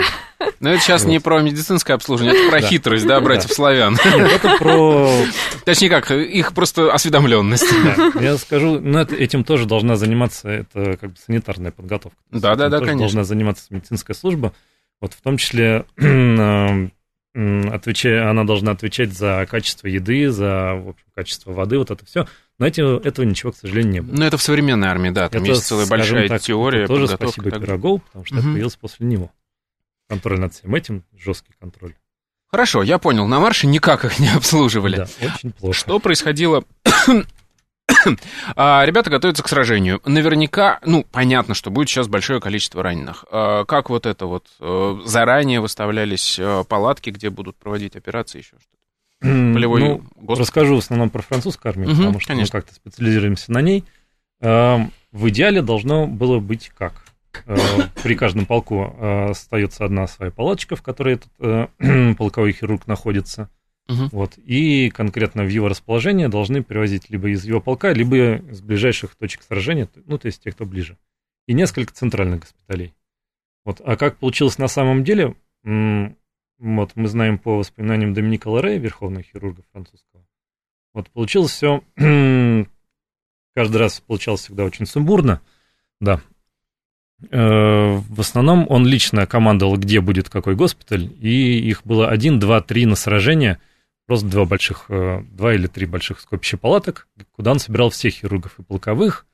Но 0.60 0.70
это 0.70 0.82
сейчас 0.82 1.04
не 1.04 1.20
про 1.20 1.40
медицинское 1.40 1.94
обслуживание, 1.94 2.38
это 2.38 2.50
про 2.50 2.60
хитрость, 2.60 3.06
да, 3.06 3.20
братьев 3.20 3.52
славян. 3.52 3.96
Нет, 4.04 4.32
это 4.32 4.56
про... 4.58 5.10
Точнее 5.64 5.88
как, 5.88 6.10
их 6.10 6.52
просто 6.52 6.92
осведомленность. 6.92 7.66
Я 8.20 8.36
скажу, 8.36 8.78
ну, 8.78 9.00
этим 9.00 9.44
тоже 9.44 9.66
должна 9.66 9.96
заниматься, 9.96 10.48
это 10.48 10.96
как 10.98 11.10
бы 11.10 11.16
санитарная 11.24 11.72
подготовка. 11.72 12.18
Да, 12.30 12.54
да, 12.54 12.68
да, 12.68 12.78
конечно. 12.78 12.98
должна 12.98 13.24
заниматься 13.24 13.64
медицинская 13.70 14.14
служба. 14.14 14.52
Вот 15.00 15.14
в 15.14 15.20
том 15.22 15.38
числе 15.38 15.84
отвечая, 17.34 18.30
она 18.30 18.44
должна 18.44 18.72
отвечать 18.72 19.12
за 19.12 19.46
качество 19.48 19.86
еды, 19.86 20.30
за 20.30 20.74
в 20.74 20.90
общем, 20.90 21.06
качество 21.14 21.52
воды, 21.52 21.78
вот 21.78 21.90
это 21.90 22.04
все. 22.04 22.26
Но 22.58 22.66
эти, 22.66 22.80
этого 23.06 23.24
ничего, 23.26 23.52
к 23.52 23.56
сожалению, 23.56 23.92
не 23.92 24.00
было. 24.00 24.16
Но 24.16 24.26
это 24.26 24.38
в 24.38 24.42
современной 24.42 24.88
армии, 24.88 25.10
да, 25.10 25.28
там 25.28 25.42
это, 25.42 25.52
есть 25.52 25.66
целая 25.66 25.86
большая 25.86 26.28
так, 26.28 26.40
теория. 26.40 26.86
тоже 26.86 27.08
спасибо 27.08 27.50
Пирогову, 27.50 27.98
потому 27.98 28.24
что 28.24 28.34
угу. 28.34 28.40
это 28.40 28.48
появилось 28.50 28.76
после 28.76 29.06
него. 29.06 29.30
Контроль 30.08 30.40
над 30.40 30.54
всем 30.54 30.74
этим, 30.74 31.04
жесткий 31.14 31.52
контроль. 31.60 31.94
Хорошо, 32.48 32.82
я 32.82 32.98
понял, 32.98 33.26
на 33.26 33.40
марше 33.40 33.66
никак 33.66 34.04
их 34.04 34.18
не 34.18 34.28
обслуживали. 34.28 34.96
Да, 34.96 35.08
очень 35.20 35.52
плохо. 35.52 35.76
Что 35.76 35.98
происходило 35.98 36.64
а, 38.56 38.84
ребята 38.84 39.10
готовятся 39.10 39.42
к 39.42 39.48
сражению. 39.48 40.00
Наверняка, 40.04 40.80
ну, 40.84 41.04
понятно, 41.10 41.54
что 41.54 41.70
будет 41.70 41.88
сейчас 41.88 42.08
большое 42.08 42.40
количество 42.40 42.82
раненых. 42.82 43.24
А, 43.30 43.64
как 43.64 43.90
вот 43.90 44.06
это 44.06 44.26
вот? 44.26 44.46
Э, 44.60 44.98
заранее 45.04 45.60
выставлялись 45.60 46.38
э, 46.38 46.64
палатки, 46.68 47.10
где 47.10 47.30
будут 47.30 47.56
проводить 47.56 47.96
операции, 47.96 48.38
еще 48.38 48.56
что-то? 48.60 48.75
Полевой 49.20 49.80
ну, 49.80 50.02
госпиталь. 50.16 50.38
Расскажу 50.38 50.74
в 50.76 50.78
основном 50.78 51.10
про 51.10 51.22
французскую 51.22 51.70
армию, 51.70 51.90
угу, 51.90 51.96
потому 51.98 52.20
что 52.20 52.28
конечно. 52.28 52.56
мы 52.56 52.60
как-то 52.60 52.74
специализируемся 52.74 53.52
на 53.52 53.62
ней. 53.62 53.84
В 54.40 54.90
идеале 55.12 55.62
должно 55.62 56.06
было 56.06 56.38
быть 56.38 56.70
как? 56.76 57.04
при 58.02 58.14
каждом 58.14 58.46
полку 58.46 58.96
остается 59.30 59.84
одна 59.84 60.06
своя 60.06 60.30
палаточка, 60.30 60.74
в 60.74 60.82
которой 60.82 61.16
этот 61.16 61.76
полковой 62.18 62.52
хирург 62.52 62.86
находится. 62.86 63.50
Угу. 63.88 64.08
Вот, 64.12 64.38
и 64.38 64.90
конкретно 64.90 65.44
в 65.44 65.48
его 65.48 65.68
расположение 65.68 66.28
должны 66.28 66.62
привозить 66.62 67.08
либо 67.08 67.28
из 67.28 67.44
его 67.44 67.60
полка, 67.60 67.92
либо 67.92 68.36
из 68.36 68.60
ближайших 68.60 69.14
точек 69.14 69.42
сражения, 69.42 69.88
ну, 70.06 70.18
то 70.18 70.26
есть 70.26 70.42
тех, 70.42 70.54
кто 70.54 70.64
ближе. 70.64 70.98
И 71.46 71.52
несколько 71.52 71.92
центральных 71.92 72.40
госпиталей. 72.40 72.94
Вот. 73.64 73.80
А 73.84 73.96
как 73.96 74.16
получилось 74.16 74.58
на 74.58 74.66
самом 74.66 75.04
деле, 75.04 75.36
вот 76.58 76.92
мы 76.94 77.08
знаем 77.08 77.38
по 77.38 77.58
воспоминаниям 77.58 78.14
Доминика 78.14 78.48
Лоре, 78.48 78.78
верховного 78.78 79.22
хирурга 79.22 79.62
французского, 79.72 80.26
вот 80.94 81.10
получилось 81.10 81.52
все, 81.52 81.82
каждый 83.54 83.76
раз 83.76 84.00
получалось 84.00 84.42
всегда 84.42 84.64
очень 84.64 84.86
сумбурно, 84.86 85.40
да. 86.00 86.20
Э, 87.30 87.96
в 87.96 88.20
основном 88.20 88.66
он 88.68 88.86
лично 88.86 89.26
командовал, 89.26 89.76
где 89.76 90.00
будет 90.00 90.28
какой 90.28 90.54
госпиталь, 90.54 91.10
и 91.20 91.58
их 91.58 91.82
было 91.84 92.08
один, 92.08 92.38
два, 92.38 92.60
три 92.60 92.86
на 92.86 92.96
сражение, 92.96 93.58
просто 94.06 94.28
два 94.28 94.44
больших, 94.44 94.86
э, 94.88 95.22
два 95.30 95.54
или 95.54 95.66
три 95.66 95.86
больших 95.86 96.20
скопища 96.20 96.56
палаток, 96.56 97.08
куда 97.32 97.52
он 97.52 97.58
собирал 97.58 97.90
всех 97.90 98.14
хирургов 98.14 98.58
и 98.58 98.62
полковых, 98.62 99.26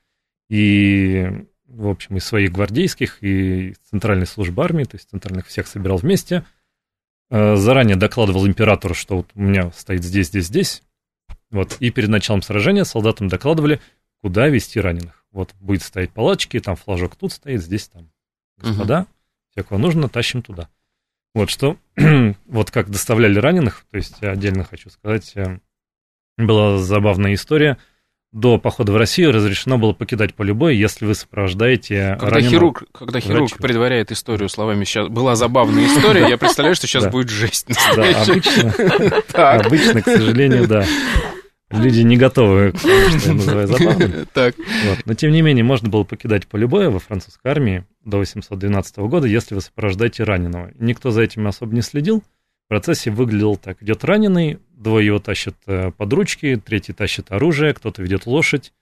и, 0.49 1.47
в 1.67 1.89
общем, 1.89 2.17
и 2.17 2.21
своих 2.21 2.53
гвардейских, 2.53 3.19
и 3.23 3.75
центральной 3.91 4.27
службы 4.27 4.65
армии, 4.65 4.85
то 4.85 4.97
есть 4.97 5.11
центральных 5.11 5.47
всех 5.47 5.67
собирал 5.67 5.97
вместе, 5.97 6.45
заранее 7.33 7.97
докладывал 7.97 8.47
императору, 8.47 8.95
что 8.95 9.19
вот 9.19 9.31
у 9.35 9.41
меня 9.41 9.73
стоит 9.73 10.05
здесь, 10.05 10.29
здесь, 10.29 10.47
здесь, 10.47 10.83
вот, 11.51 11.77
и 11.81 11.91
перед 11.91 12.09
началом 12.09 12.43
сражения 12.43 12.85
солдатам 12.85 13.29
докладывали, 13.29 13.81
куда 14.21 14.49
вести 14.49 14.79
раненых. 14.79 15.25
Вот 15.33 15.55
будет 15.61 15.83
стоять 15.83 16.11
палаточки, 16.11 16.61
там 16.61 16.77
флажок 16.77 17.17
тут 17.17 17.33
стоит, 17.33 17.63
здесь 17.63 17.89
там. 17.89 18.11
Господа, 18.59 19.01
угу. 19.01 19.09
все, 19.51 19.63
кого 19.65 19.79
нужно, 19.81 20.09
тащим 20.09 20.43
туда. 20.43 20.69
Вот 21.35 21.49
что, 21.49 21.79
вот 22.47 22.71
как 22.71 22.91
доставляли 22.91 23.39
раненых, 23.39 23.87
то 23.91 23.97
есть 23.97 24.23
отдельно 24.23 24.65
хочу 24.65 24.91
сказать, 24.91 25.33
э, 25.35 25.59
была 26.37 26.79
забавная 26.79 27.35
история. 27.35 27.79
До 28.33 28.59
похода 28.59 28.93
в 28.93 28.97
Россию 28.97 29.33
разрешено 29.33 29.77
было 29.77 29.93
покидать 29.93 30.35
поле 30.35 30.55
боя, 30.55 30.73
если 30.73 31.05
вы 31.05 31.15
сопровождаете 31.15 32.17
когда 32.19 32.41
хирург, 32.41 32.85
когда 32.91 33.21
хирург 33.21 33.51
врачу. 33.51 33.63
предваряет 33.63 34.11
историю 34.11 34.49
словами 34.49 34.85
«сейчас 34.85 35.09
была 35.09 35.37
забавная 35.37 35.87
история», 35.87 36.27
я 36.31 36.39
представляю, 36.39 36.75
что 36.75 36.87
сейчас 36.87 37.09
будет 37.09 37.29
жесть. 37.29 37.67
Да, 37.95 38.23
обычно, 38.23 38.75
обычно, 39.61 40.01
к 40.01 40.05
сожалению, 40.07 40.67
да. 40.67 40.87
Люди 41.73 42.01
не 42.01 42.17
готовы 42.17 42.73
к 42.73 42.81
тому, 42.81 43.19
что 43.19 43.29
я 43.29 43.35
называю 43.35 43.67
забавным. 43.67 44.13
Так. 44.33 44.55
Вот. 44.59 44.99
Но, 45.05 45.15
тем 45.15 45.33
не 45.33 45.43
менее, 45.43 45.65
можно 45.65 45.89
было 45.89 46.05
покидать 46.05 46.47
поле 46.47 46.67
боя 46.67 46.91
во 46.91 46.99
французской 46.99 47.51
армии 47.51 47.85
до 48.05 48.19
812 48.19 48.99
года, 48.99 49.27
если 49.27 49.55
вы 49.55 49.61
сопровождаете 49.61 50.25
раненого. 50.25 50.71
Никто 50.79 51.11
за 51.11 51.23
этим 51.23 51.47
особо 51.47 51.75
не 51.75 51.83
следил. 51.83 52.23
В 52.73 52.75
процессе 52.75 53.11
выглядел 53.11 53.57
так. 53.57 53.83
Идет 53.83 54.03
раненый, 54.03 54.59
двое 54.71 55.05
его 55.05 55.19
тащат 55.19 55.55
э, 55.67 55.91
под 55.91 56.11
ручки, 56.11 56.57
третий 56.57 56.95
тащит 56.95 57.31
оружие, 57.31 57.75
кто-то 57.75 58.01
ведет 58.01 58.25
лошадь, 58.25 58.73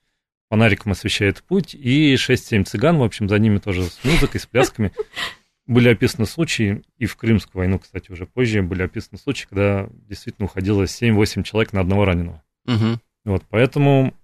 фонариком 0.49 0.93
освещает 0.93 1.43
путь, 1.43 1.75
и 1.75 2.15
6-7 2.15 2.67
цыган, 2.67 2.99
в 2.99 3.03
общем, 3.03 3.29
за 3.29 3.37
ними 3.41 3.59
тоже 3.59 3.83
с 3.83 4.05
музыкой, 4.05 4.41
с 4.41 4.47
плясками. 4.47 4.93
Были 5.67 5.89
описаны 5.89 6.27
случаи, 6.27 6.85
и 6.99 7.07
в 7.07 7.17
Крымскую 7.17 7.63
войну, 7.63 7.81
кстати, 7.81 8.13
уже 8.13 8.27
позже 8.27 8.63
были 8.63 8.83
описаны 8.83 9.19
случаи, 9.19 9.49
когда 9.51 9.89
действительно 10.09 10.47
уходило 10.47 10.85
7-8 10.85 11.43
человек 11.43 11.73
на 11.73 11.81
одного 11.81 12.05
раненого. 12.05 12.45
Угу. 12.67 13.01
Вот, 13.25 13.43
поэтому, 13.51 14.15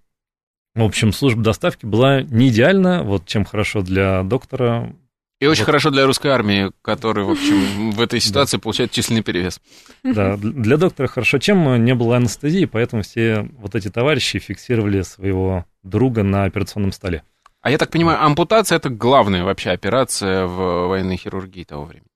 в 0.75 0.83
общем, 0.83 1.11
служба 1.11 1.43
доставки 1.43 1.85
была 1.85 2.21
не 2.21 2.47
идеальна, 2.47 3.03
вот 3.03 3.25
чем 3.25 3.43
хорошо 3.43 3.81
для 3.81 4.23
доктора. 4.23 4.95
И 5.39 5.45
очень 5.45 5.61
вот. 5.61 5.67
хорошо 5.67 5.91
для 5.91 6.05
русской 6.05 6.27
армии, 6.27 6.71
которая, 6.81 7.25
в 7.25 7.29
общем, 7.29 7.91
в 7.91 8.01
этой 8.01 8.19
ситуации 8.19 8.57
получает 8.57 8.91
численный 8.91 9.21
перевес. 9.21 9.61
Да, 10.03 10.35
для 10.37 10.77
доктора 10.77 11.07
хорошо, 11.07 11.37
чем 11.37 11.83
не 11.85 11.93
было 11.93 12.17
анестезии, 12.17 12.65
поэтому 12.65 13.03
все 13.03 13.47
вот 13.57 13.75
эти 13.75 13.89
товарищи 13.89 14.39
фиксировали 14.39 15.01
своего 15.03 15.65
друга 15.83 16.23
на 16.23 16.45
операционном 16.45 16.91
столе. 16.91 17.23
А 17.61 17.69
я 17.69 17.77
так 17.77 17.91
понимаю, 17.91 18.23
ампутация 18.23 18.77
это 18.77 18.89
главная 18.89 19.43
вообще 19.43 19.71
операция 19.71 20.45
в 20.45 20.87
военной 20.87 21.17
хирургии 21.17 21.63
того 21.63 21.85
времени. 21.85 22.07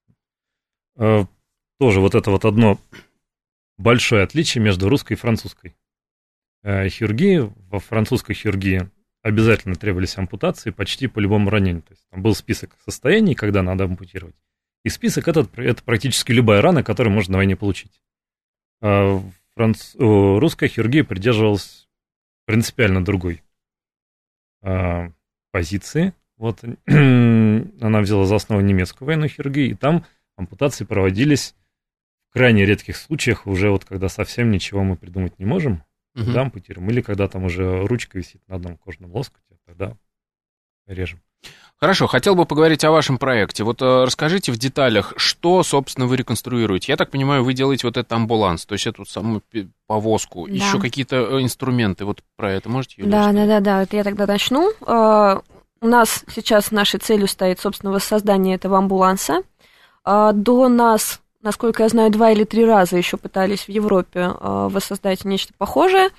Э, 0.97 1.26
тоже 1.80 1.99
вот 1.99 2.15
это 2.15 2.32
вот 2.32 2.45
одно 2.45 2.80
большое 3.78 4.24
отличие 4.24 4.63
между 4.63 4.89
русской 4.89 5.13
и 5.13 5.17
французской. 5.17 5.76
Э, 6.63 6.88
хирургии, 6.89 7.51
во 7.69 7.80
французской 7.80 8.34
хирургии 8.34 8.89
обязательно 9.22 9.76
требовались 9.76 10.17
ампутации 10.17 10.72
почти 10.72 11.07
по 11.07 11.19
любому 11.19 11.49
ранению. 11.49 11.84
То 11.84 11.91
есть 11.91 12.05
там 12.09 12.22
был 12.22 12.36
список 12.36 12.76
состояний, 12.84 13.36
когда 13.36 13.61
надо 13.61 13.86
ампутировать. 13.86 14.36
И 14.84 14.89
список 14.89 15.28
этот, 15.28 15.57
это 15.57 15.84
практически 15.84 16.32
любая 16.32 16.61
рана, 16.61 16.84
которую 16.84 17.13
можно 17.13 17.34
на 17.34 17.38
войне 17.38 17.55
получить. 17.55 18.01
А 18.82 19.22
франц... 19.53 19.95
Русская 19.97 20.67
хирургия 20.67 21.03
придерживалась 21.03 21.88
принципиально 22.45 23.05
другой 23.05 23.43
а, 24.63 25.11
позиции. 25.51 26.13
Вот 26.38 26.63
она 26.88 28.01
взяла 28.01 28.26
за 28.26 28.36
основу 28.36 28.61
немецкую 28.61 29.05
военную 29.05 29.30
хирургию, 29.30 29.69
и 29.69 29.76
там 29.76 30.05
ампутации 30.36 30.86
проводились 30.86 31.55
в 32.30 32.34
крайне 32.34 32.65
редких 32.65 32.95
случаях, 32.95 33.45
уже 33.45 33.69
вот 33.69 33.86
когда 33.86 34.09
совсем 34.09 34.49
ничего 34.49 34.84
мы 34.84 34.95
придумать 34.95 35.38
не 35.38 35.45
можем, 35.45 35.84
угу. 36.16 36.26
тогда 36.26 36.41
ампутируем. 36.41 36.89
Или 36.89 37.01
когда 37.01 37.28
там 37.28 37.45
уже 37.45 37.86
ручка 37.88 38.18
висит 38.18 38.41
на 38.47 38.55
одном 38.55 38.78
кожном 38.78 39.14
лоскуте, 39.14 39.57
тогда 39.66 39.95
режем. 40.88 41.22
Хорошо, 41.80 42.05
хотел 42.05 42.36
бы 42.36 42.45
поговорить 42.45 42.84
о 42.84 42.91
вашем 42.91 43.18
проекте. 43.18 43.64
Вот 43.64 43.82
э, 43.82 44.03
расскажите 44.03 44.51
в 44.51 44.57
деталях, 44.57 45.14
что, 45.16 45.64
собственно, 45.64 46.05
вы 46.05 46.16
реконструируете. 46.16 46.91
Я 46.91 46.95
так 46.95 47.09
понимаю, 47.09 47.43
вы 47.43 47.55
делаете 47.55 47.88
вот 47.88 47.97
этот 47.97 48.12
амбуланс, 48.14 48.68
то 48.68 48.74
есть 48.74 48.86
эту 48.86 49.03
самую 49.03 49.41
повозку, 49.88 50.45
да. 50.45 50.53
еще 50.53 50.80
какие-то 50.80 51.16
э, 51.16 51.41
инструменты. 51.41 52.05
Вот 52.05 52.22
про 52.36 52.51
это 52.51 52.70
можете, 52.70 52.95
Юлия? 52.97 53.12
Да, 53.12 53.32
да, 53.32 53.47
да, 53.47 53.59
да. 53.62 53.82
Это 53.82 53.97
я 53.97 54.03
тогда 54.03 54.28
начну. 54.28 54.72
Э, 54.86 55.39
у 55.82 55.88
нас 55.88 56.24
сейчас 56.32 56.70
нашей 56.70 56.99
целью 56.99 57.28
стоит, 57.28 57.59
собственно, 57.59 57.91
воссоздание 57.91 58.55
этого 58.55 58.78
амбуланса. 58.78 59.41
До 60.05 60.68
нас 60.68 61.20
насколько 61.41 61.83
я 61.83 61.89
знаю, 61.89 62.11
два 62.11 62.31
или 62.31 62.43
три 62.43 62.65
раза 62.65 62.97
еще 62.97 63.17
пытались 63.17 63.65
в 63.65 63.69
Европе 63.69 64.19
э, 64.19 64.67
воссоздать 64.69 65.25
нечто 65.25 65.53
похожее. 65.57 66.09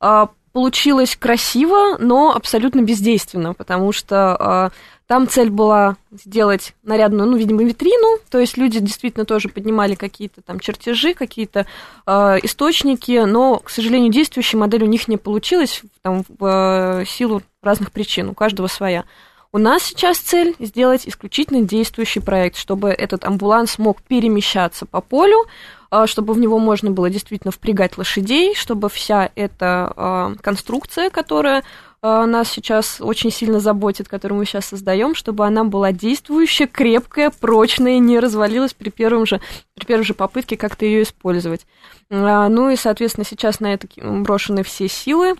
Э, 0.00 0.26
получилось 0.56 1.16
красиво, 1.16 1.98
но 1.98 2.34
абсолютно 2.34 2.80
бездейственно, 2.80 3.52
потому 3.52 3.92
что 3.92 4.70
э, 4.72 4.76
там 5.06 5.28
цель 5.28 5.50
была 5.50 5.96
сделать 6.10 6.74
нарядную, 6.82 7.28
ну, 7.28 7.36
видимо, 7.36 7.62
витрину, 7.62 8.18
то 8.30 8.38
есть 8.38 8.56
люди 8.56 8.80
действительно 8.80 9.26
тоже 9.26 9.50
поднимали 9.50 9.94
какие-то 9.96 10.40
там 10.40 10.58
чертежи, 10.58 11.12
какие-то 11.12 11.66
э, 12.06 12.38
источники, 12.42 13.24
но, 13.26 13.58
к 13.58 13.68
сожалению, 13.68 14.10
действующая 14.10 14.56
модель 14.56 14.84
у 14.84 14.86
них 14.86 15.08
не 15.08 15.18
получилась 15.18 15.82
там, 16.00 16.24
в 16.38 17.02
э, 17.02 17.04
силу 17.04 17.42
разных 17.62 17.92
причин, 17.92 18.30
у 18.30 18.34
каждого 18.34 18.66
своя. 18.66 19.04
У 19.52 19.58
нас 19.58 19.82
сейчас 19.82 20.18
цель 20.18 20.54
сделать 20.58 21.06
исключительно 21.06 21.62
действующий 21.62 22.20
проект, 22.20 22.56
чтобы 22.56 22.90
этот 22.90 23.24
амбуланс 23.24 23.78
мог 23.78 24.02
перемещаться 24.02 24.86
по 24.86 25.00
полю, 25.00 25.46
а, 25.90 26.06
чтобы 26.06 26.34
в 26.34 26.38
него 26.38 26.58
можно 26.58 26.90
было 26.90 27.10
действительно 27.10 27.52
впрягать 27.52 27.96
лошадей, 27.96 28.54
чтобы 28.54 28.88
вся 28.88 29.30
эта 29.34 29.92
а, 29.96 30.32
конструкция, 30.42 31.10
которая 31.10 31.62
а, 32.02 32.26
нас 32.26 32.50
сейчас 32.50 33.00
очень 33.00 33.30
сильно 33.30 33.60
заботит, 33.60 34.08
которую 34.08 34.38
мы 34.38 34.44
сейчас 34.46 34.66
создаем, 34.66 35.14
чтобы 35.14 35.46
она 35.46 35.64
была 35.64 35.92
действующая, 35.92 36.66
крепкая, 36.66 37.30
прочная, 37.30 37.98
не 37.98 38.18
развалилась 38.18 38.74
при 38.74 38.90
первом 38.90 39.26
же, 39.26 39.40
при 39.74 39.86
первой 39.86 40.04
же 40.04 40.14
попытке 40.14 40.56
как-то 40.56 40.84
ее 40.84 41.04
использовать. 41.04 41.66
Ну 42.10 42.70
и, 42.70 42.76
соответственно, 42.76 43.24
сейчас 43.24 43.58
на 43.60 43.74
это 43.74 43.88
брошены 43.96 44.62
все 44.62 44.88
силы. 44.88 45.34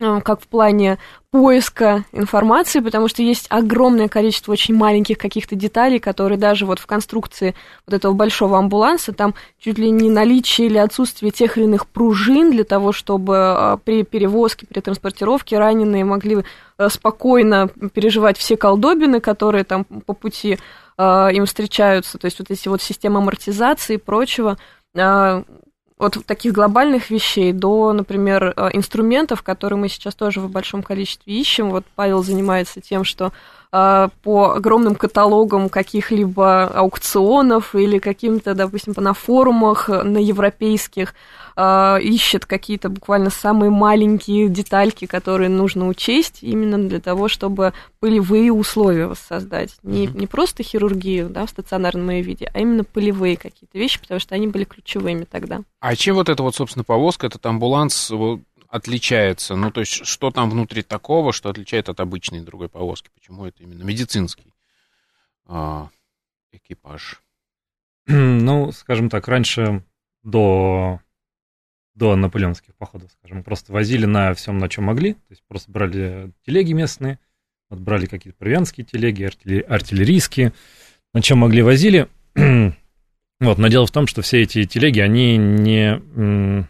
Э, 0.00 0.20
как 0.20 0.40
в 0.40 0.48
плане 0.48 0.98
поиска 1.30 2.04
информации, 2.10 2.80
потому 2.80 3.06
что 3.06 3.22
есть 3.22 3.46
огромное 3.48 4.08
количество 4.08 4.50
очень 4.50 4.74
маленьких 4.74 5.18
каких-то 5.18 5.54
деталей, 5.54 6.00
которые 6.00 6.36
даже 6.36 6.66
вот 6.66 6.80
в 6.80 6.86
конструкции 6.86 7.54
вот 7.86 7.94
этого 7.94 8.12
большого 8.12 8.58
амбуланса, 8.58 9.12
там 9.12 9.34
чуть 9.58 9.78
ли 9.78 9.90
не 9.90 10.10
наличие 10.10 10.66
или 10.66 10.78
отсутствие 10.78 11.30
тех 11.30 11.56
или 11.56 11.64
иных 11.64 11.86
пружин 11.86 12.50
для 12.50 12.64
того, 12.64 12.90
чтобы 12.90 13.34
э, 13.36 13.78
при 13.84 14.02
перевозке, 14.02 14.66
при 14.66 14.80
транспортировке 14.80 15.58
раненые 15.58 16.04
могли 16.04 16.38
э, 16.78 16.88
спокойно 16.88 17.68
переживать 17.92 18.36
все 18.36 18.56
колдобины, 18.56 19.20
которые 19.20 19.62
там 19.62 19.84
по 19.84 20.12
пути 20.12 20.58
им 20.96 21.44
встречаются, 21.46 22.18
то 22.18 22.26
есть 22.26 22.38
вот 22.38 22.52
эти 22.52 22.68
вот 22.68 22.80
системы 22.80 23.18
амортизации 23.18 23.94
и 23.94 23.98
прочего, 23.98 24.58
от 26.04 26.24
таких 26.26 26.52
глобальных 26.52 27.10
вещей 27.10 27.52
до, 27.52 27.92
например, 27.92 28.52
э, 28.56 28.70
инструментов, 28.72 29.42
которые 29.42 29.78
мы 29.78 29.88
сейчас 29.88 30.14
тоже 30.14 30.40
в 30.40 30.50
большом 30.50 30.82
количестве 30.82 31.34
ищем. 31.34 31.70
Вот 31.70 31.84
Павел 31.94 32.22
занимается 32.22 32.80
тем, 32.80 33.04
что 33.04 33.32
по 33.74 34.52
огромным 34.52 34.94
каталогам 34.94 35.68
каких-либо 35.68 36.66
аукционов 36.66 37.74
или 37.74 37.98
каким-то, 37.98 38.54
допустим, 38.54 38.94
на 38.96 39.14
форумах 39.14 39.88
на 39.88 40.18
европейских, 40.18 41.12
э, 41.56 41.98
ищет 42.00 42.46
какие-то 42.46 42.88
буквально 42.88 43.30
самые 43.30 43.70
маленькие 43.70 44.48
детальки, 44.48 45.06
которые 45.06 45.48
нужно 45.48 45.88
учесть 45.88 46.38
именно 46.42 46.78
для 46.78 47.00
того, 47.00 47.26
чтобы 47.26 47.72
полевые 47.98 48.52
условия 48.52 49.08
воссоздать. 49.08 49.74
Не, 49.82 50.06
не 50.06 50.28
просто 50.28 50.62
хирургию 50.62 51.28
да, 51.28 51.44
в 51.44 51.50
стационарном 51.50 52.10
виде, 52.10 52.48
а 52.54 52.60
именно 52.60 52.84
полевые 52.84 53.36
какие-то 53.36 53.76
вещи, 53.76 54.00
потому 54.00 54.20
что 54.20 54.36
они 54.36 54.46
были 54.46 54.64
ключевыми 54.64 55.24
тогда. 55.24 55.62
А 55.80 55.96
чем 55.96 56.14
вот 56.14 56.28
эта 56.28 56.44
вот, 56.44 56.54
собственно, 56.54 56.84
повозка, 56.84 57.26
этот 57.26 57.44
амбуланс 57.44 58.12
отличается? 58.74 59.54
Ну, 59.54 59.70
то 59.70 59.80
есть, 59.80 60.04
что 60.04 60.32
там 60.32 60.50
внутри 60.50 60.82
такого, 60.82 61.32
что 61.32 61.48
отличает 61.48 61.88
от 61.88 62.00
обычной 62.00 62.40
другой 62.40 62.68
повозки? 62.68 63.08
Почему 63.14 63.46
это 63.46 63.62
именно 63.62 63.84
медицинский 63.84 64.52
а, 65.46 65.90
экипаж? 66.50 67.22
Ну, 68.06 68.72
скажем 68.72 69.08
так, 69.10 69.28
раньше 69.28 69.84
до 70.24 71.00
до 71.94 72.16
наполеонских 72.16 72.74
походов, 72.74 73.12
скажем. 73.12 73.44
Просто 73.44 73.72
возили 73.72 74.04
на 74.04 74.34
всем, 74.34 74.58
на 74.58 74.68
чем 74.68 74.84
могли. 74.84 75.14
То 75.14 75.30
есть 75.30 75.44
просто 75.46 75.70
брали 75.70 76.32
телеги 76.44 76.72
местные, 76.72 77.20
вот 77.70 77.78
брали 77.78 78.06
какие-то 78.06 78.36
провианские 78.36 78.84
телеги, 78.84 79.22
артиллерийские, 79.22 80.52
на 81.12 81.22
чем 81.22 81.38
могли 81.38 81.62
возили. 81.62 82.08
вот, 82.34 83.58
но 83.58 83.68
дело 83.68 83.86
в 83.86 83.92
том, 83.92 84.08
что 84.08 84.22
все 84.22 84.42
эти 84.42 84.64
телеги, 84.64 84.98
они 84.98 85.36
не, 85.36 86.66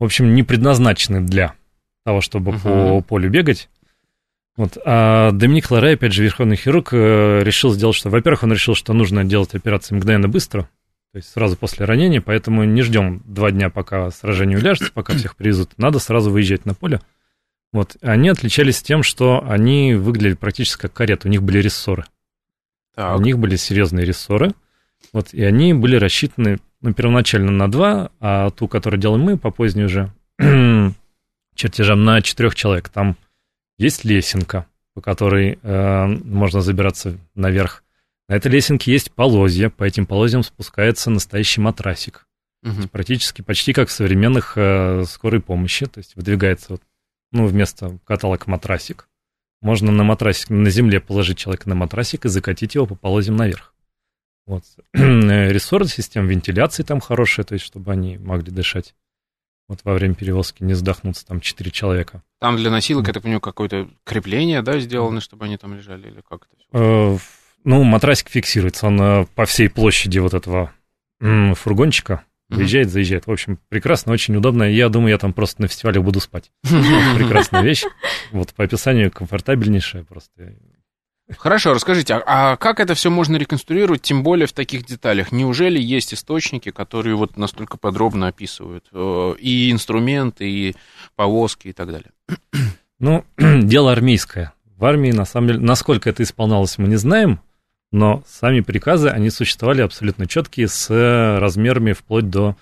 в 0.00 0.04
общем, 0.04 0.34
не 0.34 0.42
предназначены 0.42 1.20
для 1.20 1.54
того, 2.04 2.20
чтобы 2.20 2.52
uh-huh. 2.52 2.98
по 2.98 3.00
полю 3.02 3.30
бегать. 3.30 3.68
Вот. 4.56 4.76
А 4.84 5.30
Доминик 5.30 5.70
Лоре, 5.70 5.92
опять 5.92 6.12
же, 6.12 6.24
верховный 6.24 6.56
хирург, 6.56 6.88
э, 6.92 7.42
решил 7.44 7.72
сделать, 7.72 7.94
что, 7.94 8.10
во-первых, 8.10 8.42
он 8.42 8.52
решил, 8.52 8.74
что 8.74 8.92
нужно 8.92 9.24
делать 9.24 9.54
операции 9.54 9.94
мгновенно 9.94 10.28
быстро, 10.28 10.62
то 11.12 11.16
есть 11.16 11.30
сразу 11.30 11.56
после 11.56 11.86
ранения, 11.86 12.20
поэтому 12.20 12.64
не 12.64 12.82
ждем 12.82 13.22
два 13.24 13.50
дня, 13.52 13.70
пока 13.70 14.10
сражение 14.10 14.58
уляжется, 14.58 14.92
пока 14.92 15.14
всех 15.14 15.36
привезут. 15.36 15.76
Надо 15.76 15.98
сразу 15.98 16.30
выезжать 16.30 16.66
на 16.66 16.74
поле. 16.74 17.00
Вот. 17.72 17.96
Они 18.00 18.28
отличались 18.28 18.82
тем, 18.82 19.02
что 19.02 19.44
они 19.48 19.94
выглядели 19.94 20.34
практически 20.34 20.82
как 20.82 20.92
карета, 20.92 21.28
у 21.28 21.30
них 21.30 21.42
были 21.42 21.58
рессоры. 21.58 22.04
Так. 22.94 23.18
У 23.18 23.22
них 23.22 23.38
были 23.38 23.56
серьезные 23.56 24.04
рессоры. 24.04 24.52
Вот, 25.12 25.32
и 25.32 25.42
они 25.42 25.74
были 25.74 25.96
рассчитаны 25.96 26.58
ну, 26.80 26.92
первоначально 26.94 27.50
на 27.50 27.70
два, 27.70 28.10
а 28.20 28.50
ту, 28.50 28.68
которую 28.68 29.00
делаем 29.00 29.22
мы, 29.22 29.36
по 29.36 29.50
поздней 29.50 29.84
уже 29.84 30.12
чертежам 31.54 32.04
на 32.04 32.22
четырех 32.22 32.54
человек. 32.54 32.88
Там 32.88 33.16
есть 33.78 34.04
лесенка, 34.04 34.66
по 34.94 35.00
которой 35.00 35.58
э, 35.62 36.06
можно 36.06 36.60
забираться 36.60 37.18
наверх. 37.34 37.84
На 38.28 38.34
этой 38.34 38.50
лесенке 38.50 38.92
есть 38.92 39.12
полозья, 39.12 39.70
по 39.70 39.84
этим 39.84 40.06
полозьям 40.06 40.42
спускается 40.42 41.10
настоящий 41.10 41.60
матрасик. 41.60 42.26
Угу. 42.62 42.88
Практически 42.92 43.42
почти 43.42 43.72
как 43.72 43.88
в 43.88 43.92
современных 43.92 44.52
э, 44.56 45.04
скорой 45.06 45.40
помощи, 45.40 45.86
то 45.86 45.98
есть 45.98 46.14
выдвигается 46.16 46.72
вот, 46.72 46.82
ну, 47.32 47.46
вместо 47.46 47.98
каталог 48.04 48.46
матрасик. 48.46 49.08
Можно 49.62 49.92
на 49.92 50.04
матрасик, 50.04 50.50
на 50.50 50.70
земле 50.70 51.00
положить 51.00 51.38
человека 51.38 51.68
на 51.68 51.74
матрасик 51.74 52.24
и 52.24 52.28
закатить 52.28 52.74
его 52.74 52.86
по 52.86 52.94
полозьям 52.94 53.36
наверх. 53.36 53.74
Вот. 54.50 54.64
Рессор, 54.92 55.86
система 55.86 56.26
вентиляции 56.26 56.82
там 56.82 56.98
хорошая, 56.98 57.46
то 57.46 57.52
есть 57.52 57.64
чтобы 57.64 57.92
они 57.92 58.18
могли 58.18 58.50
дышать. 58.50 58.96
Вот 59.68 59.78
во 59.84 59.94
время 59.94 60.14
перевозки 60.14 60.64
не 60.64 60.74
задохнуться 60.74 61.24
там 61.24 61.40
четыре 61.40 61.70
человека. 61.70 62.24
Там 62.40 62.56
для 62.56 62.68
носилок, 62.68 63.06
я 63.06 63.12
так 63.12 63.22
понимаю, 63.22 63.40
какое-то 63.40 63.88
крепление, 64.02 64.62
да, 64.62 64.80
сделано, 64.80 65.20
чтобы 65.20 65.44
они 65.44 65.56
там 65.56 65.76
лежали, 65.76 66.08
или 66.08 66.20
как 66.28 66.48
это 66.50 67.18
все? 67.18 67.18
Ну, 67.62 67.84
матрасик 67.84 68.28
фиксируется, 68.30 68.86
он 68.86 69.00
э, 69.00 69.26
по 69.34 69.44
всей 69.44 69.68
площади 69.68 70.18
вот 70.18 70.32
этого 70.34 70.72
фургончика 71.20 72.24
выезжает, 72.48 72.90
заезжает. 72.90 73.26
В 73.26 73.30
общем, 73.30 73.60
прекрасно, 73.68 74.12
очень 74.12 74.34
удобно. 74.34 74.64
Я 74.64 74.88
думаю, 74.88 75.10
я 75.10 75.18
там 75.18 75.32
просто 75.32 75.62
на 75.62 75.68
фестивале 75.68 76.00
буду 76.00 76.18
спать. 76.20 76.50
Прекрасная 76.62 77.62
вещь. 77.62 77.84
Вот 78.32 78.54
по 78.54 78.64
описанию 78.64 79.12
комфортабельнейшая 79.12 80.02
просто. 80.02 80.54
Хорошо, 81.38 81.74
расскажите, 81.74 82.14
а, 82.14 82.52
а 82.52 82.56
как 82.56 82.80
это 82.80 82.94
все 82.94 83.10
можно 83.10 83.36
реконструировать, 83.36 84.02
тем 84.02 84.22
более 84.22 84.46
в 84.46 84.52
таких 84.52 84.84
деталях? 84.84 85.32
Неужели 85.32 85.80
есть 85.80 86.12
источники, 86.14 86.70
которые 86.70 87.14
вот 87.16 87.36
настолько 87.36 87.76
подробно 87.76 88.28
описывают 88.28 88.86
э, 88.92 89.34
и 89.38 89.70
инструменты, 89.70 90.50
и 90.50 90.76
повозки, 91.16 91.68
и 91.68 91.72
так 91.72 91.88
далее? 91.88 92.10
Ну, 93.02 93.24
дело 93.38 93.92
армейское. 93.92 94.52
В 94.76 94.84
армии, 94.84 95.10
на 95.10 95.24
самом 95.24 95.46
деле, 95.48 95.60
насколько 95.60 96.10
это 96.10 96.22
исполнялось, 96.22 96.76
мы 96.76 96.86
не 96.86 96.96
знаем, 96.96 97.40
но 97.92 98.22
сами 98.26 98.60
приказы, 98.60 99.08
они 99.08 99.30
существовали 99.30 99.80
абсолютно 99.80 100.26
четкие, 100.26 100.68
с 100.68 100.90
размерами 101.40 101.92
вплоть 101.92 102.28
до... 102.28 102.56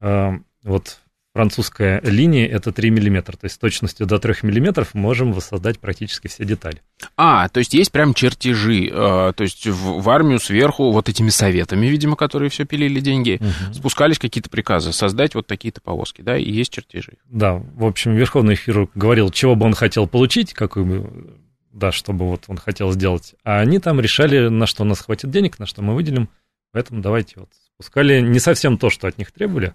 Э, 0.00 0.38
вот 0.62 1.00
французская 1.36 2.00
линия 2.00 2.48
это 2.48 2.72
3 2.72 2.90
мм, 2.90 3.22
то 3.22 3.44
есть 3.44 3.56
с 3.56 3.58
точностью 3.58 4.06
до 4.06 4.18
3 4.18 4.36
мм 4.42 4.86
можем 4.94 5.34
воссоздать 5.34 5.78
практически 5.78 6.28
все 6.28 6.46
детали. 6.46 6.80
А, 7.14 7.50
то 7.50 7.58
есть 7.58 7.74
есть 7.74 7.92
прям 7.92 8.14
чертежи, 8.14 8.86
э, 8.86 8.90
то 9.36 9.42
есть 9.42 9.66
в, 9.66 10.00
в 10.00 10.08
армию 10.08 10.38
сверху 10.38 10.92
вот 10.92 11.10
этими 11.10 11.28
советами, 11.28 11.88
видимо, 11.88 12.16
которые 12.16 12.48
все 12.48 12.64
пилили 12.64 13.00
деньги, 13.00 13.38
угу. 13.38 13.74
спускались 13.74 14.18
какие-то 14.18 14.48
приказы 14.48 14.94
создать 14.94 15.34
вот 15.34 15.46
такие-то 15.46 15.82
повозки, 15.82 16.22
да, 16.22 16.38
и 16.38 16.50
есть 16.50 16.72
чертежи. 16.72 17.18
Да, 17.26 17.56
в 17.56 17.84
общем, 17.84 18.14
Верховный 18.14 18.56
хирург 18.56 18.92
говорил, 18.94 19.28
чего 19.28 19.54
бы 19.56 19.66
он 19.66 19.74
хотел 19.74 20.06
получить, 20.06 20.54
какой 20.54 20.84
бы 20.84 21.36
да, 21.70 21.92
чтобы 21.92 22.26
вот 22.26 22.44
он 22.48 22.56
хотел 22.56 22.92
сделать. 22.92 23.34
А 23.44 23.60
они 23.60 23.78
там 23.78 24.00
решали, 24.00 24.48
на 24.48 24.66
что 24.66 24.84
у 24.84 24.86
нас 24.86 25.00
хватит 25.00 25.30
денег, 25.30 25.58
на 25.58 25.66
что 25.66 25.82
мы 25.82 25.94
выделим. 25.94 26.30
Поэтому 26.72 27.02
давайте 27.02 27.34
вот 27.36 27.50
спускали 27.74 28.20
не 28.20 28.38
совсем 28.38 28.78
то, 28.78 28.88
что 28.88 29.06
от 29.06 29.18
них 29.18 29.30
требовали, 29.30 29.74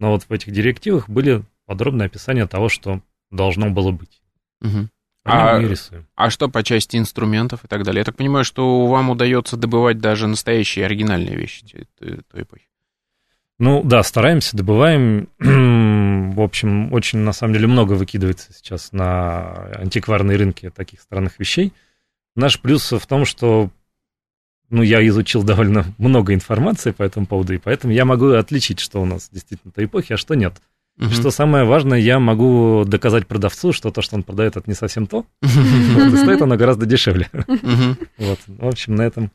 но 0.00 0.10
вот 0.10 0.24
в 0.24 0.32
этих 0.32 0.52
директивах 0.52 1.08
были 1.08 1.44
подробные 1.66 2.06
описания 2.06 2.46
того, 2.46 2.68
что 2.68 3.00
должно 3.30 3.70
было 3.70 3.92
быть. 3.92 4.20
Угу. 4.60 4.88
А, 5.24 5.60
а 6.16 6.30
что 6.30 6.48
по 6.48 6.62
части 6.62 6.96
инструментов 6.96 7.64
и 7.64 7.68
так 7.68 7.84
далее? 7.84 8.00
Я 8.00 8.04
так 8.04 8.16
понимаю, 8.16 8.44
что 8.44 8.86
вам 8.86 9.10
удается 9.10 9.56
добывать 9.56 9.98
даже 9.98 10.26
настоящие 10.26 10.86
оригинальные 10.86 11.36
вещи 11.36 11.86
той, 11.98 12.20
той 12.30 12.42
эпохи. 12.42 12.64
Ну 13.58 13.82
да, 13.84 14.02
стараемся, 14.02 14.56
добываем. 14.56 15.28
в 15.38 16.40
общем, 16.40 16.92
очень 16.92 17.18
на 17.18 17.32
самом 17.32 17.52
деле 17.52 17.66
много 17.66 17.92
выкидывается 17.92 18.52
сейчас 18.54 18.92
на 18.92 19.66
антикварные 19.74 20.38
рынки 20.38 20.70
таких 20.70 21.02
странных 21.02 21.38
вещей. 21.38 21.74
Наш 22.34 22.58
плюс 22.58 22.90
в 22.90 23.06
том, 23.06 23.26
что 23.26 23.70
ну, 24.70 24.82
я 24.82 25.06
изучил 25.08 25.42
довольно 25.42 25.84
много 25.98 26.32
информации 26.32 26.92
по 26.92 27.02
этому 27.02 27.26
поводу, 27.26 27.54
и 27.54 27.58
поэтому 27.58 27.92
я 27.92 28.04
могу 28.04 28.30
отличить, 28.30 28.80
что 28.80 29.02
у 29.02 29.04
нас 29.04 29.28
действительно 29.30 29.72
той 29.72 29.84
эпохи, 29.84 30.12
а 30.12 30.16
что 30.16 30.34
нет. 30.34 30.54
Uh-huh. 30.98 31.10
И 31.10 31.14
что 31.14 31.30
самое 31.30 31.64
важное, 31.64 31.98
я 31.98 32.18
могу 32.18 32.84
доказать 32.86 33.26
продавцу, 33.26 33.72
что 33.72 33.90
то, 33.90 34.00
что 34.00 34.16
он 34.16 34.22
продает, 34.22 34.56
это 34.56 34.68
не 34.68 34.74
совсем 34.74 35.06
то, 35.06 35.26
uh-huh. 35.44 36.16
стоит 36.16 36.40
оно 36.42 36.56
гораздо 36.56 36.86
дешевле. 36.86 37.28
Вот, 38.18 38.38
в 38.46 38.66
общем, 38.66 38.94
на 38.94 39.02
этом 39.02 39.30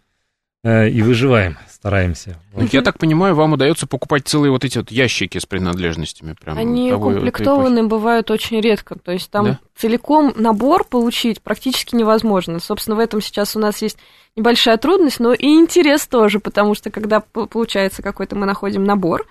и 0.65 1.01
выживаем, 1.03 1.57
стараемся. 1.69 2.37
Вот. 2.53 2.73
Я 2.73 2.81
так 2.81 2.97
понимаю, 2.97 3.35
вам 3.35 3.53
удается 3.53 3.85
покупать 3.85 4.27
целые 4.27 4.49
вот 4.49 4.65
эти 4.65 4.79
вот 4.79 4.89
ящики 4.89 5.37
с 5.37 5.45
принадлежностями. 5.45 6.33
Прям 6.33 6.57
Они 6.57 6.89
того, 6.89 7.09
укомплектованы 7.09 7.83
бывают 7.83 8.31
очень 8.31 8.59
редко. 8.59 8.95
То 8.97 9.11
есть 9.11 9.29
там 9.29 9.45
да? 9.45 9.59
целиком 9.77 10.33
набор 10.35 10.83
получить 10.83 11.43
практически 11.43 11.95
невозможно. 11.95 12.59
Собственно, 12.59 12.95
в 12.95 12.99
этом 12.99 13.21
сейчас 13.21 13.55
у 13.55 13.59
нас 13.59 13.83
есть 13.83 13.99
небольшая 14.35 14.77
трудность, 14.77 15.19
но 15.19 15.33
и 15.33 15.45
интерес 15.45 16.07
тоже, 16.07 16.39
потому 16.39 16.73
что 16.73 16.89
когда 16.89 17.19
получается 17.19 18.01
какой-то 18.01 18.35
мы 18.35 18.47
находим 18.47 18.83
набор, 18.83 19.27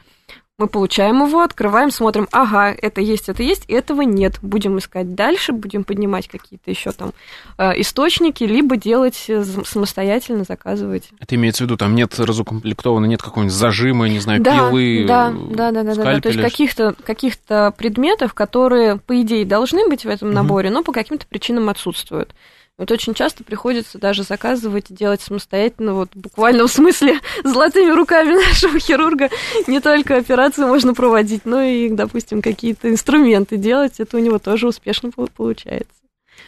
мы 0.56 0.68
получаем 0.68 1.26
его, 1.26 1.42
открываем, 1.42 1.90
смотрим, 1.90 2.28
ага, 2.30 2.70
это 2.70 3.00
есть, 3.00 3.28
это 3.28 3.42
есть, 3.42 3.64
этого 3.66 4.02
нет. 4.02 4.38
Будем 4.40 4.78
искать 4.78 5.14
дальше, 5.16 5.52
будем 5.52 5.82
поднимать 5.82 6.28
какие-то 6.28 6.70
еще 6.70 6.92
там 6.92 7.12
э, 7.58 7.80
источники, 7.80 8.44
либо 8.44 8.76
делать 8.76 9.24
э, 9.26 9.42
самостоятельно, 9.42 10.44
заказывать. 10.44 11.08
Это 11.18 11.34
имеется 11.34 11.64
в 11.64 11.66
виду, 11.66 11.76
там 11.76 11.96
нет 11.96 12.16
разукомплектовано, 12.20 13.06
нет 13.06 13.20
какого-нибудь 13.20 13.54
зажима, 13.54 14.08
не 14.08 14.20
знаю, 14.20 14.40
да, 14.42 14.68
пилы, 14.68 15.04
да, 15.08 15.32
да, 15.32 15.72
да, 15.72 15.82
да, 15.82 15.94
да, 15.96 16.20
то 16.20 16.28
есть 16.28 16.40
каких-то 16.40 16.94
каких 17.04 17.36
предметов, 17.38 18.32
которые, 18.32 18.98
по 18.98 19.20
идее, 19.20 19.44
должны 19.44 19.88
быть 19.88 20.04
в 20.04 20.08
этом 20.08 20.30
наборе, 20.30 20.68
угу. 20.68 20.74
но 20.74 20.82
по 20.84 20.92
каким-то 20.92 21.26
причинам 21.26 21.68
отсутствуют. 21.68 22.32
Вот 22.76 22.90
очень 22.90 23.14
часто 23.14 23.44
приходится 23.44 23.98
даже 23.98 24.24
заказывать 24.24 24.90
и 24.90 24.94
делать 24.94 25.20
самостоятельно, 25.20 25.94
вот 25.94 26.10
буквально 26.14 26.66
в 26.66 26.70
смысле 26.72 27.20
золотыми 27.44 27.90
руками 27.90 28.34
нашего 28.34 28.78
хирурга 28.80 29.30
не 29.68 29.80
только 29.80 30.16
операции 30.16 30.64
можно 30.64 30.92
проводить, 30.92 31.44
но 31.44 31.62
и, 31.62 31.88
допустим, 31.88 32.42
какие-то 32.42 32.90
инструменты 32.90 33.58
делать. 33.58 34.00
Это 34.00 34.16
у 34.16 34.20
него 34.20 34.38
тоже 34.38 34.66
успешно 34.66 35.10
получается. 35.12 35.94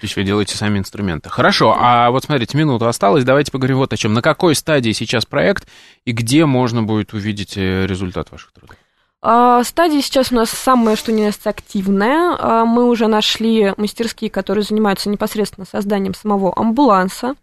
Вы 0.02 0.24
делаете 0.24 0.56
сами 0.56 0.78
инструменты. 0.78 1.30
Хорошо, 1.30 1.74
а 1.78 2.10
вот 2.10 2.24
смотрите, 2.24 2.58
минута 2.58 2.88
осталась, 2.88 3.24
давайте 3.24 3.52
поговорим 3.52 3.78
вот 3.78 3.92
о 3.92 3.96
чем. 3.96 4.12
На 4.12 4.20
какой 4.20 4.54
стадии 4.54 4.92
сейчас 4.92 5.24
проект 5.24 5.68
и 6.04 6.12
где 6.12 6.44
можно 6.44 6.82
будет 6.82 7.14
увидеть 7.14 7.56
э, 7.56 7.86
результат 7.86 8.30
ваших 8.30 8.52
трудов? 8.52 8.65
А, 9.28 9.64
стадия 9.64 10.02
сейчас 10.02 10.30
у 10.30 10.36
нас 10.36 10.50
самая, 10.50 10.94
что 10.94 11.10
ни 11.10 11.22
есть, 11.22 11.48
активная. 11.48 12.64
Мы 12.64 12.88
уже 12.88 13.08
нашли 13.08 13.74
мастерские, 13.76 14.30
которые 14.30 14.62
занимаются 14.62 15.10
непосредственно 15.10 15.66
созданием 15.68 16.14
самого 16.14 16.56
амбуланса. 16.56 17.34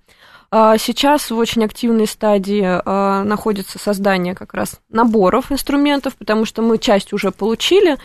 А, 0.49 0.77
сейчас 0.77 1.29
в 1.29 1.37
очень 1.37 1.65
активной 1.65 2.07
стадии 2.07 2.63
а, 2.63 3.23
находится 3.23 3.79
создание 3.79 4.33
как 4.33 4.53
раз 4.53 4.79
наборов 4.89 5.51
инструментов, 5.51 6.15
потому 6.15 6.45
что 6.45 6.61
мы 6.61 6.77
часть 6.77 7.11
уже 7.11 7.31
получили, 7.31 7.97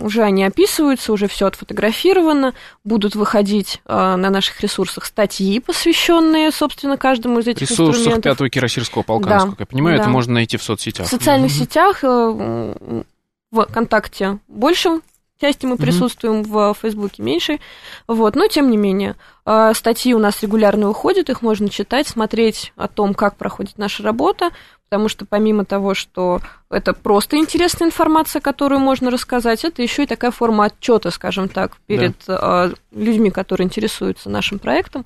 уже 0.00 0.22
они 0.22 0.44
описываются, 0.44 1.12
уже 1.12 1.28
все 1.28 1.46
отфотографировано, 1.46 2.54
будут 2.84 3.14
выходить 3.14 3.80
на 3.86 4.16
наших 4.16 4.60
ресурсах 4.60 5.04
статьи, 5.04 5.58
посвященные, 5.60 6.50
собственно, 6.52 6.96
каждому 6.96 7.40
из 7.40 7.46
этих 7.48 7.62
Ресурсах 7.70 7.96
инструментов. 7.96 8.38
5-го 8.40 8.48
Кирасирского 8.48 9.02
полка, 9.02 9.28
Да, 9.28 9.34
насколько 9.36 9.62
я 9.62 9.66
понимаю, 9.66 9.96
да. 9.96 10.02
это 10.04 10.10
можно 10.10 10.34
найти 10.34 10.56
в 10.56 10.62
соцсетях. 10.62 11.06
В 11.06 11.10
социальных 11.10 11.50
сетях, 11.52 12.00
э, 12.02 13.04
в 13.50 13.62
ВКонтакте 13.64 14.38
больше 14.48 15.00
части 15.40 15.66
мы 15.66 15.72
Мгм. 15.74 15.82
присутствуем, 15.82 16.42
в 16.42 16.74
Фейсбуке 16.80 17.22
меньше. 17.22 17.58
Вот, 18.06 18.36
но 18.36 18.46
тем 18.48 18.70
не 18.70 18.76
менее, 18.76 19.16
э, 19.44 19.72
статьи 19.74 20.14
у 20.14 20.18
нас 20.18 20.42
регулярно 20.42 20.88
выходят, 20.88 21.28
их 21.28 21.42
можно 21.42 21.68
читать, 21.68 22.08
смотреть 22.08 22.72
о 22.76 22.88
том, 22.88 23.14
как 23.14 23.36
проходит 23.36 23.78
наша 23.78 24.02
работа, 24.02 24.50
потому 24.88 25.08
что 25.08 25.26
помимо 25.26 25.64
того, 25.64 25.94
что 25.94 26.40
это 26.70 26.94
просто 26.94 27.36
интересная 27.36 27.88
информация, 27.88 28.40
которую 28.40 28.80
можно 28.80 29.10
рассказать, 29.10 29.64
это 29.64 29.82
еще 29.82 30.04
и 30.04 30.06
такая 30.06 30.30
форма 30.30 30.66
отчета, 30.66 31.10
скажем 31.10 31.48
так, 31.48 31.72
перед 31.86 32.16
э, 32.28 32.72
людьми, 32.92 33.30
которые 33.30 33.66
интересуются 33.66 34.30
нашим 34.30 34.58
проектом. 34.58 35.04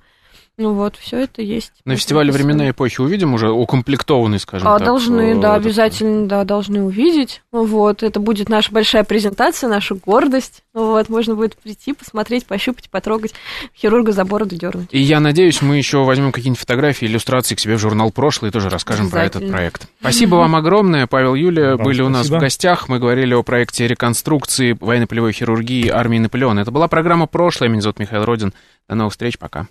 Ну 0.60 0.74
вот, 0.74 0.96
все 0.96 1.20
это 1.20 1.40
есть. 1.40 1.72
На 1.86 1.96
фестивале. 1.96 2.30
«Времена 2.30 2.68
эпохи» 2.68 3.00
увидим 3.00 3.32
уже 3.32 3.50
укомплектованный, 3.50 4.38
скажем 4.38 4.68
А, 4.68 4.76
так. 4.76 4.86
должны, 4.86 5.32
э, 5.32 5.40
да, 5.40 5.56
этот- 5.56 5.64
обязательно, 5.64 6.28
да, 6.28 6.44
должны 6.44 6.82
увидеть. 6.82 7.40
Вот, 7.50 8.02
это 8.02 8.20
будет 8.20 8.50
наша 8.50 8.70
большая 8.70 9.04
презентация, 9.04 9.70
наша 9.70 9.94
гордость. 9.94 10.62
Вот, 10.74 11.08
можно 11.08 11.34
будет 11.34 11.56
прийти, 11.56 11.94
посмотреть, 11.94 12.44
пощупать, 12.44 12.90
потрогать, 12.90 13.32
хирурга 13.74 14.12
за 14.12 14.26
бороду 14.26 14.54
дернуть. 14.54 14.88
И 14.90 15.00
я 15.00 15.18
надеюсь, 15.18 15.62
мы 15.62 15.78
еще 15.78 16.04
возьмем 16.04 16.30
какие-нибудь 16.30 16.60
фотографии, 16.60 17.06
иллюстрации 17.06 17.54
к 17.54 17.60
себе 17.60 17.76
в 17.76 17.80
журнал 17.80 18.12
«Прошлое» 18.12 18.50
и 18.50 18.52
тоже 18.52 18.68
расскажем 18.68 19.08
про 19.08 19.24
этот 19.24 19.50
проект. 19.50 19.88
Спасибо 20.00 20.34
вам 20.34 20.56
огромное, 20.56 21.06
Павел 21.06 21.34
Юлия. 21.34 21.76
Вам 21.76 21.84
были 21.84 22.02
у 22.02 22.10
нас 22.10 22.26
спасибо. 22.26 22.36
в 22.36 22.40
гостях. 22.42 22.88
Мы 22.90 22.98
говорили 22.98 23.32
о 23.32 23.42
проекте 23.42 23.88
реконструкции 23.88 24.76
военно-полевой 24.78 25.32
хирургии 25.32 25.88
армии 25.88 26.18
Наполеона. 26.18 26.60
Это 26.60 26.70
была 26.70 26.86
программа 26.86 27.26
«Прошлое». 27.26 27.70
Меня 27.70 27.80
зовут 27.80 27.98
Михаил 27.98 28.26
Родин. 28.26 28.52
До 28.90 28.94
новых 28.94 29.12
встреч. 29.14 29.38
Пока. 29.38 29.66